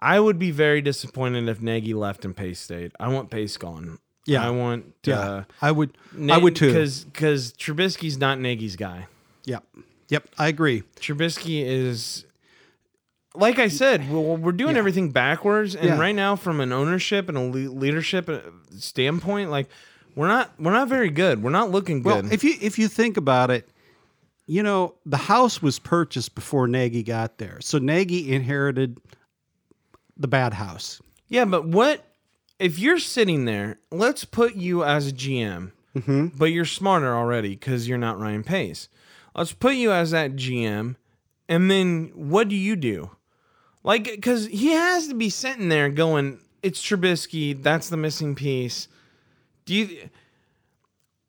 I 0.00 0.20
would 0.20 0.38
be 0.38 0.52
very 0.52 0.80
disappointed 0.80 1.48
if 1.48 1.60
Nagy 1.60 1.92
left 1.92 2.24
and 2.24 2.36
Pace 2.36 2.60
stayed. 2.60 2.92
I 3.00 3.08
want 3.08 3.30
Pace 3.30 3.56
gone. 3.56 3.98
Yeah. 4.26 4.46
I 4.46 4.50
want 4.50 4.94
yeah 5.04 5.20
uh, 5.20 5.44
I 5.60 5.72
would 5.72 5.96
I 6.30 6.38
would 6.38 6.54
too 6.54 6.68
because 6.68 7.04
because 7.04 7.52
Trubisky's 7.54 8.18
not 8.18 8.38
Nagy's 8.38 8.76
guy. 8.76 9.06
Yep. 9.44 9.64
Yep. 10.08 10.28
I 10.38 10.48
agree. 10.48 10.82
Trubisky 11.00 11.64
is, 11.64 12.24
like 13.38 13.58
I 13.58 13.68
said, 13.68 14.10
we're, 14.10 14.36
we're 14.36 14.52
doing 14.52 14.74
Yeah. 14.74 14.78
everything 14.80 15.10
backwards, 15.10 15.74
and 15.74 15.86
Yeah. 15.90 15.98
right 15.98 16.14
now, 16.14 16.36
from 16.36 16.60
an 16.60 16.72
ownership 16.72 17.28
and 17.28 17.38
a 17.38 17.40
le- 17.40 17.70
leadership 17.72 18.28
uh, 18.28 18.40
standpoint, 18.76 19.50
like 19.50 19.68
we're 20.14 20.28
not 20.28 20.52
we're 20.58 20.72
not 20.72 20.88
very 20.88 21.10
good. 21.10 21.42
We're 21.42 21.50
not 21.50 21.70
looking 21.70 22.02
good. 22.02 22.24
Well, 22.24 22.32
if 22.32 22.42
you 22.44 22.54
if 22.60 22.78
you 22.78 22.88
think 22.88 23.16
about 23.16 23.50
it, 23.50 23.68
you 24.46 24.62
know, 24.62 24.94
the 25.06 25.16
house 25.16 25.60
was 25.62 25.78
purchased 25.78 26.34
before 26.34 26.66
Nagy 26.68 27.02
got 27.02 27.38
there. 27.38 27.58
So 27.60 27.78
Nagy 27.78 28.32
inherited 28.32 28.98
the 30.16 30.28
bad 30.28 30.54
house. 30.54 31.00
yeah, 31.28 31.44
but 31.44 31.66
what 31.66 32.04
if 32.58 32.78
you're 32.78 32.98
sitting 32.98 33.44
there? 33.44 33.78
Let's 33.92 34.24
put 34.24 34.54
you 34.56 34.82
as 34.84 35.06
a 35.08 35.12
GM. 35.12 35.72
but 36.36 36.46
you're 36.46 36.64
smarter 36.64 37.12
already 37.14 37.50
because 37.50 37.88
you're 37.88 37.98
not 37.98 38.20
Ryan 38.20 38.44
Pace. 38.44 38.88
Let's 39.34 39.52
put 39.52 39.74
you 39.74 39.90
as 39.92 40.10
that 40.12 40.36
GM, 40.36 40.94
and 41.48 41.70
then 41.70 42.12
what 42.14 42.48
do 42.48 42.54
you 42.56 42.76
do? 42.76 43.10
Like, 43.88 44.04
because 44.04 44.46
he 44.46 44.72
has 44.72 45.08
to 45.08 45.14
be 45.14 45.30
sitting 45.30 45.70
there 45.70 45.88
going, 45.88 46.40
"It's 46.62 46.82
Trubisky. 46.82 47.60
That's 47.60 47.88
the 47.88 47.96
missing 47.96 48.34
piece." 48.34 48.86
Do 49.64 49.74
you? 49.74 50.10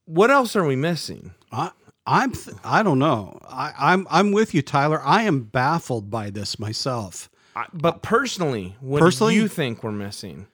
What 0.03 0.29
else 0.29 0.57
are 0.57 0.65
we 0.65 0.75
missing? 0.75 1.31
I, 1.53 1.71
I'm 2.05 2.33
th- 2.33 2.57
I 2.65 2.83
don't 2.83 2.99
know. 2.99 3.39
I, 3.47 3.73
I'm 3.79 4.05
I'm 4.11 4.33
with 4.33 4.53
you, 4.53 4.61
Tyler. 4.61 5.01
I 5.01 5.23
am 5.23 5.39
baffled 5.43 6.11
by 6.11 6.31
this 6.31 6.59
myself. 6.59 7.29
I, 7.55 7.65
but 7.73 8.01
personally, 8.01 8.75
what 8.81 8.99
Personally? 8.99 9.35
do 9.35 9.41
you 9.41 9.47
think 9.47 9.81
we're 9.81 9.91
missing? 9.93 10.47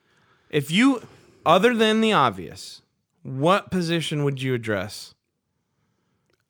If 0.48 0.70
you, 0.70 1.02
other 1.44 1.74
than 1.74 2.00
the 2.00 2.12
obvious, 2.12 2.82
what 3.24 3.72
position 3.72 4.22
would 4.22 4.40
you 4.40 4.54
address? 4.54 5.12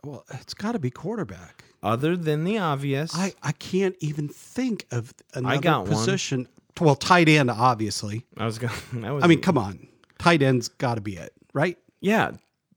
Well, 0.04 0.24
it's 0.32 0.52
got 0.52 0.72
to 0.72 0.78
be 0.78 0.90
quarterback. 0.90 1.64
Other 1.87 2.16
than 2.16 2.45
the 2.45 2.59
obvious, 2.59 3.14
I, 3.14 3.32
I 3.43 3.53
can't 3.53 3.95
even 4.01 4.28
think 4.28 4.87
of 4.91 5.14
another 5.34 5.61
got 5.61 5.80
one. 5.82 5.91
position. 5.91 6.49
Well, 6.80 6.97
tight 6.97 7.28
end, 7.28 7.51
obviously. 7.51 8.24
I 8.37 8.45
was 8.45 8.59
going. 8.59 8.74
I 9.22 9.26
mean, 9.26 9.41
come 9.41 9.57
on, 9.57 9.87
tight 10.18 10.43
end's 10.43 10.68
got 10.68 10.97
to 10.97 11.01
be 11.01 11.16
it, 11.16 11.32
right? 11.55 11.78
yeah, 12.01 12.32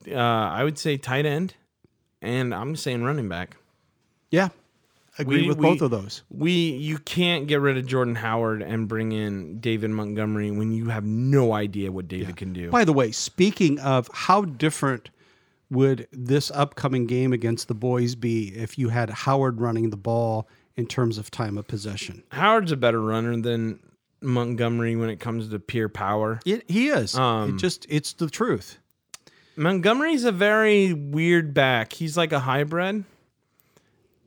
uh, 0.09 0.13
I 0.15 0.63
would 0.63 0.77
say 0.77 0.95
tight 0.97 1.25
end, 1.25 1.55
and 2.21 2.53
I'm 2.53 2.75
saying 2.75 3.03
running 3.03 3.27
back. 3.27 3.57
Yeah, 4.31 4.49
agree 5.17 5.41
We- 5.41 5.47
with 5.49 5.57
we- 5.57 5.63
both 5.63 5.81
of 5.81 5.91
those. 5.91 6.21
We 6.29 6.51
you 6.51 6.99
can't 6.99 7.47
get 7.47 7.59
rid 7.61 7.77
of 7.77 7.85
Jordan 7.87 8.15
Howard 8.15 8.61
and 8.61 8.87
bring 8.87 9.11
in 9.11 9.59
David 9.59 9.89
Montgomery 9.89 10.51
when 10.51 10.71
you 10.71 10.89
have 10.89 11.03
no 11.03 11.53
idea 11.53 11.91
what 11.91 12.07
David 12.07 12.37
can 12.37 12.53
do. 12.53 12.69
By 12.69 12.85
the 12.85 12.93
way, 12.93 13.11
speaking 13.11 13.79
of 13.79 14.07
how 14.13 14.43
different 14.43 15.09
would 15.69 16.07
this 16.11 16.51
upcoming 16.51 17.05
game 17.05 17.33
against 17.33 17.67
the 17.67 17.75
boys 17.75 18.15
be 18.15 18.49
if 18.55 18.77
you 18.77 18.89
had 18.89 19.09
Howard 19.09 19.61
running 19.61 19.89
the 19.89 19.97
ball 19.97 20.47
in 20.75 20.87
terms 20.87 21.17
of 21.17 21.29
time 21.29 21.57
of 21.57 21.67
possession? 21.67 22.23
Howard's 22.31 22.71
a 22.71 22.77
better 22.77 23.01
runner 23.01 23.39
than 23.39 23.79
Montgomery 24.21 24.95
when 24.95 25.09
it 25.09 25.19
comes 25.19 25.49
to 25.49 25.59
pure 25.59 25.89
power. 25.89 26.39
It, 26.45 26.69
he 26.69 26.89
is. 26.89 27.15
Um, 27.15 27.55
it 27.55 27.59
just 27.59 27.85
it's 27.89 28.13
the 28.13 28.29
truth. 28.29 28.79
Montgomery's 29.55 30.23
a 30.23 30.31
very 30.31 30.93
weird 30.93 31.53
back. 31.53 31.93
He's 31.93 32.15
like 32.15 32.31
a 32.31 32.39
hybrid. 32.39 33.03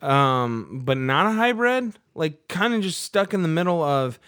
Um, 0.03 0.83
but 0.85 0.99
not 0.99 1.27
a 1.27 1.33
hybrid. 1.33 1.99
Like 2.15 2.49
kind 2.49 2.75
of 2.75 2.83
just 2.83 3.03
stuck 3.03 3.33
in 3.33 3.43
the 3.43 3.49
middle 3.49 3.83
of 3.83 4.19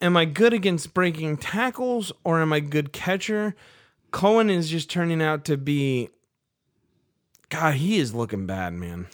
am 0.00 0.16
I 0.16 0.24
good 0.24 0.52
against 0.52 0.94
breaking 0.94 1.36
tackles 1.38 2.12
or 2.24 2.40
am 2.40 2.52
I 2.52 2.60
good 2.60 2.92
catcher? 2.92 3.54
Cohen 4.10 4.50
is 4.50 4.70
just 4.70 4.90
turning 4.90 5.22
out 5.22 5.44
to 5.44 5.56
be 5.56 6.10
God, 7.48 7.74
he 7.74 7.98
is 7.98 8.14
looking 8.14 8.46
bad, 8.46 8.72
man. 8.74 9.06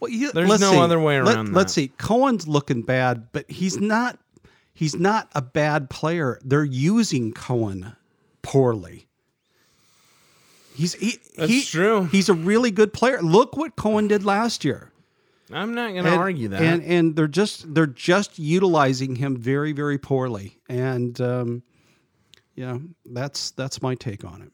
Well, 0.00 0.10
you, 0.10 0.30
There's 0.32 0.60
no 0.60 0.72
see. 0.72 0.78
other 0.78 1.00
way 1.00 1.20
Let- 1.20 1.34
around 1.36 1.52
Let's 1.54 1.72
see. 1.72 1.88
Cohen's 1.88 2.46
looking 2.46 2.82
bad, 2.82 3.28
but 3.32 3.50
he's 3.50 3.78
not. 3.78 4.18
He's 4.74 4.94
not 4.94 5.28
a 5.34 5.42
bad 5.42 5.90
player. 5.90 6.38
They're 6.44 6.62
using 6.62 7.32
Cohen 7.32 7.96
poorly. 8.42 9.08
He's 10.76 10.94
he, 10.94 11.18
That's 11.36 11.50
he- 11.50 11.62
true. 11.64 12.04
He's 12.12 12.28
a 12.28 12.34
really 12.34 12.70
good 12.70 12.92
player. 12.92 13.20
Look 13.20 13.56
what 13.56 13.74
Cohen 13.74 14.06
did 14.06 14.24
last 14.24 14.64
year. 14.64 14.92
I'm 15.52 15.74
not 15.74 15.94
gonna 15.94 16.10
argue 16.14 16.48
that. 16.48 16.62
And 16.62 16.82
and 16.84 17.16
they're 17.16 17.26
just 17.26 17.74
they're 17.74 17.86
just 17.86 18.38
utilizing 18.38 19.16
him 19.16 19.36
very 19.36 19.72
very 19.72 19.98
poorly. 19.98 20.58
And 20.68 21.18
um, 21.20 21.62
yeah, 22.54 22.78
that's 23.06 23.50
that's 23.52 23.80
my 23.82 23.94
take 23.96 24.24
on 24.24 24.42
it. 24.42 24.52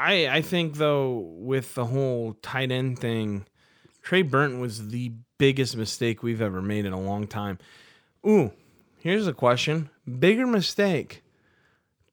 I 0.00 0.28
I 0.28 0.42
think 0.42 0.76
though 0.76 1.18
with 1.38 1.74
the 1.74 1.84
whole 1.86 2.34
tight 2.42 2.70
end 2.72 2.98
thing, 2.98 3.46
Trey 4.02 4.22
Burton 4.22 4.60
was 4.60 4.88
the 4.88 5.12
biggest 5.38 5.76
mistake 5.76 6.22
we've 6.22 6.40
ever 6.40 6.62
made 6.62 6.86
in 6.86 6.92
a 6.92 7.00
long 7.00 7.26
time. 7.26 7.58
Ooh, 8.26 8.52
here's 8.98 9.26
a 9.26 9.32
question: 9.32 9.90
bigger 10.18 10.46
mistake, 10.46 11.22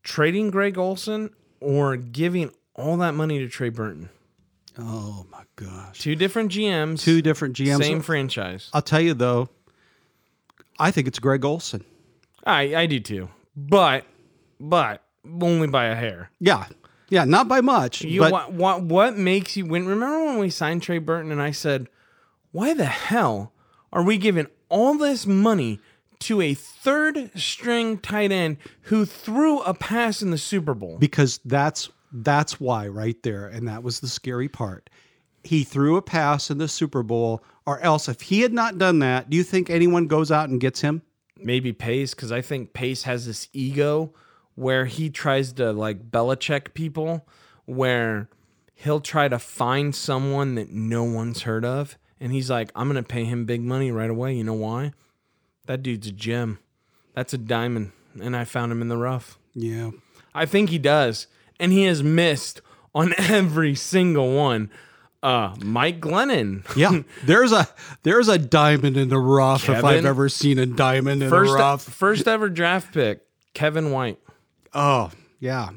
trading 0.03 0.49
Greg 0.51 0.77
Olsen 0.77 1.29
or 1.59 1.95
giving 1.97 2.51
all 2.75 2.97
that 2.97 3.13
money 3.13 3.39
to 3.39 3.47
Trey 3.47 3.69
Burton? 3.69 4.09
Oh 4.77 5.25
my 5.31 5.43
gosh, 5.55 5.99
Two 5.99 6.15
different 6.15 6.51
GMs, 6.51 7.01
two 7.01 7.21
different 7.21 7.55
GMs. 7.55 7.79
same 7.83 8.01
franchise. 8.01 8.69
I'll 8.73 8.81
tell 8.81 9.01
you 9.01 9.13
though, 9.13 9.49
I 10.77 10.91
think 10.91 11.07
it's 11.07 11.19
Greg 11.19 11.43
Olsen. 11.45 11.83
I 12.45 12.75
I 12.75 12.85
do 12.85 12.99
too, 12.99 13.29
but 13.55 14.05
but 14.59 15.03
only 15.41 15.67
by 15.67 15.85
a 15.85 15.95
hair. 15.95 16.29
Yeah, 16.39 16.65
yeah, 17.09 17.25
not 17.25 17.47
by 17.47 17.61
much. 17.61 18.01
You, 18.03 18.21
but 18.21 18.31
what, 18.31 18.53
what 18.53 18.81
what 18.83 19.17
makes 19.17 19.55
you 19.57 19.65
when 19.65 19.87
remember 19.87 20.25
when 20.25 20.39
we 20.39 20.49
signed 20.49 20.83
Trey 20.83 20.97
Burton 20.97 21.31
and 21.31 21.41
I 21.41 21.51
said, 21.51 21.87
why 22.51 22.73
the 22.73 22.85
hell 22.85 23.53
are 23.93 24.03
we 24.03 24.17
giving 24.17 24.47
all 24.69 24.97
this 24.97 25.25
money 25.25 25.79
to 26.19 26.41
a 26.41 26.53
third 26.53 27.31
string 27.39 27.97
tight 27.99 28.31
end 28.31 28.57
who 28.83 29.05
threw 29.05 29.59
a 29.61 29.73
pass 29.73 30.21
in 30.21 30.31
the 30.31 30.37
Super 30.37 30.73
Bowl? 30.73 30.97
because 30.97 31.39
that's 31.45 31.89
that's 32.11 32.59
why 32.59 32.87
right 32.87 33.21
there, 33.23 33.47
and 33.47 33.67
that 33.67 33.83
was 33.83 33.99
the 33.99 34.07
scary 34.07 34.47
part. 34.47 34.89
He 35.43 35.63
threw 35.63 35.97
a 35.97 36.01
pass 36.01 36.49
in 36.49 36.57
the 36.57 36.67
Super 36.67 37.03
Bowl, 37.03 37.43
or 37.65 37.79
else 37.79 38.09
if 38.09 38.21
he 38.21 38.41
had 38.41 38.53
not 38.53 38.77
done 38.77 38.99
that, 38.99 39.29
do 39.29 39.37
you 39.37 39.43
think 39.43 39.69
anyone 39.69 40.07
goes 40.07 40.31
out 40.31 40.49
and 40.49 40.59
gets 40.59 40.81
him? 40.81 41.01
Maybe 41.39 41.71
Pace 41.71 42.13
because 42.13 42.31
I 42.31 42.41
think 42.41 42.73
Pace 42.73 43.03
has 43.03 43.25
this 43.25 43.47
ego 43.53 44.13
where 44.57 44.85
he 44.87 45.07
tries 45.11 45.53
to 45.53 45.71
like 45.71 46.09
Belichick 46.09 46.73
people, 46.73 47.27
where 47.65 48.27
he'll 48.73 48.99
try 48.99 49.27
to 49.27 49.37
find 49.37 49.93
someone 49.95 50.55
that 50.55 50.71
no 50.71 51.03
one's 51.03 51.43
heard 51.43 51.63
of, 51.63 51.95
and 52.19 52.31
he's 52.31 52.49
like, 52.49 52.71
I'm 52.75 52.87
gonna 52.87 53.03
pay 53.03 53.23
him 53.23 53.45
big 53.45 53.61
money 53.61 53.91
right 53.91 54.09
away. 54.09 54.33
You 54.35 54.43
know 54.43 54.55
why? 54.55 54.93
That 55.67 55.83
dude's 55.83 56.07
a 56.07 56.11
gem. 56.11 56.57
That's 57.13 57.33
a 57.33 57.37
diamond, 57.37 57.91
and 58.19 58.35
I 58.35 58.45
found 58.45 58.71
him 58.71 58.81
in 58.81 58.87
the 58.87 58.97
rough. 58.97 59.37
Yeah, 59.53 59.91
I 60.33 60.47
think 60.47 60.71
he 60.71 60.79
does, 60.79 61.27
and 61.59 61.71
he 61.71 61.83
has 61.83 62.01
missed 62.01 62.61
on 62.95 63.13
every 63.17 63.75
single 63.75 64.35
one. 64.35 64.71
Uh, 65.21 65.55
Mike 65.63 65.99
Glennon. 65.99 66.63
yeah. 66.75 67.01
there's 67.25 67.51
a 67.51 67.67
there's 68.01 68.27
a 68.27 68.39
diamond 68.39 68.97
in 68.97 69.09
the 69.09 69.19
rough 69.19 69.69
if 69.69 69.83
I've 69.83 70.05
ever 70.05 70.29
seen 70.29 70.57
a 70.57 70.65
diamond 70.65 71.21
in 71.21 71.29
First, 71.29 71.51
the 71.51 71.57
rough. 71.57 71.83
first 71.83 72.27
ever 72.27 72.49
draft 72.49 72.91
pick, 72.93 73.21
Kevin 73.53 73.91
White. 73.91 74.19
Oh 74.77 75.11
yeah, 75.39 75.71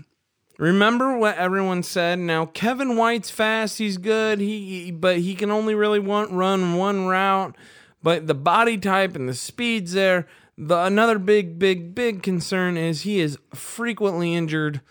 Remember 0.60 1.16
what 1.16 1.38
everyone 1.38 1.82
said? 1.82 2.18
Now 2.18 2.44
Kevin 2.44 2.94
White's 2.94 3.30
fast, 3.30 3.78
he's 3.78 3.96
good. 3.96 4.40
He, 4.40 4.90
but 4.90 5.20
he 5.20 5.34
can 5.34 5.50
only 5.50 5.74
really 5.74 5.98
want, 5.98 6.30
run 6.32 6.74
one 6.74 7.06
route. 7.06 7.56
But 8.02 8.26
the 8.26 8.34
body 8.34 8.76
type 8.76 9.16
and 9.16 9.26
the 9.26 9.32
speeds 9.32 9.94
there. 9.94 10.26
The 10.58 10.84
another 10.84 11.18
big, 11.18 11.58
big, 11.58 11.94
big 11.94 12.22
concern 12.22 12.76
is 12.76 13.02
he 13.02 13.20
is 13.20 13.38
frequently 13.54 14.34
injured 14.34 14.82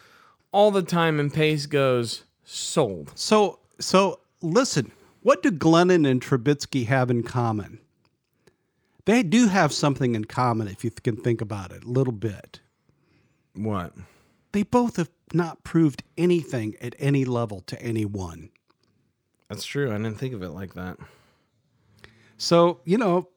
all 0.51 0.72
the 0.72 0.82
time, 0.82 1.20
and 1.20 1.32
pace 1.32 1.68
goes 1.68 2.24
sold. 2.43 3.12
So 3.14 3.60
so 3.80 4.22
listen, 4.41 4.91
what 5.22 5.43
do 5.43 5.51
Glennon 5.51 6.10
and 6.10 6.20
Trubisky 6.20 6.88
have 6.88 7.12
in 7.12 7.22
common? 7.22 7.78
They 9.05 9.22
do 9.22 9.49
have 9.49 9.72
something 9.72 10.16
in 10.16 10.26
common 10.26 10.68
if 10.68 10.84
you 10.84 10.89
can 10.89 11.16
think 11.16 11.41
about 11.41 11.72
it 11.72 11.84
a 11.84 11.89
little 11.89 12.14
bit. 12.14 12.60
What? 13.64 13.93
They 14.51 14.64
both 14.64 14.95
have 14.97 15.10
not 15.34 15.64
proved 15.64 16.03
anything 16.18 16.76
at 16.82 16.95
any 16.97 17.26
level 17.26 17.62
to 17.62 17.80
anyone. 17.82 18.49
That's 19.47 19.66
true. 19.66 19.91
I 19.91 19.97
didn't 19.97 20.18
think 20.18 20.34
of 20.34 20.41
it 20.43 20.49
like 20.49 20.74
that. 20.76 20.97
So, 22.38 22.80
you 22.86 22.97
know, 22.97 23.30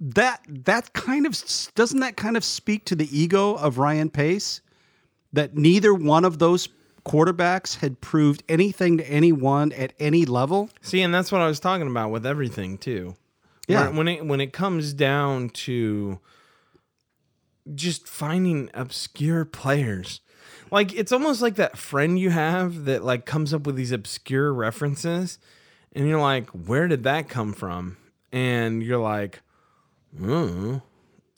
that 0.00 0.40
that 0.48 0.92
kind 0.94 1.26
of 1.26 1.40
doesn't 1.74 2.00
that 2.00 2.16
kind 2.16 2.36
of 2.36 2.44
speak 2.44 2.84
to 2.86 2.94
the 2.96 3.08
ego 3.16 3.54
of 3.54 3.78
Ryan 3.78 4.10
Pace 4.10 4.60
that 5.32 5.56
neither 5.56 5.94
one 5.94 6.24
of 6.24 6.38
those 6.38 6.68
quarterbacks 7.04 7.76
had 7.78 8.00
proved 8.00 8.42
anything 8.48 8.98
to 8.98 9.08
anyone 9.10 9.72
at 9.72 9.92
any 9.98 10.24
level? 10.24 10.70
See, 10.82 11.02
and 11.02 11.12
that's 11.12 11.32
what 11.32 11.40
I 11.40 11.46
was 11.46 11.60
talking 11.60 11.86
about 11.88 12.10
with 12.10 12.24
everything 12.26 12.78
too. 12.78 13.16
Yeah. 13.68 13.88
When- 13.88 13.96
when 13.96 14.08
it 14.08 14.26
when 14.26 14.40
it 14.40 14.52
comes 14.52 14.92
down 14.92 15.50
to 15.50 16.18
just 17.74 18.08
finding 18.08 18.70
obscure 18.74 19.44
players. 19.44 20.20
Like 20.70 20.92
it's 20.94 21.12
almost 21.12 21.42
like 21.42 21.56
that 21.56 21.78
friend 21.78 22.18
you 22.18 22.30
have 22.30 22.84
that 22.86 23.04
like 23.04 23.26
comes 23.26 23.52
up 23.54 23.66
with 23.66 23.76
these 23.76 23.92
obscure 23.92 24.52
references 24.52 25.38
and 25.92 26.08
you're 26.08 26.20
like, 26.20 26.48
"Where 26.50 26.88
did 26.88 27.02
that 27.04 27.28
come 27.28 27.52
from?" 27.52 27.96
And 28.32 28.82
you're 28.82 28.98
like, 28.98 29.40
"Hmm." 30.16 30.76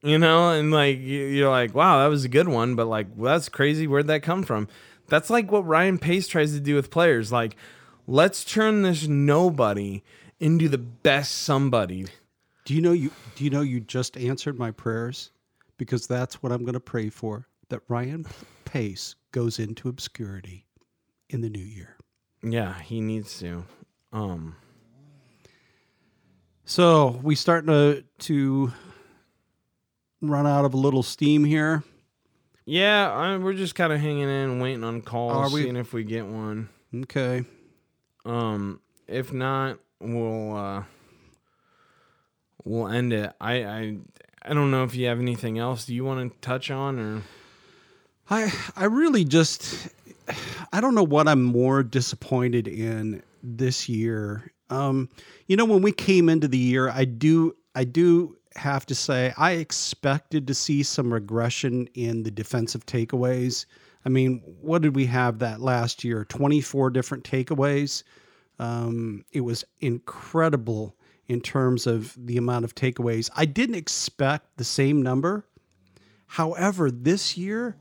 You 0.02 0.18
know, 0.18 0.50
and 0.50 0.70
like 0.70 0.98
you- 0.98 1.26
you're 1.26 1.50
like, 1.50 1.74
"Wow, 1.74 2.02
that 2.02 2.08
was 2.08 2.24
a 2.24 2.28
good 2.28 2.48
one," 2.48 2.74
but 2.74 2.86
like, 2.86 3.08
well, 3.16 3.34
that's 3.34 3.48
crazy. 3.48 3.86
Where'd 3.86 4.06
that 4.08 4.22
come 4.22 4.42
from? 4.42 4.68
That's 5.08 5.30
like 5.30 5.50
what 5.50 5.66
Ryan 5.66 5.98
Pace 5.98 6.28
tries 6.28 6.52
to 6.52 6.60
do 6.60 6.74
with 6.74 6.90
players. 6.90 7.32
Like, 7.32 7.56
let's 8.06 8.44
turn 8.44 8.82
this 8.82 9.06
nobody 9.08 10.02
into 10.40 10.68
the 10.68 10.78
best 10.78 11.32
somebody. 11.32 12.06
Do 12.64 12.74
you 12.74 12.80
know 12.82 12.92
you 12.92 13.10
do 13.34 13.44
you 13.44 13.50
know 13.50 13.62
you 13.62 13.80
just 13.80 14.16
answered 14.16 14.58
my 14.58 14.70
prayers? 14.70 15.30
Because 15.76 16.06
that's 16.06 16.42
what 16.42 16.52
I'm 16.52 16.62
going 16.62 16.74
to 16.74 16.80
pray 16.80 17.08
for 17.10 17.46
that 17.68 17.80
Ryan 17.88 18.26
Pace 18.64 19.14
goes 19.32 19.58
into 19.58 19.88
obscurity 19.88 20.66
in 21.30 21.40
the 21.40 21.50
new 21.50 21.58
year. 21.58 21.96
Yeah, 22.42 22.78
he 22.80 23.00
needs 23.00 23.38
to. 23.40 23.64
Um, 24.12 24.54
So 26.64 27.20
we 27.22 27.34
starting 27.34 27.68
to 27.68 28.04
to 28.26 28.72
run 30.20 30.46
out 30.46 30.64
of 30.64 30.74
a 30.74 30.76
little 30.78 31.02
steam 31.02 31.44
here. 31.44 31.82
yeah, 32.64 33.10
I, 33.12 33.36
we're 33.36 33.52
just 33.54 33.74
kind 33.74 33.92
of 33.92 34.00
hanging 34.00 34.28
in, 34.30 34.58
waiting 34.60 34.84
on 34.84 35.02
calls, 35.02 35.50
Are 35.50 35.54
we? 35.54 35.62
seeing 35.64 35.76
if 35.76 35.92
we 35.92 36.04
get 36.04 36.26
one. 36.26 36.68
Okay. 36.94 37.44
Um, 38.24 38.80
if 39.06 39.32
not, 39.32 39.78
we'll 40.00 40.56
uh, 40.56 40.82
we'll 42.64 42.88
end 42.88 43.12
it. 43.12 43.32
I 43.40 43.64
I 43.64 43.98
I 44.44 44.52
don't 44.52 44.70
know 44.70 44.84
if 44.84 44.94
you 44.94 45.06
have 45.06 45.20
anything 45.20 45.58
else. 45.58 45.86
Do 45.86 45.94
you 45.94 46.04
want 46.04 46.32
to 46.32 46.38
touch 46.40 46.70
on 46.70 46.98
or? 46.98 47.22
I 48.28 48.52
I 48.76 48.84
really 48.84 49.24
just 49.24 49.88
I 50.72 50.80
don't 50.80 50.94
know 50.94 51.04
what 51.04 51.28
I'm 51.28 51.42
more 51.42 51.82
disappointed 51.82 52.68
in 52.68 53.22
this 53.42 53.88
year. 53.88 54.52
Um, 54.70 55.08
you 55.46 55.56
know, 55.56 55.64
when 55.64 55.82
we 55.82 55.92
came 55.92 56.28
into 56.28 56.48
the 56.48 56.58
year, 56.58 56.88
I 56.88 57.04
do 57.04 57.54
I 57.74 57.84
do 57.84 58.36
have 58.56 58.86
to 58.86 58.94
say 58.94 59.32
I 59.36 59.52
expected 59.52 60.46
to 60.46 60.54
see 60.54 60.82
some 60.82 61.12
regression 61.12 61.88
in 61.94 62.22
the 62.22 62.30
defensive 62.30 62.86
takeaways. 62.86 63.66
I 64.06 64.10
mean, 64.10 64.42
what 64.60 64.82
did 64.82 64.94
we 64.94 65.06
have 65.06 65.38
that 65.38 65.60
last 65.60 66.04
year? 66.04 66.24
24 66.26 66.90
different 66.90 67.24
takeaways. 67.24 68.02
Um, 68.58 69.24
it 69.32 69.40
was 69.40 69.64
incredible 69.80 70.94
in 71.28 71.40
terms 71.40 71.86
of 71.86 72.14
the 72.18 72.36
amount 72.36 72.64
of 72.64 72.74
takeaways. 72.74 73.30
I 73.34 73.46
didn't 73.46 73.76
expect 73.76 74.56
the 74.56 74.64
same 74.64 75.02
number. 75.02 75.46
However, 76.26 76.90
this 76.90 77.36
year, 77.36 77.76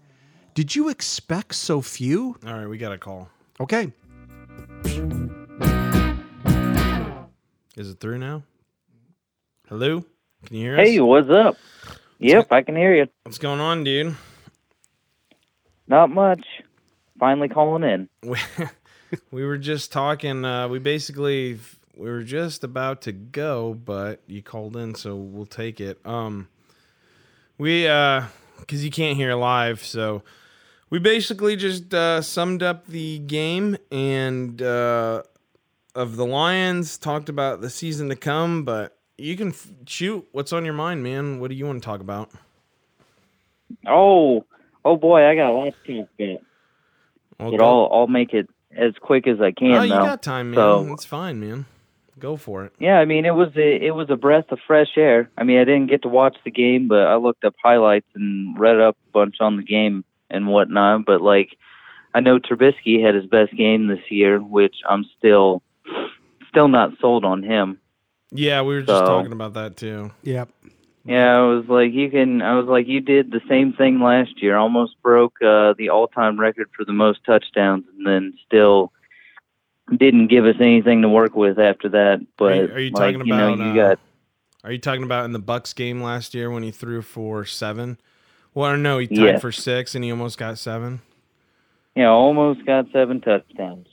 did 0.53 0.75
you 0.75 0.89
expect 0.89 1.55
so 1.55 1.81
few? 1.81 2.37
All 2.45 2.53
right, 2.53 2.67
we 2.67 2.77
got 2.77 2.91
a 2.91 2.97
call. 2.97 3.29
Okay. 3.59 3.91
Is 7.75 7.89
it 7.89 7.99
through 7.99 8.19
now? 8.19 8.43
Hello, 9.67 10.05
can 10.45 10.55
you 10.55 10.61
hear 10.63 10.79
us? 10.79 10.87
Hey, 10.87 10.99
what's 10.99 11.29
up? 11.29 11.57
Yep, 12.19 12.51
I 12.51 12.61
can 12.61 12.75
hear 12.75 12.93
you. 12.93 13.07
What's 13.23 13.39
going 13.39 13.59
on, 13.59 13.83
dude? 13.83 14.15
Not 15.87 16.09
much. 16.09 16.45
Finally 17.19 17.49
calling 17.49 17.83
in. 17.83 18.09
we, 18.21 18.37
we 19.31 19.43
were 19.43 19.57
just 19.57 19.91
talking 19.91 20.45
uh, 20.45 20.67
we 20.67 20.79
basically 20.79 21.57
we 21.95 22.09
were 22.09 22.23
just 22.23 22.63
about 22.63 23.01
to 23.01 23.11
go 23.11 23.73
but 23.73 24.21
you 24.27 24.41
called 24.41 24.75
in 24.77 24.95
so 24.95 25.15
we'll 25.15 25.45
take 25.45 25.79
it 25.79 25.99
um 26.05 26.47
we 27.57 27.87
uh 27.87 28.23
because 28.59 28.83
you 28.83 28.91
can't 28.91 29.15
hear 29.17 29.35
live 29.35 29.83
so 29.83 30.23
we 30.89 30.99
basically 30.99 31.55
just 31.55 31.93
uh 31.93 32.21
summed 32.21 32.63
up 32.63 32.87
the 32.87 33.19
game 33.19 33.77
and 33.91 34.61
uh 34.61 35.21
of 35.95 36.15
the 36.15 36.25
lions 36.25 36.97
talked 36.97 37.29
about 37.29 37.61
the 37.61 37.69
season 37.69 38.09
to 38.09 38.15
come 38.15 38.63
but 38.63 38.97
you 39.17 39.37
can 39.37 39.49
f- 39.49 39.67
shoot 39.85 40.27
what's 40.31 40.51
on 40.51 40.65
your 40.65 40.73
mind 40.73 41.03
man 41.03 41.39
what 41.39 41.49
do 41.49 41.55
you 41.55 41.65
want 41.65 41.81
to 41.81 41.85
talk 41.85 41.99
about 42.01 42.29
Oh, 43.87 44.45
oh 44.85 44.97
boy, 44.97 45.25
I 45.27 45.35
got 45.35 45.49
a 45.49 45.53
lot 45.53 45.73
to 45.85 45.97
talk 46.01 46.09
about. 46.19 46.41
But 47.39 47.61
I'll 47.63 47.89
I'll 47.91 48.07
make 48.07 48.33
it 48.33 48.47
as 48.75 48.93
quick 49.01 49.27
as 49.27 49.41
I 49.41 49.51
can. 49.51 49.71
oh 49.71 49.81
you 49.83 49.89
though. 49.89 50.03
got 50.03 50.21
time 50.21 50.51
man 50.51 50.55
So- 50.55 50.93
it's 50.93 51.05
fine 51.05 51.39
man 51.39 51.65
go 52.23 52.37
for 52.37 52.63
it 52.65 52.71
Yeah, 52.79 52.97
I 52.99 53.05
mean 53.05 53.25
it 53.25 53.35
was 53.35 53.51
a 53.57 53.69
it 53.89 53.93
was 53.93 54.09
a 54.09 54.15
breath 54.25 54.49
of 54.51 54.59
fresh 54.65 54.93
air. 54.97 55.29
I 55.37 55.43
mean 55.43 55.59
I 55.59 55.65
didn't 55.65 55.87
get 55.93 56.01
to 56.03 56.07
watch 56.21 56.37
the 56.45 56.51
game, 56.63 56.87
but 56.87 57.03
I 57.13 57.15
looked 57.25 57.43
up 57.43 57.55
highlights 57.63 58.07
and 58.15 58.57
read 58.65 58.79
up 58.79 58.95
a 59.07 59.11
bunch 59.11 59.35
on 59.41 59.57
the 59.57 59.63
game 59.63 60.03
and 60.29 60.47
whatnot. 60.47 61.05
But 61.05 61.21
like, 61.21 61.49
I 62.15 62.19
know 62.21 62.39
Trubisky 62.39 63.03
had 63.05 63.13
his 63.19 63.25
best 63.37 63.53
game 63.63 63.87
this 63.87 64.05
year, 64.09 64.39
which 64.39 64.77
I'm 64.89 65.03
still 65.17 65.61
still 66.49 66.69
not 66.69 66.91
sold 67.01 67.23
on 67.25 67.43
him. 67.43 67.67
yeah 68.31 68.61
we 68.61 68.75
were 68.75 68.81
just 68.81 68.99
So- 69.05 69.05
talking 69.05 69.33
about 69.39 69.53
that 69.59 69.75
too 69.77 70.11
Yep. 70.23 70.49
Yeah, 71.05 71.35
I 71.37 71.41
was 71.41 71.65
like, 71.67 71.91
you 71.91 72.09
can. 72.09 72.41
I 72.41 72.53
was 72.55 72.65
like, 72.75 72.87
you 72.87 73.01
did 73.01 73.29
the 73.29 73.41
same 73.49 73.73
thing 73.73 73.99
last 73.99 74.41
year. 74.41 74.55
Almost 74.55 74.93
broke 75.03 75.35
uh, 75.41 75.73
the 75.77 75.89
all-time 75.89 76.39
record 76.39 76.69
for 76.73 76.85
the 76.85 76.93
most 76.93 77.19
touchdowns, 77.25 77.83
and 77.97 78.07
then 78.07 78.33
still 78.47 78.93
didn't 79.97 80.27
give 80.27 80.45
us 80.45 80.55
anything 80.59 81.01
to 81.01 81.09
work 81.09 81.35
with 81.35 81.59
after 81.59 81.89
that. 81.89 82.25
But 82.37 82.45
Are 82.45 82.55
you- 82.55 82.73
are 82.73 82.79
you 82.79 82.89
like, 82.91 83.13
talking 83.15 83.27
you 83.27 83.33
know, 83.35 83.53
about, 83.53 83.65
you 83.75 83.81
uh, 83.81 83.87
got 83.89 83.99
Are 84.63 84.71
you 84.71 84.77
talking 84.79 85.03
about 85.03 85.25
in 85.25 85.33
the 85.33 85.39
Bucks 85.39 85.73
game 85.73 86.01
last 86.01 86.33
year 86.33 86.49
when 86.49 86.63
he 86.63 86.71
threw 86.71 87.01
for 87.01 87.43
seven? 87.45 87.97
Well, 88.53 88.77
no, 88.77 88.99
he 88.99 89.07
tied 89.07 89.41
for 89.41 89.51
six 89.51 89.95
and 89.95 90.03
he 90.03 90.11
almost 90.11 90.37
got 90.37 90.57
seven. 90.57 91.01
Yeah, 91.95 92.09
almost 92.09 92.65
got 92.65 92.85
seven 92.93 93.19
touchdowns. 93.21 93.87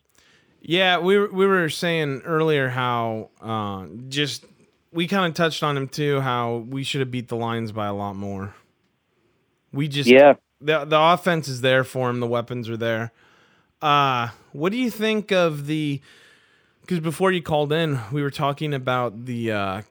Yeah, 0.62 0.98
we 0.98 1.18
were, 1.18 1.28
we 1.32 1.46
were 1.46 1.68
saying 1.70 2.22
earlier 2.24 2.68
how 2.68 3.30
uh, 3.40 3.86
just 4.08 4.44
we 4.92 5.06
kind 5.06 5.26
of 5.26 5.34
touched 5.34 5.62
on 5.62 5.76
him 5.76 5.88
too. 5.88 6.20
How 6.20 6.56
we 6.68 6.82
should 6.84 7.00
have 7.00 7.10
beat 7.10 7.28
the 7.28 7.36
Lions 7.36 7.72
by 7.72 7.86
a 7.86 7.94
lot 7.94 8.14
more. 8.16 8.54
We 9.72 9.88
just 9.88 10.08
Yeah, 10.08 10.34
the 10.60 10.84
the 10.84 10.98
offense 11.00 11.48
is 11.48 11.62
there 11.62 11.82
for 11.84 12.10
him. 12.10 12.20
The 12.20 12.26
weapons 12.26 12.68
are 12.68 12.76
there. 12.76 13.12
Uh, 13.82 14.28
what 14.52 14.72
do 14.72 14.78
you 14.78 14.90
think 14.90 15.32
of 15.32 15.66
the? 15.66 16.00
Because 16.80 17.00
before 17.00 17.32
you 17.32 17.42
called 17.42 17.72
in, 17.72 17.98
we 18.12 18.22
were 18.22 18.30
talking 18.30 18.74
about 18.74 19.26
the. 19.26 19.52
Uh, 19.52 19.82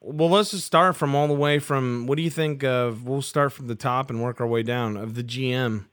well, 0.00 0.30
let's 0.30 0.52
just 0.52 0.64
start 0.66 0.96
from 0.96 1.14
all 1.14 1.26
the 1.26 1.34
way 1.34 1.58
from. 1.58 2.06
What 2.06 2.16
do 2.16 2.22
you 2.22 2.30
think 2.30 2.62
of? 2.62 3.06
We'll 3.06 3.22
start 3.22 3.52
from 3.52 3.66
the 3.66 3.74
top 3.74 4.10
and 4.10 4.22
work 4.22 4.40
our 4.40 4.46
way 4.46 4.62
down 4.62 4.96
of 4.96 5.14
the 5.14 5.24
GM 5.24 5.86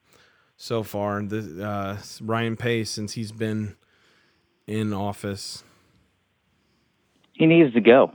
so 0.57 0.83
far. 0.83 1.21
The 1.23 1.65
uh, 1.65 1.97
Ryan 2.21 2.57
Pace 2.57 2.89
since 2.89 3.13
he's 3.13 3.31
been 3.31 3.75
in 4.67 4.93
office. 4.93 5.63
he 7.33 7.45
needs 7.45 7.73
to 7.73 7.81
go. 7.81 8.13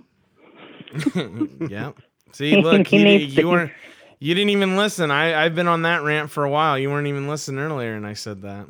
yeah. 1.68 1.92
See, 2.32 2.60
look, 2.62 2.86
He 2.88 2.98
you, 2.98 3.04
needs 3.04 3.36
you 3.36 3.48
weren't. 3.48 3.72
You 4.20 4.34
didn't 4.34 4.50
even 4.50 4.76
listen. 4.76 5.10
I 5.10 5.44
I've 5.44 5.54
been 5.54 5.68
on 5.68 5.82
that 5.82 6.02
rant 6.02 6.30
for 6.30 6.44
a 6.44 6.50
while. 6.50 6.78
You 6.78 6.90
weren't 6.90 7.06
even 7.06 7.28
listening 7.28 7.60
earlier, 7.60 7.94
and 7.94 8.06
I 8.06 8.14
said 8.14 8.42
that. 8.42 8.66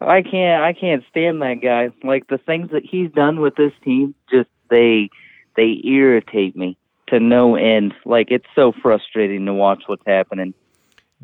I 0.00 0.22
can't. 0.22 0.62
I 0.62 0.72
can't 0.72 1.04
stand 1.10 1.40
that 1.42 1.60
guy. 1.62 1.90
Like 2.02 2.26
the 2.28 2.38
things 2.38 2.70
that 2.72 2.82
he's 2.84 3.10
done 3.12 3.40
with 3.40 3.54
this 3.56 3.72
team, 3.84 4.14
just 4.30 4.48
they 4.68 5.10
they 5.56 5.80
irritate 5.84 6.56
me 6.56 6.76
to 7.08 7.18
no 7.20 7.56
end. 7.56 7.94
Like 8.04 8.30
it's 8.30 8.46
so 8.54 8.72
frustrating 8.82 9.46
to 9.46 9.54
watch 9.54 9.82
what's 9.86 10.06
happening. 10.06 10.54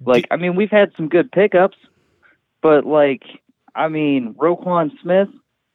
Like 0.04 0.26
I 0.30 0.36
mean, 0.36 0.56
we've 0.56 0.70
had 0.70 0.92
some 0.96 1.08
good 1.08 1.30
pickups, 1.30 1.76
but 2.62 2.86
like 2.86 3.22
I 3.74 3.88
mean, 3.88 4.34
Roquan 4.34 4.90
Smith, 5.02 5.28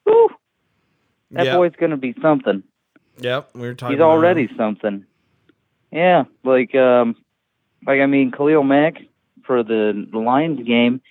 whew, 0.06 0.30
that 1.32 1.46
Yep. 1.46 1.56
boy's 1.56 1.76
gonna 1.80 1.98
be 1.98 2.16
something. 2.22 2.64
Yep, 3.20 3.50
we 3.54 3.62
were 3.62 3.74
talking. 3.76 3.96
He's 3.96 4.02
already 4.02 4.48
him. 4.48 4.56
something. 4.58 5.06
Yeah, 5.92 6.24
like 6.44 6.74
um, 6.76 7.16
like 7.86 8.00
I 8.00 8.06
mean, 8.06 8.32
Khalil 8.32 8.64
Mack 8.64 8.98
for 9.46 9.64
the, 9.64 10.08
the 10.12 10.20
Lions 10.20 10.66
game, 10.66 11.02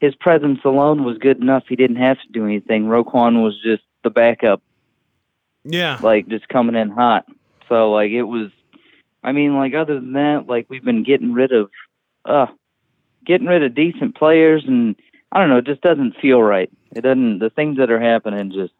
his 0.00 0.14
presence 0.14 0.60
alone 0.64 1.04
was 1.04 1.18
good 1.18 1.40
enough. 1.40 1.64
He 1.68 1.76
didn't 1.76 1.96
have 1.96 2.18
to 2.20 2.32
do 2.32 2.44
anything. 2.44 2.84
Roquan 2.84 3.42
was 3.42 3.60
just 3.62 3.82
the 4.04 4.10
backup, 4.10 4.62
Yeah, 5.64 5.98
like 6.02 6.28
just 6.28 6.48
coming 6.48 6.76
in 6.76 6.90
hot. 6.90 7.26
So 7.68 7.90
like 7.90 8.10
it 8.10 8.24
was. 8.24 8.50
I 9.22 9.32
mean, 9.32 9.56
like 9.56 9.74
other 9.74 9.94
than 9.94 10.12
that, 10.12 10.46
like 10.46 10.66
we've 10.68 10.84
been 10.84 11.02
getting 11.02 11.32
rid 11.32 11.52
of, 11.52 11.70
uh, 12.24 12.46
getting 13.26 13.48
rid 13.48 13.64
of 13.64 13.74
decent 13.74 14.16
players, 14.16 14.64
and 14.66 14.94
I 15.32 15.40
don't 15.40 15.48
know, 15.48 15.58
it 15.58 15.66
just 15.66 15.80
doesn't 15.80 16.16
feel 16.22 16.40
right. 16.40 16.70
It 16.94 17.00
doesn't. 17.00 17.40
The 17.40 17.50
things 17.50 17.78
that 17.78 17.90
are 17.90 18.00
happening 18.00 18.52
just. 18.52 18.72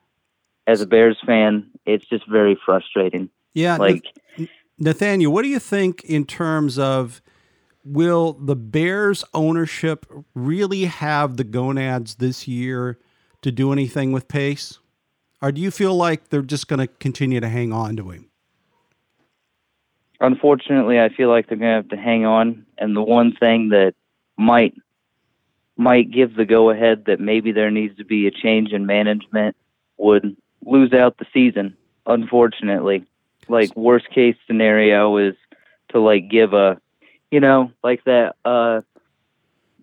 As 0.66 0.82
a 0.82 0.86
Bears 0.86 1.16
fan, 1.24 1.70
it's 1.86 2.06
just 2.10 2.28
very 2.28 2.54
frustrating. 2.62 3.30
Yeah. 3.54 3.78
Like, 3.78 4.04
Nathaniel, 4.78 5.32
what 5.32 5.40
do 5.40 5.48
you 5.48 5.58
think 5.58 6.04
in 6.04 6.26
terms 6.26 6.78
of 6.78 7.22
will 7.84 8.32
the 8.34 8.56
Bears 8.56 9.24
ownership 9.34 10.06
really 10.34 10.84
have 10.84 11.36
the 11.36 11.44
gonads 11.44 12.16
this 12.16 12.46
year 12.48 12.98
to 13.42 13.52
do 13.52 13.72
anything 13.72 14.12
with 14.12 14.28
Pace? 14.28 14.78
Or 15.40 15.52
do 15.52 15.60
you 15.60 15.70
feel 15.70 15.94
like 15.94 16.30
they're 16.30 16.42
just 16.42 16.68
going 16.68 16.80
to 16.80 16.86
continue 16.86 17.40
to 17.40 17.48
hang 17.48 17.72
on 17.72 17.96
to 17.96 18.10
him? 18.10 18.28
unfortunately, 20.20 21.00
I 21.00 21.08
feel 21.08 21.28
like 21.28 21.48
they're 21.48 21.58
going 21.58 21.70
to 21.70 21.76
have 21.76 21.88
to 21.88 21.96
hang 21.96 22.24
on. 22.26 22.66
And 22.76 22.96
the 22.96 23.02
one 23.02 23.34
thing 23.34 23.70
that 23.70 23.94
might 24.36 24.74
might 25.76 26.10
give 26.10 26.34
the 26.34 26.44
go 26.44 26.70
ahead 26.70 27.04
that 27.06 27.20
maybe 27.20 27.52
there 27.52 27.70
needs 27.70 27.96
to 27.98 28.04
be 28.04 28.26
a 28.26 28.32
change 28.32 28.72
in 28.72 28.84
management 28.84 29.54
would 29.96 30.36
lose 30.64 30.92
out 30.92 31.18
the 31.18 31.26
season. 31.32 31.76
Unfortunately, 32.04 33.04
like 33.48 33.76
worst 33.76 34.10
case 34.10 34.34
scenario 34.46 35.16
is 35.18 35.36
to 35.90 36.00
like 36.00 36.28
give 36.28 36.52
a, 36.52 36.80
you 37.30 37.40
know, 37.40 37.72
like 37.82 38.04
that 38.04 38.36
uh 38.44 38.80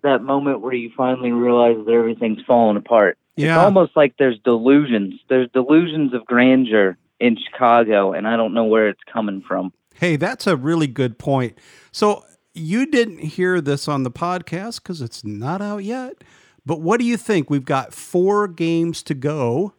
that 0.02 0.22
moment 0.22 0.60
where 0.60 0.74
you 0.74 0.90
finally 0.96 1.32
realize 1.32 1.76
that 1.84 1.92
everything's 1.92 2.42
falling 2.46 2.76
apart. 2.76 3.18
It's 3.36 3.50
almost 3.50 3.96
like 3.96 4.14
there's 4.18 4.38
delusions. 4.44 5.20
There's 5.28 5.50
delusions 5.52 6.14
of 6.14 6.24
grandeur 6.24 6.96
in 7.20 7.36
Chicago, 7.36 8.12
and 8.12 8.26
I 8.26 8.36
don't 8.36 8.54
know 8.54 8.64
where 8.64 8.88
it's 8.88 9.02
coming 9.12 9.42
from. 9.46 9.72
Hey, 9.94 10.16
that's 10.16 10.46
a 10.46 10.56
really 10.56 10.86
good 10.86 11.18
point. 11.18 11.58
So 11.92 12.24
you 12.54 12.86
didn't 12.86 13.18
hear 13.18 13.60
this 13.60 13.88
on 13.88 14.02
the 14.04 14.10
podcast 14.10 14.82
because 14.82 15.02
it's 15.02 15.24
not 15.24 15.60
out 15.60 15.84
yet, 15.84 16.24
But 16.64 16.80
what 16.80 16.98
do 16.98 17.06
you 17.06 17.16
think? 17.16 17.50
We've 17.50 17.64
got 17.64 17.92
four 17.92 18.48
games 18.48 19.02
to 19.04 19.14
go. 19.14 19.74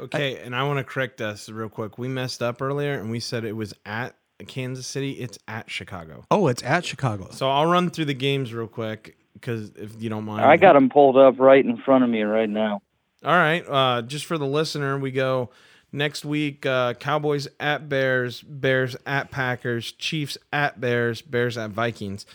Okay, 0.00 0.38
and 0.38 0.56
I 0.56 0.64
want 0.64 0.78
to 0.78 0.84
correct 0.84 1.20
us 1.20 1.48
real 1.48 1.68
quick. 1.68 1.98
We 1.98 2.08
messed 2.08 2.42
up 2.42 2.60
earlier 2.60 2.94
and 2.98 3.10
we 3.10 3.20
said 3.20 3.44
it 3.44 3.54
was 3.54 3.74
at 3.86 4.16
Kansas 4.46 4.86
City. 4.86 5.12
It's 5.12 5.38
at 5.46 5.70
Chicago. 5.70 6.24
Oh, 6.30 6.48
it's 6.48 6.62
at 6.62 6.84
Chicago. 6.84 7.28
So 7.30 7.48
I'll 7.48 7.66
run 7.66 7.90
through 7.90 8.06
the 8.06 8.14
games 8.14 8.52
real 8.52 8.66
quick 8.66 9.16
because 9.34 9.70
if 9.76 10.00
you 10.02 10.10
don't 10.10 10.24
mind. 10.24 10.44
I 10.44 10.56
got 10.56 10.72
them 10.72 10.88
pulled 10.88 11.16
up 11.16 11.38
right 11.38 11.64
in 11.64 11.76
front 11.76 12.04
of 12.04 12.10
me 12.10 12.22
right 12.22 12.48
now. 12.48 12.82
All 13.24 13.32
right. 13.32 13.64
Uh, 13.66 14.02
just 14.02 14.26
for 14.26 14.36
the 14.36 14.46
listener, 14.46 14.98
we 14.98 15.10
go 15.10 15.50
next 15.92 16.24
week 16.24 16.66
uh, 16.66 16.94
Cowboys 16.94 17.48
at 17.60 17.88
Bears, 17.88 18.42
Bears 18.42 18.96
at 19.06 19.30
Packers, 19.30 19.92
Chiefs 19.92 20.36
at 20.52 20.80
Bears, 20.80 21.22
Bears 21.22 21.56
at 21.56 21.70
Vikings. 21.70 22.26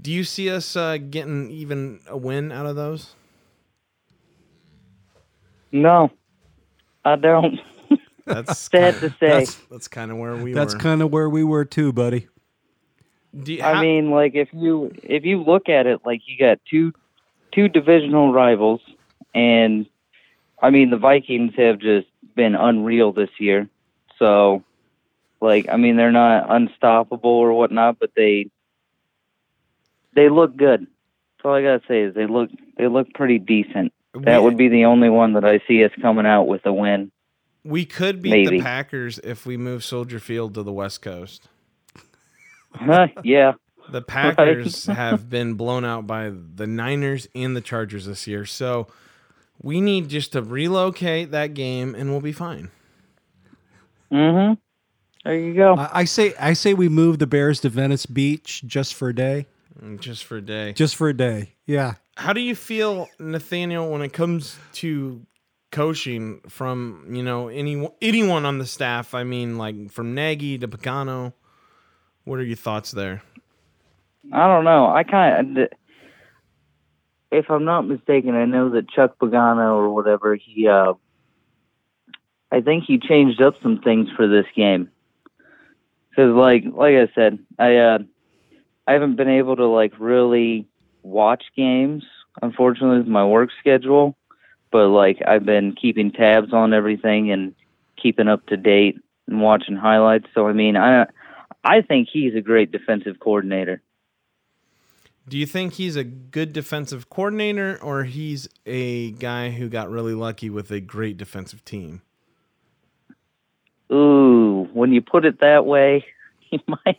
Do 0.00 0.10
you 0.10 0.24
see 0.24 0.50
us 0.50 0.76
uh, 0.76 0.96
getting 0.98 1.50
even 1.50 2.00
a 2.08 2.16
win 2.16 2.52
out 2.52 2.66
of 2.66 2.76
those? 2.76 3.14
No, 5.72 6.10
I 7.04 7.16
don't. 7.16 7.60
That's 8.26 8.58
Sad 8.58 8.94
to 9.00 9.10
say. 9.10 9.16
That's, 9.28 9.54
that's 9.70 9.88
kind 9.88 10.10
of 10.10 10.16
where 10.16 10.36
we 10.36 10.52
That's 10.52 10.74
were. 10.74 10.80
kind 10.80 11.02
of 11.02 11.12
where 11.12 11.28
we 11.28 11.44
were 11.44 11.64
too, 11.64 11.92
buddy. 11.92 12.28
Do 13.38 13.52
you, 13.52 13.62
I 13.62 13.74
how- 13.74 13.82
mean, 13.82 14.10
like 14.10 14.34
if 14.34 14.48
you 14.52 14.92
if 15.02 15.24
you 15.24 15.42
look 15.42 15.68
at 15.68 15.86
it, 15.86 16.00
like 16.06 16.20
you 16.26 16.38
got 16.38 16.58
two 16.70 16.92
two 17.52 17.68
divisional 17.68 18.32
rivals, 18.32 18.80
and 19.34 19.86
I 20.62 20.70
mean 20.70 20.90
the 20.90 20.96
Vikings 20.96 21.52
have 21.56 21.78
just 21.80 22.06
been 22.34 22.54
unreal 22.54 23.12
this 23.12 23.30
year. 23.38 23.68
So, 24.18 24.62
like, 25.40 25.66
I 25.68 25.76
mean 25.76 25.96
they're 25.96 26.12
not 26.12 26.46
unstoppable 26.48 27.30
or 27.30 27.52
whatnot, 27.52 27.98
but 27.98 28.10
they 28.16 28.50
they 30.14 30.28
look 30.28 30.56
good. 30.56 30.80
That's 30.82 31.44
all 31.44 31.54
I 31.54 31.62
gotta 31.62 31.82
say 31.88 32.02
is 32.02 32.14
they 32.14 32.26
look 32.26 32.50
they 32.78 32.86
look 32.88 33.12
pretty 33.14 33.38
decent. 33.38 33.92
That 34.14 34.44
would 34.44 34.56
be 34.56 34.68
the 34.68 34.84
only 34.84 35.10
one 35.10 35.32
that 35.32 35.44
I 35.44 35.60
see 35.66 35.84
us 35.84 35.90
coming 36.00 36.24
out 36.24 36.44
with 36.44 36.64
a 36.66 36.72
win. 36.72 37.10
We 37.64 37.84
could 37.84 38.20
beat 38.22 38.30
maybe. 38.30 38.58
the 38.58 38.62
Packers 38.64 39.18
if 39.24 39.46
we 39.46 39.56
move 39.56 39.84
Soldier 39.84 40.18
Field 40.20 40.54
to 40.54 40.62
the 40.62 40.72
West 40.72 41.02
Coast. 41.02 41.48
Huh, 42.74 43.08
yeah. 43.22 43.52
The 43.90 44.02
Packers 44.06 44.86
have 44.86 45.28
been 45.30 45.54
blown 45.54 45.84
out 45.84 46.06
by 46.06 46.30
the 46.30 46.66
Niners 46.66 47.28
and 47.34 47.56
the 47.56 47.60
Chargers 47.60 48.06
this 48.06 48.26
year. 48.26 48.44
So 48.44 48.86
we 49.62 49.80
need 49.80 50.08
just 50.08 50.32
to 50.32 50.42
relocate 50.42 51.30
that 51.30 51.54
game 51.54 51.94
and 51.94 52.10
we'll 52.10 52.20
be 52.20 52.32
fine. 52.32 52.70
Mhm. 54.12 54.58
There 55.24 55.34
you 55.38 55.54
go. 55.54 55.74
I, 55.76 56.00
I 56.00 56.04
say 56.04 56.34
I 56.38 56.52
say 56.52 56.74
we 56.74 56.88
move 56.88 57.18
the 57.18 57.26
Bears 57.26 57.60
to 57.60 57.68
Venice 57.68 58.06
Beach 58.06 58.62
just 58.66 58.94
for 58.94 59.08
a 59.08 59.14
day. 59.14 59.46
Mm, 59.82 59.98
Just 59.98 60.24
for 60.24 60.36
a 60.36 60.40
day. 60.40 60.72
Just 60.72 60.94
for 60.94 61.08
a 61.08 61.14
day. 61.14 61.54
Yeah. 61.66 61.94
How 62.16 62.32
do 62.32 62.40
you 62.40 62.54
feel, 62.54 63.08
Nathaniel, 63.18 63.90
when 63.90 64.02
it 64.02 64.12
comes 64.12 64.56
to 64.74 65.20
coaching 65.74 66.40
from, 66.48 67.04
you 67.10 67.22
know, 67.22 67.48
any 67.48 67.90
anyone 68.00 68.46
on 68.46 68.58
the 68.58 68.66
staff? 68.66 69.12
I 69.12 69.24
mean, 69.24 69.58
like 69.58 69.90
from 69.90 70.14
Nagy 70.14 70.56
to 70.58 70.68
Pagano. 70.68 71.32
What 72.24 72.38
are 72.38 72.44
your 72.44 72.56
thoughts 72.56 72.92
there? 72.92 73.22
I 74.32 74.46
don't 74.46 74.64
know. 74.64 74.86
I 74.86 75.02
kind 75.02 75.58
of, 75.58 75.68
if 77.30 77.50
I'm 77.50 77.64
not 77.64 77.82
mistaken, 77.82 78.34
I 78.34 78.46
know 78.46 78.70
that 78.70 78.88
Chuck 78.88 79.18
Pagano 79.18 79.74
or 79.74 79.90
whatever 79.92 80.34
he, 80.36 80.66
uh, 80.68 80.94
I 82.50 82.60
think 82.62 82.84
he 82.84 82.98
changed 82.98 83.42
up 83.42 83.56
some 83.62 83.80
things 83.80 84.08
for 84.16 84.26
this 84.26 84.46
game. 84.56 84.88
Because, 86.08 86.34
like, 86.34 86.64
like 86.72 86.94
I 86.94 87.08
said, 87.14 87.40
I, 87.58 87.76
uh, 87.76 87.98
I 88.86 88.92
haven't 88.92 89.16
been 89.16 89.28
able 89.28 89.56
to 89.56 89.66
like 89.66 89.92
really 89.98 90.66
watch 91.02 91.42
games, 91.56 92.04
unfortunately, 92.40 92.98
with 92.98 93.08
my 93.08 93.26
work 93.26 93.50
schedule. 93.60 94.16
But 94.74 94.88
like, 94.88 95.22
I've 95.24 95.46
been 95.46 95.76
keeping 95.80 96.10
tabs 96.10 96.52
on 96.52 96.74
everything 96.74 97.30
and 97.30 97.54
keeping 97.96 98.26
up 98.26 98.44
to 98.46 98.56
date 98.56 99.00
and 99.28 99.40
watching 99.40 99.76
highlights. 99.76 100.26
So 100.34 100.48
I 100.48 100.52
mean, 100.52 100.76
I, 100.76 101.06
I 101.62 101.82
think 101.82 102.08
he's 102.12 102.34
a 102.34 102.40
great 102.40 102.72
defensive 102.72 103.20
coordinator. 103.20 103.80
Do 105.28 105.38
you 105.38 105.46
think 105.46 105.74
he's 105.74 105.94
a 105.94 106.02
good 106.02 106.52
defensive 106.52 107.08
coordinator 107.08 107.78
or 107.80 108.02
he's 108.02 108.48
a 108.66 109.12
guy 109.12 109.50
who 109.50 109.68
got 109.68 109.90
really 109.90 110.12
lucky 110.12 110.50
with 110.50 110.72
a 110.72 110.80
great 110.80 111.18
defensive 111.18 111.64
team? 111.64 112.02
Ooh, 113.92 114.68
when 114.72 114.92
you 114.92 115.02
put 115.02 115.24
it 115.24 115.38
that 115.38 115.66
way, 115.66 116.04
he 116.40 116.60
might 116.66 116.98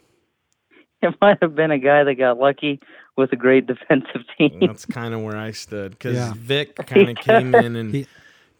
it 1.01 1.13
might 1.19 1.39
have 1.41 1.55
been 1.55 1.71
a 1.71 1.77
guy 1.77 2.05
that 2.05 2.15
got 2.15 2.39
lucky 2.39 2.79
with 3.17 3.31
a 3.31 3.35
great 3.35 3.65
defensive 3.73 4.21
team. 4.37 4.59
That's 4.61 4.85
kind 4.85 5.13
of 5.13 5.21
where 5.21 5.37
I 5.37 5.51
stood 5.51 5.91
because 5.91 6.15
Yeah. 6.15 6.33
Vic 6.35 6.75
kind 6.87 7.09
of 7.09 7.15
came 7.17 7.53
in 7.55 7.75
and 7.75 7.93
He- 7.93 8.07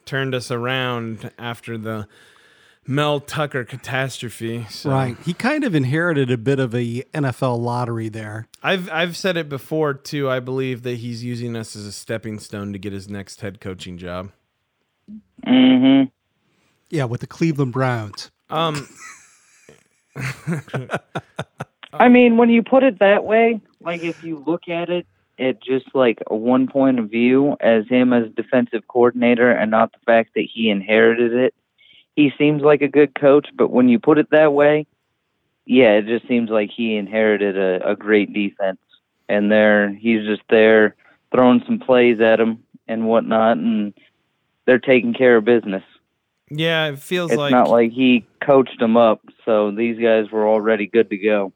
turned 0.04 0.34
us 0.34 0.50
around 0.50 1.30
after 1.38 1.76
the 1.76 2.06
Mel 2.86 3.18
Tucker 3.18 3.64
catastrophe. 3.64 4.64
So 4.70 4.90
Right. 4.90 5.16
He 5.24 5.32
kind 5.34 5.64
of 5.64 5.74
inherited 5.74 6.30
a 6.30 6.38
bit 6.38 6.60
of 6.60 6.72
a 6.74 7.02
NFL 7.12 7.58
lottery 7.58 8.08
there. 8.08 8.46
I've 8.62 8.88
I've 8.92 9.16
said 9.16 9.36
it 9.36 9.48
before 9.48 9.92
too. 9.94 10.30
I 10.30 10.38
believe 10.38 10.84
that 10.84 10.98
he's 10.98 11.24
using 11.24 11.56
us 11.56 11.74
as 11.74 11.84
a 11.86 11.90
stepping 11.92 12.38
stone 12.38 12.72
to 12.72 12.78
get 12.78 12.92
his 12.92 13.08
next 13.08 13.40
head 13.40 13.60
coaching 13.60 13.98
job. 13.98 14.30
hmm 15.44 16.02
Yeah, 16.88 17.04
with 17.04 17.20
the 17.22 17.26
Cleveland 17.26 17.72
Browns. 17.72 18.30
Um, 18.50 18.88
I 21.92 22.08
mean, 22.08 22.36
when 22.36 22.50
you 22.50 22.62
put 22.62 22.82
it 22.84 22.98
that 23.00 23.24
way, 23.24 23.60
like 23.86 24.02
if 24.02 24.22
you 24.22 24.42
look 24.46 24.68
at 24.68 24.90
it 24.90 25.06
at 25.38 25.62
just 25.62 25.86
like 25.94 26.18
one 26.28 26.66
point 26.66 26.98
of 26.98 27.10
view 27.10 27.56
as 27.60 27.86
him 27.88 28.12
as 28.12 28.30
defensive 28.34 28.86
coordinator 28.88 29.50
and 29.50 29.70
not 29.70 29.92
the 29.92 29.98
fact 30.04 30.30
that 30.34 30.46
he 30.52 30.70
inherited 30.70 31.32
it, 31.32 31.54
he 32.14 32.32
seems 32.38 32.62
like 32.62 32.82
a 32.82 32.88
good 32.88 33.14
coach. 33.14 33.48
But 33.54 33.70
when 33.70 33.88
you 33.88 33.98
put 33.98 34.18
it 34.18 34.30
that 34.30 34.52
way, 34.52 34.86
yeah, 35.66 35.92
it 35.92 36.06
just 36.06 36.26
seems 36.28 36.50
like 36.50 36.70
he 36.74 36.96
inherited 36.96 37.56
a, 37.56 37.90
a 37.90 37.96
great 37.96 38.32
defense, 38.32 38.80
and 39.28 39.50
there 39.50 39.92
he's 39.92 40.24
just 40.24 40.42
there 40.48 40.94
throwing 41.32 41.62
some 41.66 41.78
plays 41.78 42.20
at 42.20 42.40
him 42.40 42.62
and 42.88 43.06
whatnot, 43.06 43.58
and 43.58 43.92
they're 44.64 44.78
taking 44.78 45.12
care 45.12 45.36
of 45.36 45.44
business. 45.44 45.82
yeah, 46.50 46.86
it 46.86 46.98
feels 46.98 47.32
It's 47.32 47.38
like, 47.38 47.50
not 47.50 47.68
like 47.68 47.92
he 47.92 48.24
coached 48.40 48.78
them 48.78 48.96
up, 48.96 49.20
so 49.44 49.70
these 49.70 49.98
guys 49.98 50.30
were 50.30 50.48
already 50.48 50.86
good 50.86 51.10
to 51.10 51.16
go. 51.16 51.52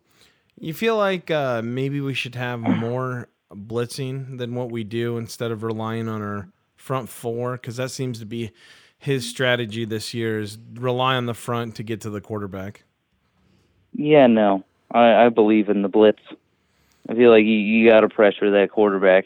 You 0.61 0.75
feel 0.75 0.97
like 0.97 1.31
uh, 1.31 1.63
maybe 1.63 2.01
we 2.01 2.15
should 2.15 2.37
have 2.37 2.61
more 2.61 3.29
blitzing 3.53 4.39
than 4.39 4.55
what 4.55 4.71
we 4.71 4.85
do 4.85 5.17
instead 5.17 5.51
of 5.51 5.63
relying 5.63 6.09
on 6.09 6.23
our 6.23 6.49
front 6.77 7.09
four 7.09 7.53
because 7.53 7.77
that 7.77 7.91
seems 7.91 8.21
to 8.21 8.27
be 8.27 8.53
his 8.99 9.29
strategy 9.29 9.85
this 9.85 10.13
year 10.15 10.39
is 10.39 10.59
rely 10.75 11.17
on 11.17 11.27
the 11.27 11.35
front 11.35 11.75
to 11.77 11.83
get 11.83 12.03
to 12.03 12.11
the 12.11 12.21
quarterback. 12.21 12.85
Yeah, 13.95 14.27
no, 14.27 14.63
I, 14.93 15.27
I 15.27 15.29
believe 15.31 15.69
in 15.69 15.83
the 15.83 15.89
blitz. 15.89 16.21
I 17.09 17.15
feel 17.15 17.31
like 17.31 17.45
you, 17.45 17.55
you 17.55 17.89
got 17.89 18.01
to 18.01 18.09
pressure 18.09 18.51
that 18.53 18.71
quarterback. 18.71 19.25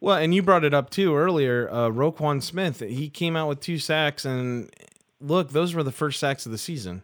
Well, 0.00 0.16
and 0.16 0.34
you 0.34 0.42
brought 0.42 0.64
it 0.64 0.74
up 0.74 0.90
too 0.90 1.14
earlier. 1.14 1.68
Uh, 1.70 1.88
Roquan 1.88 2.42
Smith, 2.42 2.80
he 2.80 3.08
came 3.08 3.36
out 3.36 3.48
with 3.48 3.60
two 3.60 3.78
sacks, 3.78 4.24
and 4.24 4.70
look, 5.20 5.50
those 5.50 5.74
were 5.74 5.82
the 5.82 5.92
first 5.92 6.18
sacks 6.18 6.44
of 6.44 6.52
the 6.52 6.58
season, 6.58 7.02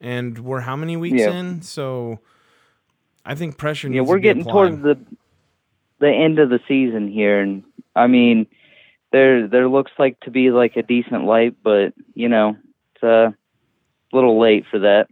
and 0.00 0.38
we're 0.38 0.60
how 0.60 0.76
many 0.76 0.96
weeks 0.96 1.20
Yeah. 1.20 1.32
in? 1.32 1.62
So, 1.62 2.20
I 3.24 3.34
think 3.34 3.56
pressure. 3.56 3.88
Yeah, 3.88 4.02
we're 4.02 4.16
to 4.16 4.20
be 4.20 4.22
getting 4.22 4.42
applied. 4.42 4.52
towards 4.52 4.82
the 4.82 4.98
the 6.00 6.10
end 6.10 6.38
of 6.38 6.50
the 6.50 6.60
season 6.68 7.08
here, 7.08 7.40
and 7.40 7.62
I 7.96 8.06
mean, 8.06 8.46
there 9.12 9.46
there 9.48 9.68
looks 9.68 9.92
like 9.98 10.18
to 10.20 10.30
be 10.30 10.50
like 10.50 10.76
a 10.76 10.82
decent 10.82 11.24
light, 11.24 11.54
but 11.62 11.94
you 12.14 12.28
know, 12.28 12.56
it's 12.94 13.02
a 13.02 13.34
little 14.12 14.38
late 14.38 14.64
for 14.70 14.80
that. 14.80 15.08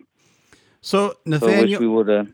So 0.80 1.08
So 1.08 1.14
I 1.14 1.14
wish 1.14 1.26
Nathaniel, 1.26 1.80
we 1.80 1.88
would 1.88 2.08
have. 2.08 2.28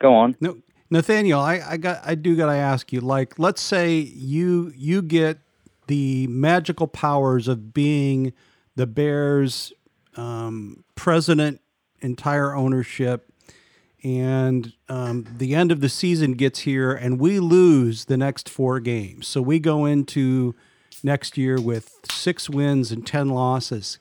Go 0.00 0.14
on. 0.14 0.36
no, 0.40 0.56
Nathaniel, 0.90 1.40
I, 1.40 1.60
I 1.70 1.76
got 1.76 2.00
I 2.04 2.14
do 2.14 2.36
gotta 2.36 2.56
ask 2.56 2.92
you, 2.92 3.00
like, 3.00 3.38
let's 3.38 3.60
say 3.60 3.98
you 3.98 4.72
you 4.76 5.02
get 5.02 5.38
the 5.86 6.26
magical 6.28 6.86
powers 6.86 7.48
of 7.48 7.72
being 7.74 8.32
the 8.76 8.86
Bears 8.86 9.72
um, 10.18 10.84
president, 10.94 11.60
entire 12.00 12.54
ownership, 12.54 13.32
and 14.02 14.72
um, 14.88 15.26
the 15.38 15.54
end 15.54 15.72
of 15.72 15.80
the 15.80 15.88
season 15.88 16.32
gets 16.32 16.60
here, 16.60 16.92
and 16.92 17.18
we 17.18 17.40
lose 17.40 18.06
the 18.06 18.16
next 18.16 18.48
four 18.48 18.80
games. 18.80 19.26
So 19.26 19.40
we 19.40 19.58
go 19.58 19.84
into 19.86 20.54
next 21.02 21.36
year 21.38 21.60
with 21.60 22.00
six 22.10 22.50
wins 22.50 22.90
and 22.92 23.06
ten 23.06 23.28
losses. 23.28 23.98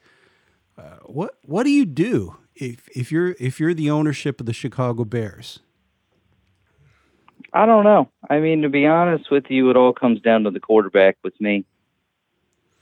Uh, 0.78 0.98
what 1.06 1.36
what 1.44 1.64
do 1.64 1.72
you 1.72 1.86
do 1.86 2.36
if 2.56 2.88
if 2.96 3.12
you're 3.12 3.36
if 3.40 3.60
you're 3.60 3.74
the 3.74 3.90
ownership 3.90 4.40
of 4.40 4.46
the 4.46 4.54
Chicago 4.54 5.04
Bears? 5.04 5.60
I 7.54 7.66
don't 7.66 7.84
know. 7.84 8.10
I 8.30 8.40
mean, 8.40 8.62
to 8.64 8.70
be 8.70 8.86
honest 8.86 9.32
with 9.32 9.46
you, 9.50 9.70
it 9.70 9.78
all 9.78 9.94
comes 9.94 10.22
down 10.22 10.44
to 10.44 10.52
the 10.52 10.60
quarterback 10.60 11.18
with 11.24 11.40
me. 11.40 11.66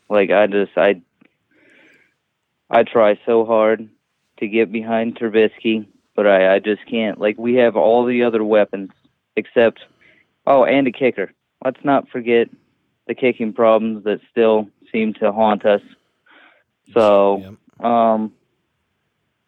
Like 0.10 0.32
I 0.32 0.48
just 0.48 0.72
I 0.78 1.02
I 2.70 2.84
try 2.84 3.20
so 3.26 3.45
hard 3.45 3.89
to 4.39 4.47
get 4.47 4.72
behind 4.72 5.18
Trubisky, 5.18 5.86
but 6.16 6.28
I 6.28 6.55
I 6.55 6.59
just 6.59 6.86
can't. 6.89 7.20
Like 7.20 7.38
we 7.38 7.55
have 7.55 7.76
all 7.76 8.05
the 8.05 8.24
other 8.24 8.43
weapons 8.43 8.91
except 9.36 9.80
oh, 10.47 10.63
and 10.66 10.88
a 10.88 10.91
kicker. 10.91 11.32
let's 11.63 11.84
not 11.84 12.09
forget 12.09 12.49
the 13.07 13.16
kicking 13.16 13.53
problems 13.53 14.03
that 14.03 14.20
still 14.32 14.68
seem 14.91 15.13
to 15.16 15.32
haunt 15.32 15.66
us. 15.66 15.82
So, 16.93 17.57
Yep. 17.80 17.86
um, 17.86 18.34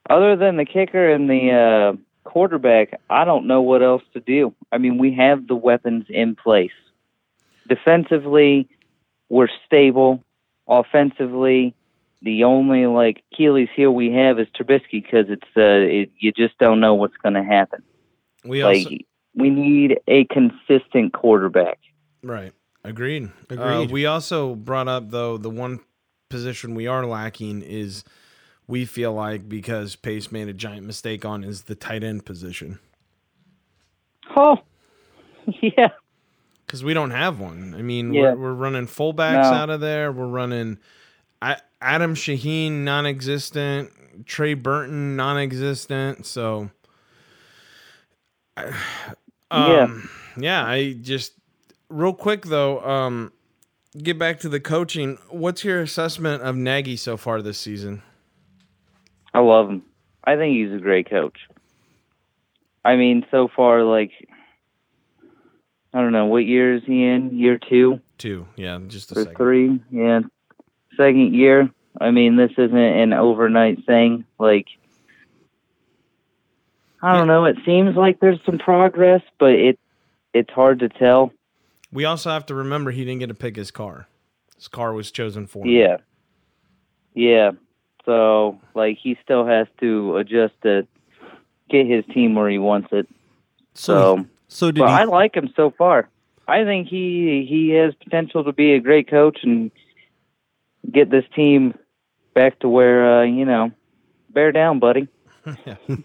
other 0.10 0.36
than 0.36 0.58
the 0.58 0.66
kicker 0.66 1.10
and 1.12 1.30
the 1.30 1.52
uh, 1.52 1.98
quarterback, 2.24 3.00
I 3.10 3.26
don't 3.26 3.48
know 3.48 3.62
what 3.62 3.84
else 3.84 4.04
to 4.14 4.20
do. 4.20 4.54
I 4.72 4.78
mean, 4.78 4.98
we 4.98 5.14
have 5.14 5.48
the 5.48 5.56
weapons 5.56 6.06
in 6.10 6.36
place. 6.36 6.72
Defensively, 7.68 8.68
we're 9.30 9.50
stable. 9.66 10.24
Offensively, 10.68 11.74
the 12.22 12.44
only 12.44 12.86
like 12.88 13.24
Achilles 13.32 13.70
heel 13.76 13.92
we 13.92 14.12
have 14.14 14.40
is 14.40 14.48
Trubisky 14.60 15.04
because 15.04 15.28
it's 15.30 15.48
uh, 15.56 15.62
it, 15.62 16.12
you 16.20 16.32
just 16.32 16.58
don't 16.58 16.80
know 16.80 16.96
what's 16.96 17.18
going 17.18 17.36
to 17.36 17.44
happen. 17.44 17.84
We 18.44 18.64
Like 18.64 18.86
also 18.86 18.98
we 19.36 19.50
need 19.52 20.00
a 20.08 20.26
consistent 20.26 21.14
quarterback. 21.14 21.80
right. 22.24 22.54
Agreed. 22.84 23.32
Uh, 23.52 23.56
Agreed. 23.56 23.92
we 23.92 24.06
also 24.06 24.56
brought 24.56 24.88
up 24.88 25.10
though 25.12 25.38
the 25.38 25.50
one 25.50 25.82
position 26.30 26.74
we 26.74 26.88
are 26.88 27.06
lacking 27.06 27.62
is 27.62 28.04
we 28.66 28.86
feel 28.86 29.14
like 29.14 29.48
because 29.50 29.96
Pace 29.98 30.32
made 30.32 30.48
a 30.48 30.54
giant 30.54 30.86
mistake 30.86 31.26
on 31.26 31.44
is 31.44 31.64
the 31.64 31.76
tight 31.76 32.04
end 32.04 32.26
position 32.26 32.80
Oh, 34.36 34.58
yeah. 35.62 35.90
because 36.66 36.84
we 36.84 36.94
don't 36.94 37.12
have 37.12 37.40
one. 37.40 37.74
I 37.78 37.82
mean, 37.82 38.14
Yeah. 38.14 38.34
we're, 38.34 38.36
we're 38.38 38.54
running 38.54 38.88
fullbacks 38.88 39.52
No. 39.52 39.58
out 39.58 39.70
of 39.70 39.80
there. 39.82 40.12
We're 40.12 40.28
running 40.28 40.78
I, 40.78 40.80
Adam 41.82 42.16
Shaheen 42.16 42.84
non-existent, 42.84 43.92
Trey 44.26 44.54
Burton 44.54 45.16
non-existent. 45.16 46.26
So, 46.26 46.70
um, 49.52 50.10
yeah, 50.38 50.66
I 50.66 50.94
just 50.94 51.34
real 51.90 52.14
quick 52.14 52.46
though. 52.46 52.82
Um, 52.82 53.32
get 53.98 54.18
back 54.18 54.40
to 54.40 54.50
the 54.50 54.60
coaching. 54.60 55.18
What's 55.30 55.64
your 55.64 55.82
assessment 55.82 56.44
of 56.44 56.56
Nagy 56.56 56.96
so 56.98 57.18
far 57.18 57.42
this 57.42 57.58
season? 57.58 58.02
I 59.34 59.40
love 59.40 59.70
him. 59.70 59.84
I 60.24 60.36
think 60.36 60.56
he's 60.58 60.74
a 60.74 60.82
great 60.82 61.10
coach. 61.10 61.38
I 62.84 62.96
mean, 62.96 63.26
so 63.32 63.50
far, 63.56 63.84
like, 63.84 64.12
I 65.94 66.02
don't 66.02 66.12
know, 66.12 66.26
what 66.26 66.46
year 66.46 66.76
is 66.76 66.84
he 66.86 67.04
in? 67.06 67.38
Year 67.38 67.60
two 67.60 68.00
Two, 68.18 68.48
yeah, 68.56 68.80
just 68.88 69.12
a 69.12 69.20
or 69.20 69.24
second. 69.24 69.38
three? 69.38 69.82
Yeah, 69.92 70.22
second 70.98 71.34
year. 71.34 71.70
I 72.00 72.12
mean, 72.12 72.36
this 72.36 72.52
isn't 72.58 72.78
an 72.78 73.14
overnight 73.14 73.86
thing. 73.86 74.26
Like, 74.38 74.68
I 77.02 77.18
don't 77.18 77.28
know. 77.28 77.46
It 77.46 77.58
seems 77.66 77.96
like 77.96 78.20
there's 78.20 78.40
some 78.46 78.58
progress, 78.58 79.22
but 79.40 79.52
it 79.52 79.80
it's 80.34 80.50
hard 80.52 80.80
to 80.80 80.90
tell. 80.90 81.32
We 81.92 82.06
also 82.06 82.30
have 82.30 82.46
to 82.48 82.56
remember 82.56 82.92
he 82.92 83.06
didn't 83.06 83.20
get 83.20 83.28
to 83.28 83.34
pick 83.34 83.56
his 83.56 83.72
car. 83.72 84.08
His 84.56 84.68
car 84.68 84.94
was 84.94 85.12
chosen 85.12 85.48
for 85.48 85.66
him. 85.66 85.72
Yeah. 85.72 85.98
Yeah. 87.14 87.52
So, 88.06 88.60
like, 88.76 88.98
he 89.02 89.18
still 89.24 89.46
has 89.46 89.68
to 89.80 90.18
adjust 90.18 90.54
to 90.64 90.88
get 91.70 91.88
his 91.88 92.06
team 92.14 92.36
where 92.36 92.50
he 92.50 92.58
wants 92.58 92.90
it. 92.92 93.08
So, 93.74 94.18
So, 94.18 94.26
so 94.48 94.72
did 94.72 94.80
but 94.80 94.88
he? 94.90 94.94
I 94.94 95.04
like 95.06 95.36
him 95.36 95.52
so 95.56 95.72
far. 95.72 96.10
I 96.48 96.64
think 96.64 96.88
he 96.88 97.46
he 97.48 97.72
has 97.72 97.94
potential 97.96 98.44
to 98.46 98.54
be 98.54 98.74
a 98.74 98.80
great 98.80 99.10
coach 99.10 99.40
and 99.44 99.70
get 100.92 101.10
this 101.10 101.26
team 101.36 101.78
back 102.34 102.60
to 102.60 102.70
where 102.70 103.22
uh, 103.22 103.24
you 103.24 103.46
know, 103.46 103.72
bear 104.30 104.52
down, 104.52 104.80
buddy. 104.80 105.08
Yeah. 105.66 105.76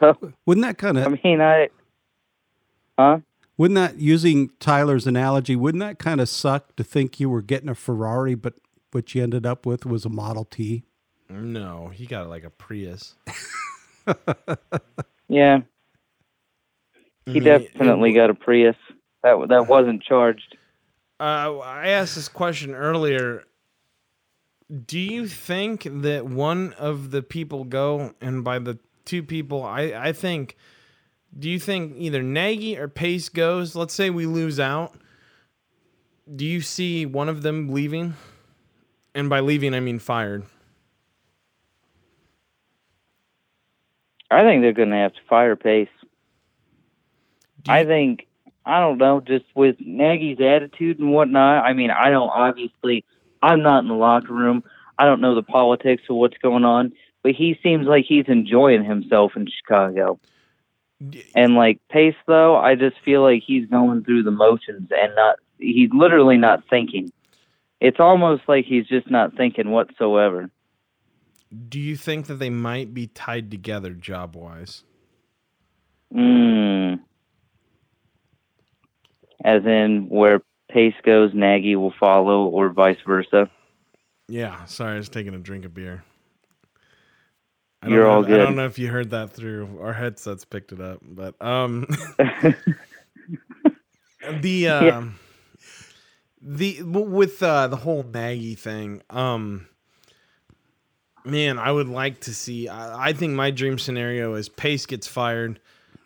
So, 0.00 0.16
wouldn't 0.46 0.64
that 0.64 0.78
kind 0.78 0.96
of? 0.96 1.06
I 1.06 1.20
mean, 1.24 1.40
I, 1.40 1.70
huh? 2.96 3.18
Wouldn't 3.56 3.74
that 3.74 3.98
using 3.98 4.50
Tyler's 4.60 5.08
analogy? 5.08 5.56
Wouldn't 5.56 5.80
that 5.80 5.98
kind 5.98 6.20
of 6.20 6.28
suck 6.28 6.76
to 6.76 6.84
think 6.84 7.18
you 7.18 7.28
were 7.28 7.42
getting 7.42 7.68
a 7.68 7.74
Ferrari, 7.74 8.36
but 8.36 8.54
what 8.92 9.12
you 9.16 9.24
ended 9.24 9.44
up 9.44 9.66
with 9.66 9.84
was 9.84 10.04
a 10.04 10.08
Model 10.08 10.44
T? 10.44 10.84
No, 11.28 11.88
he 11.88 12.06
got 12.06 12.28
like 12.28 12.44
a 12.44 12.50
Prius. 12.50 13.16
Yeah, 15.28 15.60
he 17.26 17.40
definitely 17.40 18.14
got 18.14 18.30
a 18.30 18.34
Prius. 18.34 18.76
That 19.22 19.48
that 19.50 19.68
wasn't 19.68 20.02
charged. 20.02 20.56
Uh, 21.20 21.58
I 21.58 21.88
asked 21.88 22.14
this 22.14 22.28
question 22.28 22.74
earlier. 22.74 23.44
Do 24.84 24.98
you 24.98 25.26
think 25.26 25.84
that 26.02 26.26
one 26.26 26.74
of 26.74 27.10
the 27.10 27.22
people 27.22 27.64
go, 27.64 28.12
and 28.20 28.44
by 28.44 28.58
the 28.58 28.78
two 29.06 29.22
people, 29.22 29.62
I, 29.62 29.92
I 29.94 30.12
think, 30.12 30.56
do 31.38 31.48
you 31.48 31.58
think 31.58 31.94
either 31.96 32.22
Nagy 32.22 32.76
or 32.78 32.88
Pace 32.88 33.30
goes? 33.30 33.74
Let's 33.74 33.94
say 33.94 34.10
we 34.10 34.26
lose 34.26 34.60
out. 34.60 34.94
Do 36.34 36.44
you 36.44 36.60
see 36.60 37.06
one 37.06 37.30
of 37.30 37.42
them 37.42 37.68
leaving? 37.68 38.14
And 39.14 39.30
by 39.30 39.40
leaving, 39.40 39.72
I 39.72 39.80
mean 39.80 39.98
fired. 39.98 40.44
I 44.30 44.42
think 44.42 44.60
they're 44.62 44.74
going 44.74 44.90
to 44.90 44.96
have 44.96 45.14
to 45.14 45.20
fire 45.28 45.56
Pace. 45.56 45.88
Do 47.62 47.72
I 47.72 47.84
think 47.86 48.26
I 48.66 48.80
don't 48.80 48.98
know, 48.98 49.20
just 49.20 49.46
with 49.54 49.76
Nagy's 49.80 50.40
attitude 50.40 50.98
and 50.98 51.10
whatnot. 51.10 51.64
I 51.64 51.72
mean, 51.72 51.90
I 51.90 52.10
don't 52.10 52.28
obviously. 52.28 53.06
I'm 53.42 53.62
not 53.62 53.82
in 53.82 53.88
the 53.88 53.94
locker 53.94 54.32
room. 54.32 54.64
I 54.98 55.04
don't 55.04 55.20
know 55.20 55.34
the 55.34 55.42
politics 55.42 56.02
of 56.10 56.16
what's 56.16 56.38
going 56.38 56.64
on, 56.64 56.92
but 57.22 57.32
he 57.32 57.58
seems 57.62 57.86
like 57.86 58.04
he's 58.06 58.26
enjoying 58.28 58.84
himself 58.84 59.32
in 59.36 59.46
Chicago. 59.46 60.18
And 61.34 61.54
like 61.54 61.80
Pace, 61.90 62.16
though, 62.26 62.56
I 62.56 62.74
just 62.74 62.96
feel 63.04 63.22
like 63.22 63.42
he's 63.46 63.66
going 63.66 64.02
through 64.02 64.24
the 64.24 64.32
motions 64.32 64.88
and 64.90 65.14
not. 65.14 65.36
He's 65.58 65.90
literally 65.92 66.36
not 66.36 66.64
thinking. 66.68 67.12
It's 67.80 68.00
almost 68.00 68.42
like 68.48 68.64
he's 68.64 68.86
just 68.86 69.10
not 69.10 69.36
thinking 69.36 69.70
whatsoever. 69.70 70.50
Do 71.68 71.78
you 71.78 71.96
think 71.96 72.26
that 72.26 72.34
they 72.34 72.50
might 72.50 72.92
be 72.92 73.06
tied 73.06 73.50
together 73.50 73.90
job 73.90 74.34
wise? 74.34 74.84
Mm. 76.12 77.00
As 79.44 79.64
in, 79.64 80.08
where 80.08 80.42
Pace 80.70 80.94
goes, 81.04 81.30
Nagy 81.34 81.76
will 81.76 81.94
follow, 81.98 82.46
or 82.46 82.68
vice 82.70 82.98
versa. 83.06 83.50
Yeah, 84.28 84.64
sorry, 84.66 84.94
I 84.94 84.98
was 84.98 85.08
taking 85.08 85.34
a 85.34 85.38
drink 85.38 85.64
of 85.64 85.72
beer. 85.74 86.04
I 87.82 87.88
You're 87.88 88.06
don't 88.06 88.08
all 88.08 88.22
know, 88.22 88.34
I 88.34 88.38
don't 88.38 88.56
know 88.56 88.66
if 88.66 88.78
you 88.78 88.88
heard 88.88 89.10
that 89.10 89.32
through 89.32 89.78
our 89.80 89.92
headsets 89.92 90.44
picked 90.44 90.72
it 90.72 90.80
up, 90.80 90.98
but 91.02 91.40
um 91.40 91.86
the 94.30 94.68
um 94.68 95.18
Yeah. 96.40 96.42
the 96.42 96.82
with 96.82 97.42
uh 97.42 97.68
the 97.68 97.76
whole 97.76 98.02
Nagy 98.02 98.54
thing, 98.56 99.02
um 99.10 99.68
man, 101.24 101.58
I 101.58 101.70
would 101.72 101.88
like 101.88 102.20
to 102.22 102.34
see 102.34 102.68
I, 102.68 103.08
I 103.08 103.12
think 103.12 103.34
my 103.34 103.50
dream 103.50 103.78
scenario 103.78 104.34
is 104.34 104.48
Pace 104.48 104.86
gets 104.86 105.06
fired, 105.06 105.60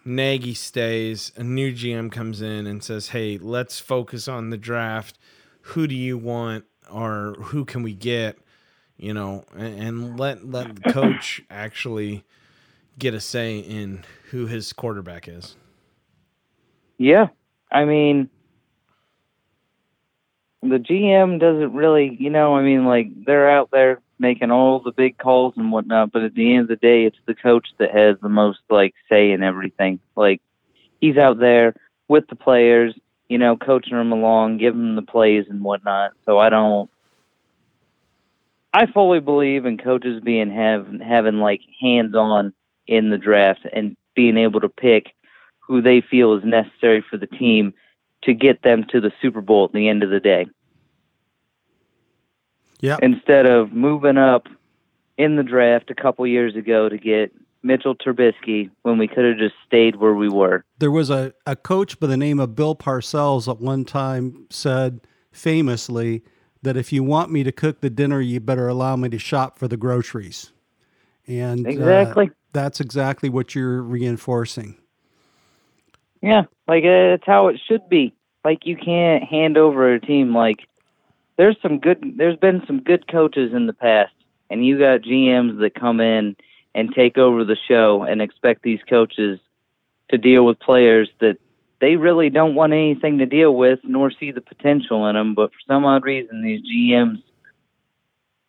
Nagy 0.05 0.55
stays, 0.55 1.33
a 1.37 1.45
new 1.45 1.73
GM 1.73 2.11
comes 2.11 2.43
in 2.43 2.67
and 2.67 2.83
says, 2.83 3.11
"Hey, 3.11 3.39
let's 3.39 3.79
focus 3.79 4.29
on 4.29 4.51
the 4.51 4.57
draft. 4.57 5.19
Who 5.63 5.87
do 5.87 5.95
you 5.95 6.19
want 6.19 6.65
or 6.91 7.35
who 7.39 7.65
can 7.65 7.83
we 7.83 7.95
get?" 7.95 8.39
You 8.97 9.15
know, 9.15 9.45
and, 9.57 9.81
and 9.81 10.21
let 10.21 10.47
let 10.47 10.77
the 10.77 10.93
coach 10.93 11.43
actually 11.51 12.25
get 12.99 13.15
a 13.15 13.21
say 13.21 13.59
in 13.59 14.05
who 14.31 14.47
his 14.47 14.73
quarterback 14.73 15.29
is. 15.29 15.57
Yeah, 16.99 17.29
I 17.71 17.85
mean, 17.85 18.29
the 20.63 20.79
GM 20.79 21.41
doesn't 21.41 21.73
really, 21.73 22.17
you 22.19 22.31
know, 22.31 22.55
I 22.55 22.63
mean, 22.63 22.85
like 22.85 23.09
they're 23.25 23.51
out 23.51 23.71
there 23.73 24.01
making 24.23 24.53
all 24.53 24.79
the 24.79 24.93
big 24.93 25.19
calls 25.19 25.53
and 25.57 25.73
whatnot, 25.73 26.13
but 26.13 26.23
at 26.23 26.35
the 26.35 26.55
end 26.55 26.63
of 26.63 26.69
the 26.69 26.77
day, 26.77 27.05
it's 27.05 27.19
the 27.27 27.35
coach 27.35 27.69
that 27.79 27.91
has 27.91 28.17
the 28.23 28.29
most 28.29 28.61
like 28.71 28.95
say 29.11 29.33
in 29.33 29.43
everything. 29.43 30.01
Like 30.17 30.41
he's 31.01 31.19
out 31.19 31.39
there 31.39 31.75
with 32.09 32.29
the 32.29 32.37
players, 32.37 32.95
you 33.29 33.37
know, 33.37 33.57
coaching 33.57 33.97
them 33.97 34.13
along, 34.13 34.59
giving 34.59 34.81
them 34.81 34.97
the 34.97 35.03
plays 35.03 35.47
and 35.51 35.63
whatnot. 35.63 36.13
So 36.25 36.39
I 36.39 36.49
don't. 36.49 36.89
I 38.73 38.87
fully 38.87 39.21
believe 39.21 39.67
in 39.67 39.77
coaches 39.77 40.23
being 40.23 40.51
have 40.51 40.87
having 41.07 41.39
like 41.41 41.61
hands 41.81 42.15
on 42.15 42.55
in 42.87 43.11
the 43.11 43.19
draft 43.19 43.67
and 43.71 43.97
being 44.15 44.39
able 44.39 44.61
to 44.61 44.69
pick 44.69 45.13
who 45.59 45.83
they 45.83 46.01
feel 46.01 46.35
is 46.35 46.45
necessary 46.45 47.05
for 47.11 47.17
the 47.17 47.27
team 47.27 47.75
to 48.23 48.33
get 48.33 48.63
them 48.63 48.85
to 48.91 49.01
the 49.01 49.13
Super 49.21 49.41
Bowl 49.41 49.65
at 49.65 49.73
the 49.73 49.89
end 49.89 50.03
of 50.03 50.11
the 50.11 50.21
day. 50.21 50.47
Yeah. 52.83 52.99
Instead 53.01 53.47
of 53.47 53.73
moving 53.73 54.19
up 54.19 54.47
in 55.17 55.37
the 55.37 55.43
draft 55.43 55.91
a 55.91 55.95
couple 55.95 56.27
years 56.27 56.55
ago 56.57 56.89
to 56.91 56.99
get 56.99 57.33
Mitchell 57.63 57.95
Trubisky 57.95 58.71
when 58.83 58.99
we 58.99 59.07
could 59.09 59.25
have 59.25 59.39
just 59.39 59.55
stayed 59.67 59.97
where 59.97 60.15
we 60.15 60.29
were. 60.29 60.65
There 60.79 60.91
was 60.91 61.09
a, 61.09 61.33
a 61.47 61.57
coach 61.57 61.99
by 62.01 62.09
the 62.09 62.17
name 62.17 62.39
of 62.41 62.55
Bill 62.55 62.75
Parcells 62.77 63.49
at 63.49 63.61
one 63.61 63.85
time 63.85 64.47
said 64.51 65.01
famously 65.31 66.23
that 66.63 66.77
if 66.77 66.93
you 66.93 67.03
want 67.03 67.31
me 67.31 67.43
to 67.45 67.53
cook 67.53 67.81
the 67.81 67.89
dinner, 67.91 68.21
you 68.21 68.41
better 68.41 68.69
allow 68.69 68.97
me 68.97 69.09
to 69.11 69.19
shop 69.19 69.59
for 69.59 69.69
the 69.69 69.77
groceries. 69.77 70.53
And 71.27 71.67
uh, 71.67 71.71
Exactly. 71.71 72.31
that's 72.53 72.81
exactly 72.81 73.29
what 73.29 73.55
you're 73.55 73.81
reinforcing. 73.83 74.77
Yeah, 76.21 76.43
like 76.69 76.85
uh, 76.85 77.11
that's 77.11 77.27
how 77.27 77.49
it 77.49 77.61
should 77.69 77.89
be. 77.89 78.13
like 78.45 78.67
you 78.67 78.77
can't 78.77 79.23
hand 79.25 79.57
over 79.57 79.93
a 79.95 80.01
team 80.01 80.35
like 80.35 80.67
there's 81.43 81.57
some 81.61 81.81
good 81.81 81.99
there's 82.19 82.37
been 82.37 82.63
some 82.69 82.81
good 82.81 83.09
coaches 83.09 83.53
in 83.53 83.67
the 83.67 83.73
past 83.73 84.13
and 84.49 84.65
you 84.65 84.79
got 84.79 85.01
GMs 85.01 85.59
that 85.59 85.75
come 85.75 85.99
in 85.99 86.37
and 86.73 86.95
take 86.95 87.19
over 87.19 87.43
the 87.43 87.57
show 87.67 88.05
and 88.05 88.23
expect 88.23 88.63
these 88.63 88.79
coaches 88.89 89.41
to 90.11 90.19
deal 90.19 90.47
with 90.47 90.61
players 90.61 91.11
that 91.19 91.39
they 91.81 91.97
really 91.97 92.31
don't 92.31 92.55
want 92.55 92.73
anything 92.73 93.19
to 93.19 93.27
deal 93.27 93.57
with 93.57 93.81
nor 93.83 94.13
see 94.13 94.31
the 94.31 94.41
potential 94.41 95.05
in 95.09 95.17
them 95.17 95.35
but 95.35 95.51
for 95.51 95.59
some 95.67 95.85
odd 95.85 96.05
reason 96.05 96.45
these 96.45 96.63
GMs 96.63 97.21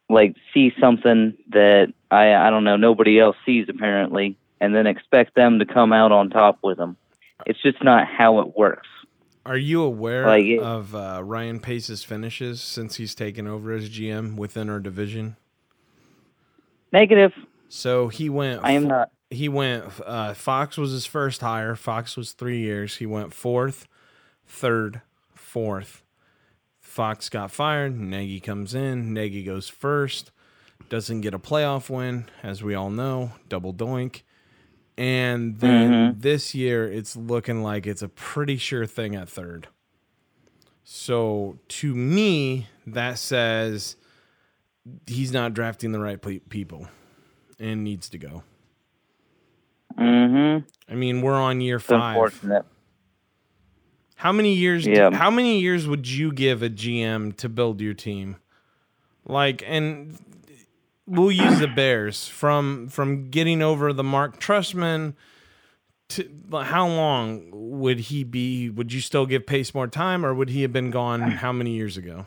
like 0.07 0.35
see 0.53 0.71
something 0.79 1.35
that 1.49 1.91
I 2.11 2.35
I 2.35 2.51
don't 2.51 2.63
know 2.63 2.77
nobody 2.77 3.19
else 3.19 3.37
sees 3.43 3.69
apparently 3.69 4.37
and 4.61 4.75
then 4.75 4.85
expect 4.85 5.33
them 5.33 5.57
to 5.57 5.65
come 5.65 5.91
out 5.93 6.11
on 6.11 6.29
top 6.29 6.59
with 6.61 6.77
them. 6.77 6.95
It's 7.47 7.61
just 7.63 7.83
not 7.83 8.07
how 8.07 8.39
it 8.39 8.55
works. 8.55 8.87
Are 9.45 9.57
you 9.57 9.81
aware 9.83 10.25
Like 10.25 10.45
it- 10.45 10.59
of 10.59 10.95
uh, 10.95 11.21
Ryan 11.23 11.59
Pace's 11.59 12.03
finishes 12.03 12.61
since 12.61 12.95
he's 12.95 13.13
taken 13.13 13.45
over 13.47 13.73
as 13.73 13.89
GM 13.89 14.35
within 14.35 14.69
our 14.69 14.79
division? 14.79 15.35
Negative. 16.91 17.33
So 17.69 18.07
he 18.07 18.29
went. 18.29 18.61
I 18.63 18.71
am 18.71 18.87
not. 18.87 19.11
He 19.29 19.49
went. 19.49 19.85
Uh, 20.05 20.33
Fox 20.33 20.77
was 20.77 20.91
his 20.91 21.05
first 21.05 21.41
hire. 21.41 21.75
Fox 21.75 22.15
was 22.15 22.31
three 22.33 22.59
years. 22.59 22.97
He 22.97 23.05
went 23.07 23.33
fourth, 23.33 23.87
third, 24.45 25.01
fourth. 25.33 26.03
Fox 26.79 27.29
got 27.29 27.49
fired. 27.49 27.99
Nagy 27.99 28.39
comes 28.39 28.75
in. 28.75 29.13
Nagy 29.13 29.43
goes 29.43 29.67
first. 29.67 30.31
Doesn't 30.89 31.21
get 31.21 31.33
a 31.33 31.39
playoff 31.39 31.89
win, 31.89 32.25
as 32.43 32.61
we 32.61 32.75
all 32.75 32.91
know. 32.91 33.31
Double 33.49 33.73
doink. 33.73 34.21
And 34.97 35.59
then 35.59 36.15
this 36.19 36.53
year, 36.53 36.89
it's 36.91 37.15
looking 37.15 37.63
like 37.63 37.87
it's 37.87 38.03
a 38.03 38.09
pretty 38.09 38.57
sure 38.57 38.85
thing 38.85 39.15
at 39.15 39.27
third. 39.27 39.67
So 40.83 41.57
to 41.69 41.95
me, 41.95 42.67
that 42.85 43.17
says 43.17 43.95
he's 45.07 45.31
not 45.31 45.53
drafting 45.53 45.93
the 45.93 45.99
right 45.99 46.21
people 46.49 46.87
and 47.59 47.83
needs 47.83 48.09
to 48.09 48.17
go. 48.17 48.43
Mm-hmm. 49.97 50.65
I 50.91 50.95
mean, 50.95 51.21
we're 51.21 51.39
on 51.39 51.61
year 51.61 51.77
It's 51.77 51.85
five. 51.85 52.15
How 54.15 54.31
many 54.31 54.53
years? 54.53 54.85
Yeah. 54.85 55.11
How 55.11 55.29
many 55.29 55.59
years 55.59 55.87
would 55.87 56.07
you 56.07 56.31
give 56.31 56.63
a 56.63 56.69
GM 56.69 57.35
to 57.37 57.49
build 57.49 57.81
your 57.81 57.93
team? 57.93 58.37
Like, 59.25 59.63
and 59.65 60.17
we'll 61.05 61.31
use 61.31 61.59
the 61.59 61.67
Bears 61.67 62.27
from 62.27 62.87
from 62.89 63.29
getting 63.29 63.61
over 63.61 63.93
the 63.93 64.03
Marc 64.03 64.39
Trestman. 64.39 65.15
To 66.09 66.29
how 66.51 66.87
long 66.87 67.49
would 67.51 67.99
he 67.99 68.23
be? 68.23 68.69
Would 68.69 68.93
you 68.93 69.01
still 69.01 69.25
give 69.25 69.45
Pace 69.47 69.73
more 69.73 69.87
time, 69.87 70.25
or 70.25 70.33
would 70.33 70.49
he 70.49 70.61
have 70.61 70.73
been 70.73 70.91
gone 70.91 71.21
how 71.21 71.51
many 71.51 71.71
years 71.71 71.97
ago? 71.97 72.25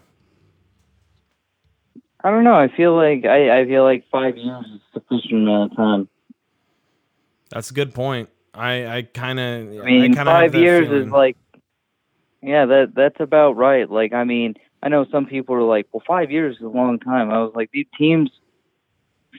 I 2.25 2.31
don't 2.31 2.43
know. 2.43 2.55
I 2.55 2.69
feel 2.75 2.97
like 2.97 3.25
I, 3.25 3.61
I 3.61 3.65
feel 3.67 3.85
like 3.85 4.05
five 4.11 4.37
years 4.37 4.65
is 4.75 4.81
sufficient 4.93 5.43
amount 5.43 5.73
of 5.73 5.77
time. 5.77 6.09
That's 7.51 7.71
a 7.71 7.75
good 7.75 7.95
point. 7.95 8.29
I 8.53 8.87
I 8.87 9.03
kind 9.03 9.39
of 9.39 9.81
I 9.81 9.85
mean, 9.85 10.15
five 10.15 10.55
years 10.55 10.89
is 10.91 11.13
like, 11.13 11.37
yeah, 12.43 12.67
that 12.67 12.93
that's 12.97 13.21
about 13.21 13.53
right. 13.53 13.89
Like, 13.89 14.13
I 14.13 14.25
mean, 14.25 14.55
I 14.83 14.89
know 14.89 15.07
some 15.13 15.27
people 15.27 15.55
are 15.55 15.63
like, 15.63 15.87
well, 15.93 16.03
five 16.07 16.31
years 16.31 16.57
is 16.57 16.63
a 16.63 16.69
long 16.69 16.99
time. 16.99 17.31
I 17.31 17.43
was 17.43 17.53
like, 17.55 17.71
these 17.73 17.87
teams, 17.97 18.31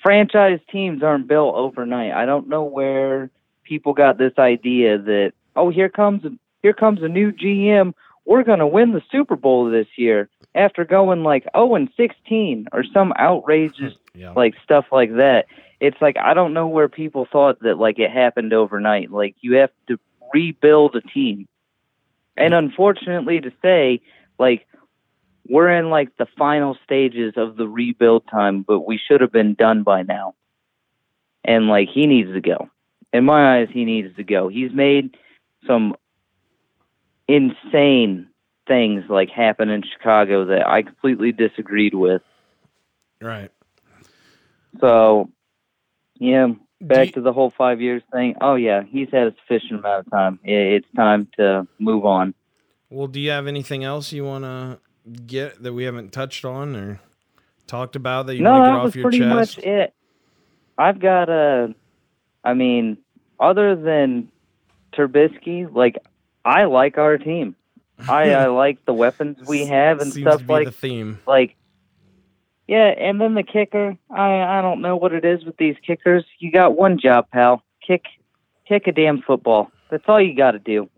franchise 0.08 0.62
teams, 0.72 1.04
aren't 1.04 1.28
built 1.28 1.56
overnight. 1.56 2.14
I 2.14 2.26
don't 2.26 2.48
know 2.48 2.64
where 2.64 3.30
people 3.66 3.92
got 3.92 4.18
this 4.18 4.32
idea 4.38 4.98
that 4.98 5.34
oh, 5.58 5.70
here 5.70 5.90
comes 5.90 6.24
here 6.64 6.72
comes 6.72 7.02
a 7.04 7.10
new 7.10 7.34
GM. 7.34 7.94
We're 8.24 8.44
gonna 8.44 8.68
win 8.68 8.94
the 8.94 9.02
Super 9.12 9.36
Bowl 9.36 9.70
this 9.70 9.88
year 9.98 10.30
after 10.56 10.86
going 10.86 11.24
like 11.24 11.46
oh 11.54 11.76
and 11.76 11.90
sixteen 11.98 12.68
or 12.72 12.86
some 12.94 13.12
outrageous 13.20 13.96
yeah. 14.16 14.32
like 14.32 14.54
stuff 14.64 14.86
like 14.94 15.14
that. 15.18 15.48
It's 15.82 16.02
like 16.02 16.16
I 16.16 16.34
don't 16.34 16.54
know 16.54 16.68
where 16.68 16.88
people 16.88 17.28
thought 17.30 17.60
that 17.64 17.78
like 17.78 18.00
it 18.00 18.10
happened 18.10 18.54
overnight. 18.54 19.12
Like 19.12 19.36
you 19.42 19.56
have 19.56 19.72
to 19.90 20.00
rebuild 20.34 20.96
a 20.96 21.02
team. 21.02 21.50
And 22.38 22.54
unfortunately 22.54 23.42
to 23.42 23.52
say, 23.62 24.00
like 24.40 24.66
we're 25.50 25.70
in 25.70 25.90
like 25.90 26.16
the 26.18 26.28
final 26.38 26.78
stages 26.84 27.34
of 27.38 27.56
the 27.58 27.68
rebuild 27.68 28.24
time, 28.30 28.64
but 28.68 28.82
we 28.82 28.98
should 28.98 29.22
have 29.22 29.32
been 29.32 29.54
done 29.54 29.84
by 29.84 30.04
now. 30.04 30.36
And 31.44 31.68
like 31.68 31.90
he 31.90 32.08
needs 32.08 32.32
to 32.34 32.42
go. 32.42 32.70
In 33.14 33.26
my 33.26 33.60
eyes 33.60 33.70
he 33.72 33.86
needs 33.86 34.16
to 34.18 34.24
go. 34.24 34.48
He's 34.50 34.72
made 34.74 35.16
some 35.66 35.96
insane 37.28 38.28
things 38.68 39.04
like 39.10 39.30
happen 39.30 39.70
in 39.70 39.82
Chicago 39.84 40.46
that 40.46 40.68
I 40.68 40.82
completely 40.82 41.32
disagreed 41.32 41.94
with. 41.94 42.22
right. 43.22 43.52
So, 44.80 45.30
yeah, 46.20 46.50
back 46.82 47.08
you- 47.08 47.12
to 47.14 47.22
the 47.22 47.34
whole 47.34 47.52
five 47.58 47.82
years 47.82 48.04
thing. 48.12 48.36
Oh 48.42 48.56
yeah, 48.56 48.84
he's 48.84 49.10
had 49.12 49.28
a 49.28 49.36
sufficient 49.42 49.80
amount 49.80 50.06
of 50.08 50.12
time. 50.12 50.40
It's 50.44 50.88
time 50.96 51.28
to 51.38 51.68
move 51.80 52.06
on. 52.06 52.34
Well, 52.90 53.08
do 53.08 53.20
you 53.20 53.32
have 53.32 53.48
anything 53.48 53.84
else 53.84 54.12
you 54.14 54.24
want 54.24 54.44
to 54.44 54.80
get 55.26 55.62
that 55.64 55.74
we 55.74 55.84
haven't 55.86 56.12
touched 56.12 56.46
on 56.46 56.76
or 56.76 57.00
talked 57.68 57.96
about 57.96 58.28
that 58.28 58.36
you 58.36 58.44
no, 58.44 58.52
want 58.52 58.66
to 58.66 58.70
that 58.70 58.72
get 58.72 58.84
was 58.84 58.92
off 58.92 58.96
your 58.96 59.04
pretty 59.04 59.20
chest? 59.20 59.58
much 59.58 59.58
it. 59.60 59.94
I've 60.78 61.00
got 61.00 61.30
a, 61.30 61.74
I 62.44 62.54
mean, 62.54 62.98
other 63.40 63.76
than 63.76 64.32
Turbisky, 64.94 65.74
like 65.74 65.98
I 66.46 66.66
like 66.66 66.98
our 66.98 67.18
team. 67.18 67.56
I, 68.08 68.32
I 68.32 68.46
like 68.48 68.86
the 68.86 68.94
weapons 68.94 69.38
we 69.48 69.66
have 69.66 70.02
and 70.02 70.14
Seems 70.14 70.24
stuff 70.24 70.48
like 70.50 70.66
the 70.66 70.72
theme. 70.72 71.20
like 71.26 71.56
yeah 72.68 72.88
and 72.90 73.20
then 73.20 73.34
the 73.34 73.44
kicker 73.44 73.98
i 74.12 74.60
i 74.60 74.62
don't 74.62 74.82
know 74.82 74.96
what 74.96 75.14
it 75.14 75.26
is 75.26 75.44
with 75.46 75.58
these 75.58 75.76
kickers 75.86 76.24
you 76.40 76.52
got 76.52 76.76
one 76.76 77.00
job 77.00 77.28
pal 77.32 77.64
kick 77.86 78.04
kick 78.68 78.88
a 78.88 78.92
damn 78.92 79.22
football 79.22 79.72
that's 79.90 80.04
all 80.08 80.22
you 80.22 80.36
got 80.36 80.52
to 80.52 80.60
do 80.60 80.90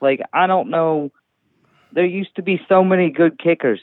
like 0.00 0.20
i 0.32 0.46
don't 0.46 0.68
know 0.70 1.10
there 1.92 2.04
used 2.04 2.34
to 2.36 2.42
be 2.42 2.60
so 2.68 2.82
many 2.84 3.10
good 3.10 3.38
kickers. 3.38 3.80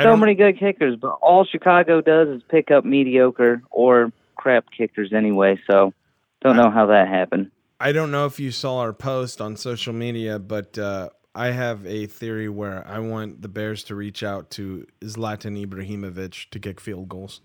So 0.00 0.16
many 0.16 0.36
good 0.36 0.56
kickers 0.56 0.94
but 0.94 1.18
all 1.20 1.44
chicago 1.44 2.00
does 2.00 2.28
is 2.28 2.42
pick 2.48 2.70
up 2.70 2.84
mediocre 2.84 3.60
or 3.72 4.12
crap 4.36 4.66
kickers 4.70 5.12
anyway 5.12 5.58
so 5.68 5.92
don't 6.40 6.56
know 6.56 6.70
how 6.70 6.86
that 6.86 7.08
happened. 7.08 7.50
I 7.78 7.92
don't 7.92 8.10
know 8.10 8.26
if 8.26 8.40
you 8.40 8.50
saw 8.50 8.78
our 8.78 8.92
post 8.92 9.40
on 9.40 9.56
social 9.56 9.92
media, 9.92 10.38
but 10.38 10.78
uh, 10.78 11.10
I 11.34 11.48
have 11.48 11.86
a 11.86 12.06
theory 12.06 12.48
where 12.48 12.86
I 12.86 12.98
want 12.98 13.42
the 13.42 13.48
Bears 13.48 13.84
to 13.84 13.94
reach 13.94 14.22
out 14.22 14.50
to 14.52 14.86
Zlatan 15.02 15.62
Ibrahimovic 15.64 16.50
to 16.50 16.58
kick 16.58 16.80
field 16.80 17.08
goals. 17.08 17.40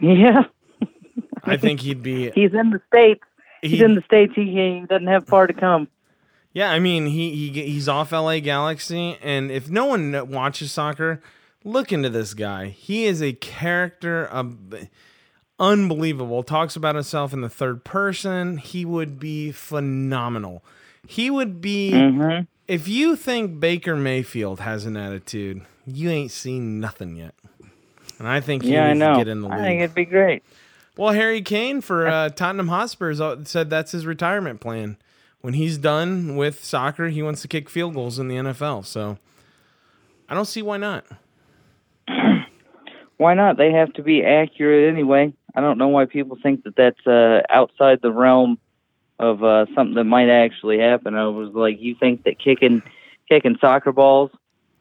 yeah. 0.00 0.44
I 1.44 1.56
think 1.56 1.80
he'd 1.80 2.02
be. 2.02 2.30
he's 2.34 2.52
in 2.52 2.70
the 2.70 2.80
states. 2.88 3.22
He's 3.62 3.80
in 3.80 3.94
the 3.94 4.02
states. 4.02 4.32
He, 4.34 4.44
he 4.44 4.84
doesn't 4.88 5.06
have 5.06 5.26
far 5.26 5.46
to 5.46 5.54
come 5.54 5.88
Yeah, 6.58 6.72
I 6.72 6.80
mean 6.80 7.06
he 7.06 7.30
he 7.30 7.62
he's 7.62 7.88
off 7.88 8.10
LA 8.10 8.40
Galaxy, 8.40 9.16
and 9.22 9.48
if 9.48 9.70
no 9.70 9.84
one 9.86 10.28
watches 10.28 10.72
soccer, 10.72 11.22
look 11.62 11.92
into 11.92 12.10
this 12.10 12.34
guy. 12.34 12.66
He 12.70 13.04
is 13.04 13.22
a 13.22 13.32
character 13.34 14.26
of 14.26 14.56
unbelievable. 15.60 16.42
Talks 16.42 16.74
about 16.74 16.96
himself 16.96 17.32
in 17.32 17.42
the 17.42 17.48
third 17.48 17.84
person. 17.84 18.56
He 18.56 18.84
would 18.84 19.20
be 19.20 19.52
phenomenal. 19.52 20.64
He 21.06 21.30
would 21.30 21.60
be 21.60 21.92
hmm 21.92 22.40
if 22.66 22.88
you 22.88 23.14
think 23.14 23.60
Baker 23.60 23.94
Mayfield 23.94 24.58
has 24.58 24.84
an 24.84 24.96
attitude, 24.96 25.62
you 25.86 26.10
ain't 26.10 26.32
seen 26.32 26.80
nothing 26.80 27.14
yet. 27.14 27.36
And 28.18 28.26
I 28.26 28.40
think 28.40 28.64
he 28.64 28.72
yeah 28.72 28.86
i 28.86 28.88
needs 28.88 28.98
know 28.98 29.12
to 29.12 29.18
get 29.18 29.28
in 29.28 29.42
the 29.42 29.48
league. 29.48 29.58
i 29.58 29.62
think 29.62 29.80
it'd 29.80 29.94
be 29.94 30.04
great 30.06 30.42
Well, 30.96 31.12
Harry 31.12 31.40
Kane 31.40 31.82
for 31.82 32.08
uh, 32.08 32.30
Tottenham 32.30 32.66
Hotspurs 32.66 33.20
said 33.48 33.70
that's 33.70 33.92
his 33.92 34.06
retirement 34.06 34.60
plan. 34.60 34.96
When 35.40 35.54
he's 35.54 35.78
done 35.78 36.36
with 36.36 36.64
soccer, 36.64 37.08
he 37.08 37.22
wants 37.22 37.42
to 37.42 37.48
kick 37.48 37.70
field 37.70 37.94
goals 37.94 38.18
in 38.18 38.28
the 38.28 38.36
NFL. 38.36 38.84
So 38.84 39.18
I 40.28 40.34
don't 40.34 40.46
see 40.46 40.62
why 40.62 40.76
not. 40.76 41.04
Why 43.18 43.34
not? 43.34 43.56
They 43.56 43.72
have 43.72 43.92
to 43.94 44.02
be 44.02 44.24
accurate 44.24 44.88
anyway. 44.88 45.32
I 45.52 45.60
don't 45.60 45.76
know 45.76 45.88
why 45.88 46.04
people 46.04 46.38
think 46.40 46.62
that 46.62 46.76
that's 46.76 47.04
uh, 47.04 47.42
outside 47.50 47.98
the 48.00 48.12
realm 48.12 48.58
of 49.18 49.42
uh, 49.42 49.66
something 49.74 49.94
that 49.94 50.04
might 50.04 50.28
actually 50.28 50.78
happen. 50.78 51.16
I 51.16 51.26
was 51.26 51.52
like, 51.52 51.80
you 51.80 51.96
think 51.98 52.22
that 52.24 52.38
kicking 52.38 52.80
kicking 53.28 53.58
soccer 53.60 53.90
balls 53.90 54.30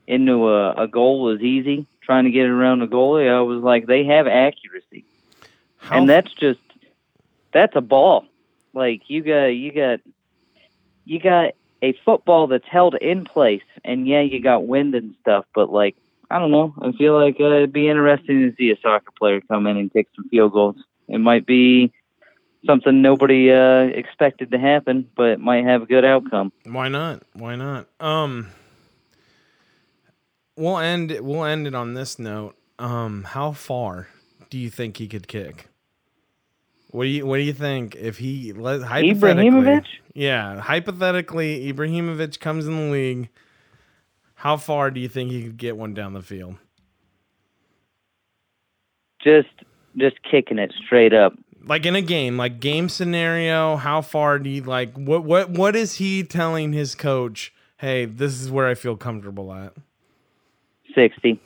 into 0.05 0.47
a, 0.49 0.83
a 0.83 0.87
goal 0.87 1.33
is 1.35 1.41
easy? 1.41 1.87
Trying 2.01 2.25
to 2.25 2.31
get 2.31 2.45
it 2.45 2.49
around 2.49 2.79
the 2.79 2.85
goalie, 2.85 3.29
I 3.29 3.41
was 3.41 3.61
like, 3.61 3.87
they 3.87 4.05
have 4.05 4.27
accuracy, 4.27 5.03
How, 5.77 5.97
and 5.97 6.07
that's 6.07 6.31
just 6.33 6.59
that's 7.51 7.75
a 7.75 7.81
ball. 7.81 8.25
Like 8.73 9.01
you 9.07 9.23
got 9.23 9.45
you 9.45 9.71
got 9.71 9.99
you 11.07 11.19
got 11.19 11.53
a 11.81 11.93
football 12.03 12.47
that's 12.47 12.67
held 12.69 12.95
in 12.95 13.23
place, 13.23 13.63
and 13.83 14.07
yeah, 14.07 14.21
you 14.21 14.41
got 14.41 14.67
wind 14.67 14.93
and 14.95 15.15
stuff, 15.21 15.45
but 15.55 15.71
like 15.71 15.95
I 16.29 16.39
don't 16.39 16.51
know. 16.51 16.73
I 16.81 16.91
feel 16.91 17.19
like 17.19 17.37
uh, 17.39 17.45
it'd 17.45 17.73
be 17.73 17.87
interesting 17.87 18.41
to 18.41 18.55
see 18.57 18.71
a 18.71 18.79
soccer 18.81 19.11
player 19.17 19.41
come 19.41 19.65
in 19.67 19.77
and 19.77 19.91
kick 19.91 20.07
some 20.15 20.27
field 20.29 20.51
goals. 20.51 20.75
It 21.07 21.19
might 21.19 21.45
be 21.45 21.93
something 22.65 23.01
nobody 23.01 23.51
uh, 23.51 23.83
expected 23.83 24.51
to 24.51 24.59
happen, 24.59 25.09
but 25.15 25.39
might 25.39 25.63
have 25.63 25.83
a 25.83 25.85
good 25.85 26.03
outcome. 26.03 26.51
Why 26.65 26.89
not? 26.89 27.23
Why 27.33 27.55
not? 27.55 27.87
Um, 28.01 28.47
we'll 30.57 30.79
end. 30.79 31.17
We'll 31.21 31.45
end 31.45 31.67
it 31.67 31.75
on 31.75 31.93
this 31.93 32.19
note. 32.19 32.55
Um, 32.77 33.23
how 33.23 33.53
far 33.53 34.09
do 34.49 34.57
you 34.57 34.69
think 34.69 34.97
he 34.97 35.07
could 35.07 35.27
kick? 35.27 35.69
What 36.89 37.03
do 37.03 37.09
you 37.09 37.25
What 37.25 37.37
do 37.37 37.43
you 37.43 37.53
think 37.53 37.95
if 37.95 38.17
he 38.17 38.53
let 38.53 38.81
hypothetically? 38.81 39.49
Ibrahimovic? 39.49 39.85
Yeah, 40.13 40.59
hypothetically, 40.61 41.71
Ibrahimovic 41.71 42.39
comes 42.39 42.67
in 42.67 42.75
the 42.75 42.91
league. 42.91 43.29
How 44.35 44.57
far 44.57 44.91
do 44.91 44.99
you 44.99 45.09
think 45.09 45.31
he 45.31 45.43
could 45.43 45.57
get 45.57 45.77
one 45.77 45.93
down 45.93 46.13
the 46.13 46.21
field? 46.21 46.55
Just 49.23 49.49
just 49.97 50.15
kicking 50.23 50.59
it 50.59 50.73
straight 50.85 51.13
up. 51.13 51.33
Like 51.65 51.85
in 51.85 51.95
a 51.95 52.01
game, 52.01 52.37
like 52.37 52.61
game 52.61 52.87
scenario, 52.87 53.75
how 53.75 54.01
far 54.01 54.39
do 54.39 54.49
you 54.49 54.61
like? 54.61 54.93
What 54.93 55.25
what 55.25 55.49
what 55.49 55.75
is 55.75 55.95
he 55.95 56.23
telling 56.23 56.71
his 56.71 56.95
coach? 56.95 57.53
Hey, 57.77 58.05
this 58.05 58.39
is 58.41 58.49
where 58.49 58.67
I 58.67 58.73
feel 58.73 58.95
comfortable 58.95 59.53
at. 59.53 59.73
60. 60.95 61.39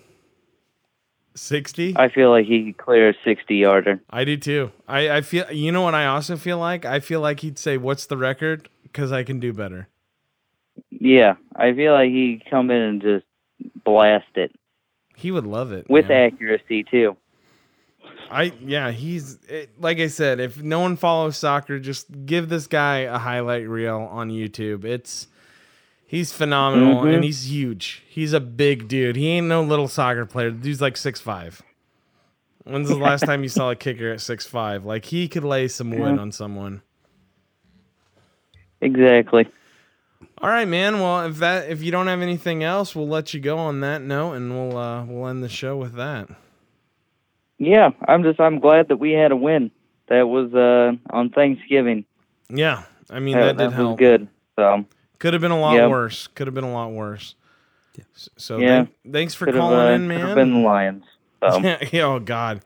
Sixty. 1.33 1.93
I 1.95 2.09
feel 2.09 2.29
like 2.29 2.45
he 2.45 2.65
could 2.73 2.77
clear 2.77 3.09
a 3.09 3.13
60 3.23 3.55
yarder. 3.55 4.01
I 4.09 4.25
do 4.25 4.35
too. 4.37 4.71
I, 4.87 5.09
I 5.17 5.21
feel 5.21 5.49
you 5.51 5.71
know 5.71 5.81
what 5.81 5.95
I 5.95 6.05
also 6.05 6.35
feel 6.35 6.57
like? 6.57 6.83
I 6.85 6.99
feel 6.99 7.21
like 7.21 7.39
he'd 7.39 7.57
say, 7.57 7.77
What's 7.77 8.05
the 8.05 8.17
record? 8.17 8.67
Because 8.83 9.11
I 9.13 9.23
can 9.23 9.39
do 9.39 9.53
better. 9.53 9.87
Yeah, 10.89 11.35
I 11.55 11.73
feel 11.73 11.93
like 11.93 12.09
he'd 12.09 12.43
come 12.49 12.69
in 12.69 12.81
and 12.81 13.01
just 13.01 13.25
blast 13.85 14.25
it 14.35 14.51
He 15.15 15.31
would 15.31 15.45
love 15.45 15.71
it. 15.71 15.89
with 15.89 16.07
man. 16.09 16.33
accuracy 16.33 16.83
too. 16.83 17.15
I 18.29 18.53
yeah, 18.61 18.91
he's 18.91 19.37
it, 19.47 19.69
like 19.79 19.99
I 19.99 20.07
said, 20.07 20.39
if 20.39 20.61
no 20.61 20.79
one 20.79 20.95
follows 20.97 21.37
soccer, 21.37 21.79
just 21.79 22.07
give 22.25 22.49
this 22.49 22.67
guy 22.67 22.99
a 22.99 23.17
highlight 23.17 23.67
reel 23.69 24.07
on 24.11 24.29
YouTube. 24.29 24.83
It's 24.85 25.27
he's 26.11 26.33
phenomenal 26.33 27.01
Mhm. 27.03 27.15
and 27.15 27.23
he's 27.23 27.49
huge. 27.49 28.03
He's 28.09 28.33
a 28.33 28.41
big 28.41 28.87
dude. 28.89 29.15
He 29.15 29.29
ain't 29.29 29.47
no 29.47 29.63
little 29.63 29.87
soccer 29.87 30.25
player. 30.25 30.51
The 30.51 30.57
dude's 30.57 30.81
like 30.81 30.97
six 30.97 31.21
five. 31.21 31.61
When's 32.65 32.89
the 32.89 32.97
last 32.97 33.21
time 33.25 33.43
you 33.43 33.49
saw 33.49 33.71
a 33.71 33.75
kicker 33.75 34.11
at 34.11 34.19
six 34.21 34.45
five? 34.45 34.85
Like 34.85 35.05
he 35.05 35.27
could 35.29 35.43
lay 35.45 35.67
some 35.69 35.89
wood 35.91 36.15
Yeah. 36.15 36.21
on 36.21 36.31
someone. 36.31 36.81
Exactly. 38.81 39.47
All 40.39 40.49
right, 40.49 40.67
man. 40.67 40.99
Well, 40.99 41.25
if 41.27 41.37
that 41.37 41.69
if 41.69 41.83
you 41.83 41.91
don't 41.91 42.07
have 42.07 42.21
anything 42.21 42.63
else, 42.63 42.95
we'll 42.95 43.07
let 43.07 43.33
you 43.33 43.39
go 43.39 43.57
on 43.57 43.79
that 43.81 44.01
note, 44.01 44.33
and 44.33 44.51
we'll 44.51 44.77
uh, 44.77 45.05
we'll 45.05 45.27
end 45.27 45.43
the 45.43 45.49
show 45.49 45.77
with 45.77 45.93
that. 45.93 46.27
Yeah, 47.59 47.91
I'm 48.07 48.23
just 48.23 48.39
I'm 48.39 48.59
glad 48.59 48.87
that 48.89 48.97
we 48.97 49.11
had 49.11 49.31
a 49.31 49.35
win. 49.35 49.71
That 50.07 50.27
was 50.27 50.53
uh, 50.53 50.93
on 51.15 51.29
Thanksgiving. 51.29 52.05
Yeah, 52.49 52.83
I 53.09 53.19
mean 53.19 53.37
Yeah, 53.37 53.45
that 53.45 53.57
did 53.57 53.65
was 53.67 53.73
help. 53.75 53.99
good. 53.99 54.27
So 54.57 54.85
Could 55.21 55.33
have 55.33 55.41
been 55.41 55.51
a 55.51 55.59
lot 55.59 55.75
Yep. 55.75 55.89
worse. 55.91 56.27
Could 56.27 56.47
have 56.47 56.53
been 56.55 56.63
a 56.63 56.73
lot 56.73 56.91
worse. 56.91 57.35
S- 58.15 58.27
So 58.37 58.57
Yeah. 58.57 58.67
thank- 58.85 58.89
thanks 59.13 59.35
for 59.35 59.45
could 59.45 59.53
have 59.53 59.61
calling 59.61 59.77
uh, 59.79 59.91
in, 59.91 60.07
could 60.09 60.17
have 60.17 60.27
man. 60.29 60.35
been 60.35 60.53
the 60.55 60.67
Lions. 60.67 61.03
So 61.43 61.57
yeah, 61.91 62.03
oh 62.05 62.19
God, 62.19 62.61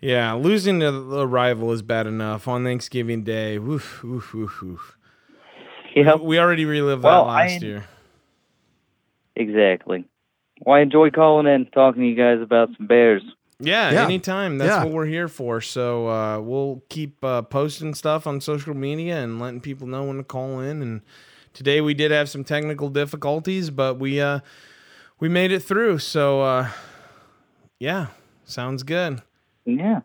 yeah. 0.00 0.32
Losing 0.34 0.78
to 0.80 0.90
the 0.92 1.26
rival 1.26 1.72
is 1.72 1.82
bad 1.82 2.06
enough 2.06 2.46
on 2.48 2.62
Thanksgiving 2.64 3.22
Day. 3.24 3.58
Woof, 3.58 4.02
woof, 4.04 4.32
woof, 4.32 4.62
woof. 4.62 4.96
yeah, 5.96 6.14
We 6.14 6.38
already 6.38 6.64
relived 6.64 7.02
Well, 7.02 7.24
that 7.26 7.30
last 7.32 7.62
I- 7.62 7.66
year. 7.66 7.84
exactly. 9.36 10.04
Well, 10.64 10.76
I 10.76 10.80
enjoy 10.80 11.10
calling 11.10 11.46
in, 11.46 11.66
talking 11.66 12.02
to 12.02 12.08
you 12.08 12.14
guys 12.16 12.40
about 12.40 12.70
some 12.76 12.86
Bears. 12.86 13.22
Yeah, 13.60 13.90
Yeah. 13.92 14.04
anytime. 14.04 14.58
That's 14.58 14.70
Yeah. 14.70 14.84
what 14.84 14.92
we're 14.92 15.06
here 15.06 15.28
for. 15.28 15.60
So 15.60 16.08
uh, 16.08 16.40
we'll 16.40 16.82
keep 16.88 17.22
uh, 17.24 17.42
posting 17.42 17.94
stuff 17.94 18.26
on 18.26 18.40
social 18.40 18.74
media 18.74 19.16
and 19.18 19.40
letting 19.40 19.60
people 19.60 19.86
know 19.86 20.04
when 20.04 20.16
to 20.18 20.24
call 20.24 20.60
in. 20.60 20.80
And 20.82 21.00
today 21.54 21.80
we 21.80 21.94
did 21.94 22.10
have 22.10 22.28
some 22.28 22.44
technical 22.44 22.88
difficulties, 22.88 23.70
but 23.70 23.98
we 23.98 24.20
uh, 24.20 24.40
we 25.20 25.28
made 25.28 25.52
it 25.52 25.60
through. 25.60 25.98
So 25.98 26.42
uh, 26.42 26.68
yeah, 27.78 28.08
sounds 28.44 28.82
good. 28.82 29.22
Yeah. 29.64 30.00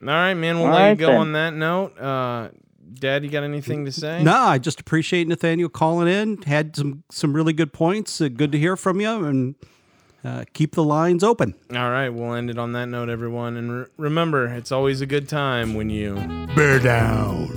All 0.00 0.06
right, 0.08 0.34
man. 0.34 0.58
We'll 0.58 0.68
All 0.68 0.74
let 0.74 0.90
you 0.90 0.96
go 0.96 1.06
then. 1.08 1.16
on 1.16 1.32
that 1.32 1.54
note. 1.54 1.98
Uh, 1.98 2.48
Dad, 2.94 3.22
you 3.24 3.30
got 3.30 3.42
anything 3.44 3.84
to 3.84 3.92
say? 3.92 4.22
No, 4.22 4.32
I 4.34 4.58
just 4.58 4.80
appreciate 4.80 5.28
Nathaniel 5.28 5.68
calling 5.68 6.08
in. 6.08 6.40
Had 6.42 6.74
some 6.76 7.02
some 7.10 7.32
really 7.34 7.52
good 7.52 7.72
points. 7.72 8.20
Uh, 8.20 8.28
good 8.28 8.52
to 8.52 8.58
hear 8.58 8.76
from 8.76 9.00
you, 9.00 9.24
and 9.24 9.54
uh, 10.24 10.44
keep 10.52 10.74
the 10.74 10.84
lines 10.84 11.22
open. 11.22 11.54
All 11.72 11.90
right, 11.90 12.08
we'll 12.08 12.34
end 12.34 12.48
it 12.50 12.58
on 12.58 12.72
that 12.72 12.86
note, 12.86 13.08
everyone. 13.08 13.56
And 13.56 13.72
re- 13.80 13.86
remember, 13.96 14.46
it's 14.46 14.72
always 14.72 15.00
a 15.00 15.06
good 15.06 15.28
time 15.28 15.74
when 15.74 15.90
you. 15.90 16.14
Bear 16.56 16.78
down. 16.78 17.48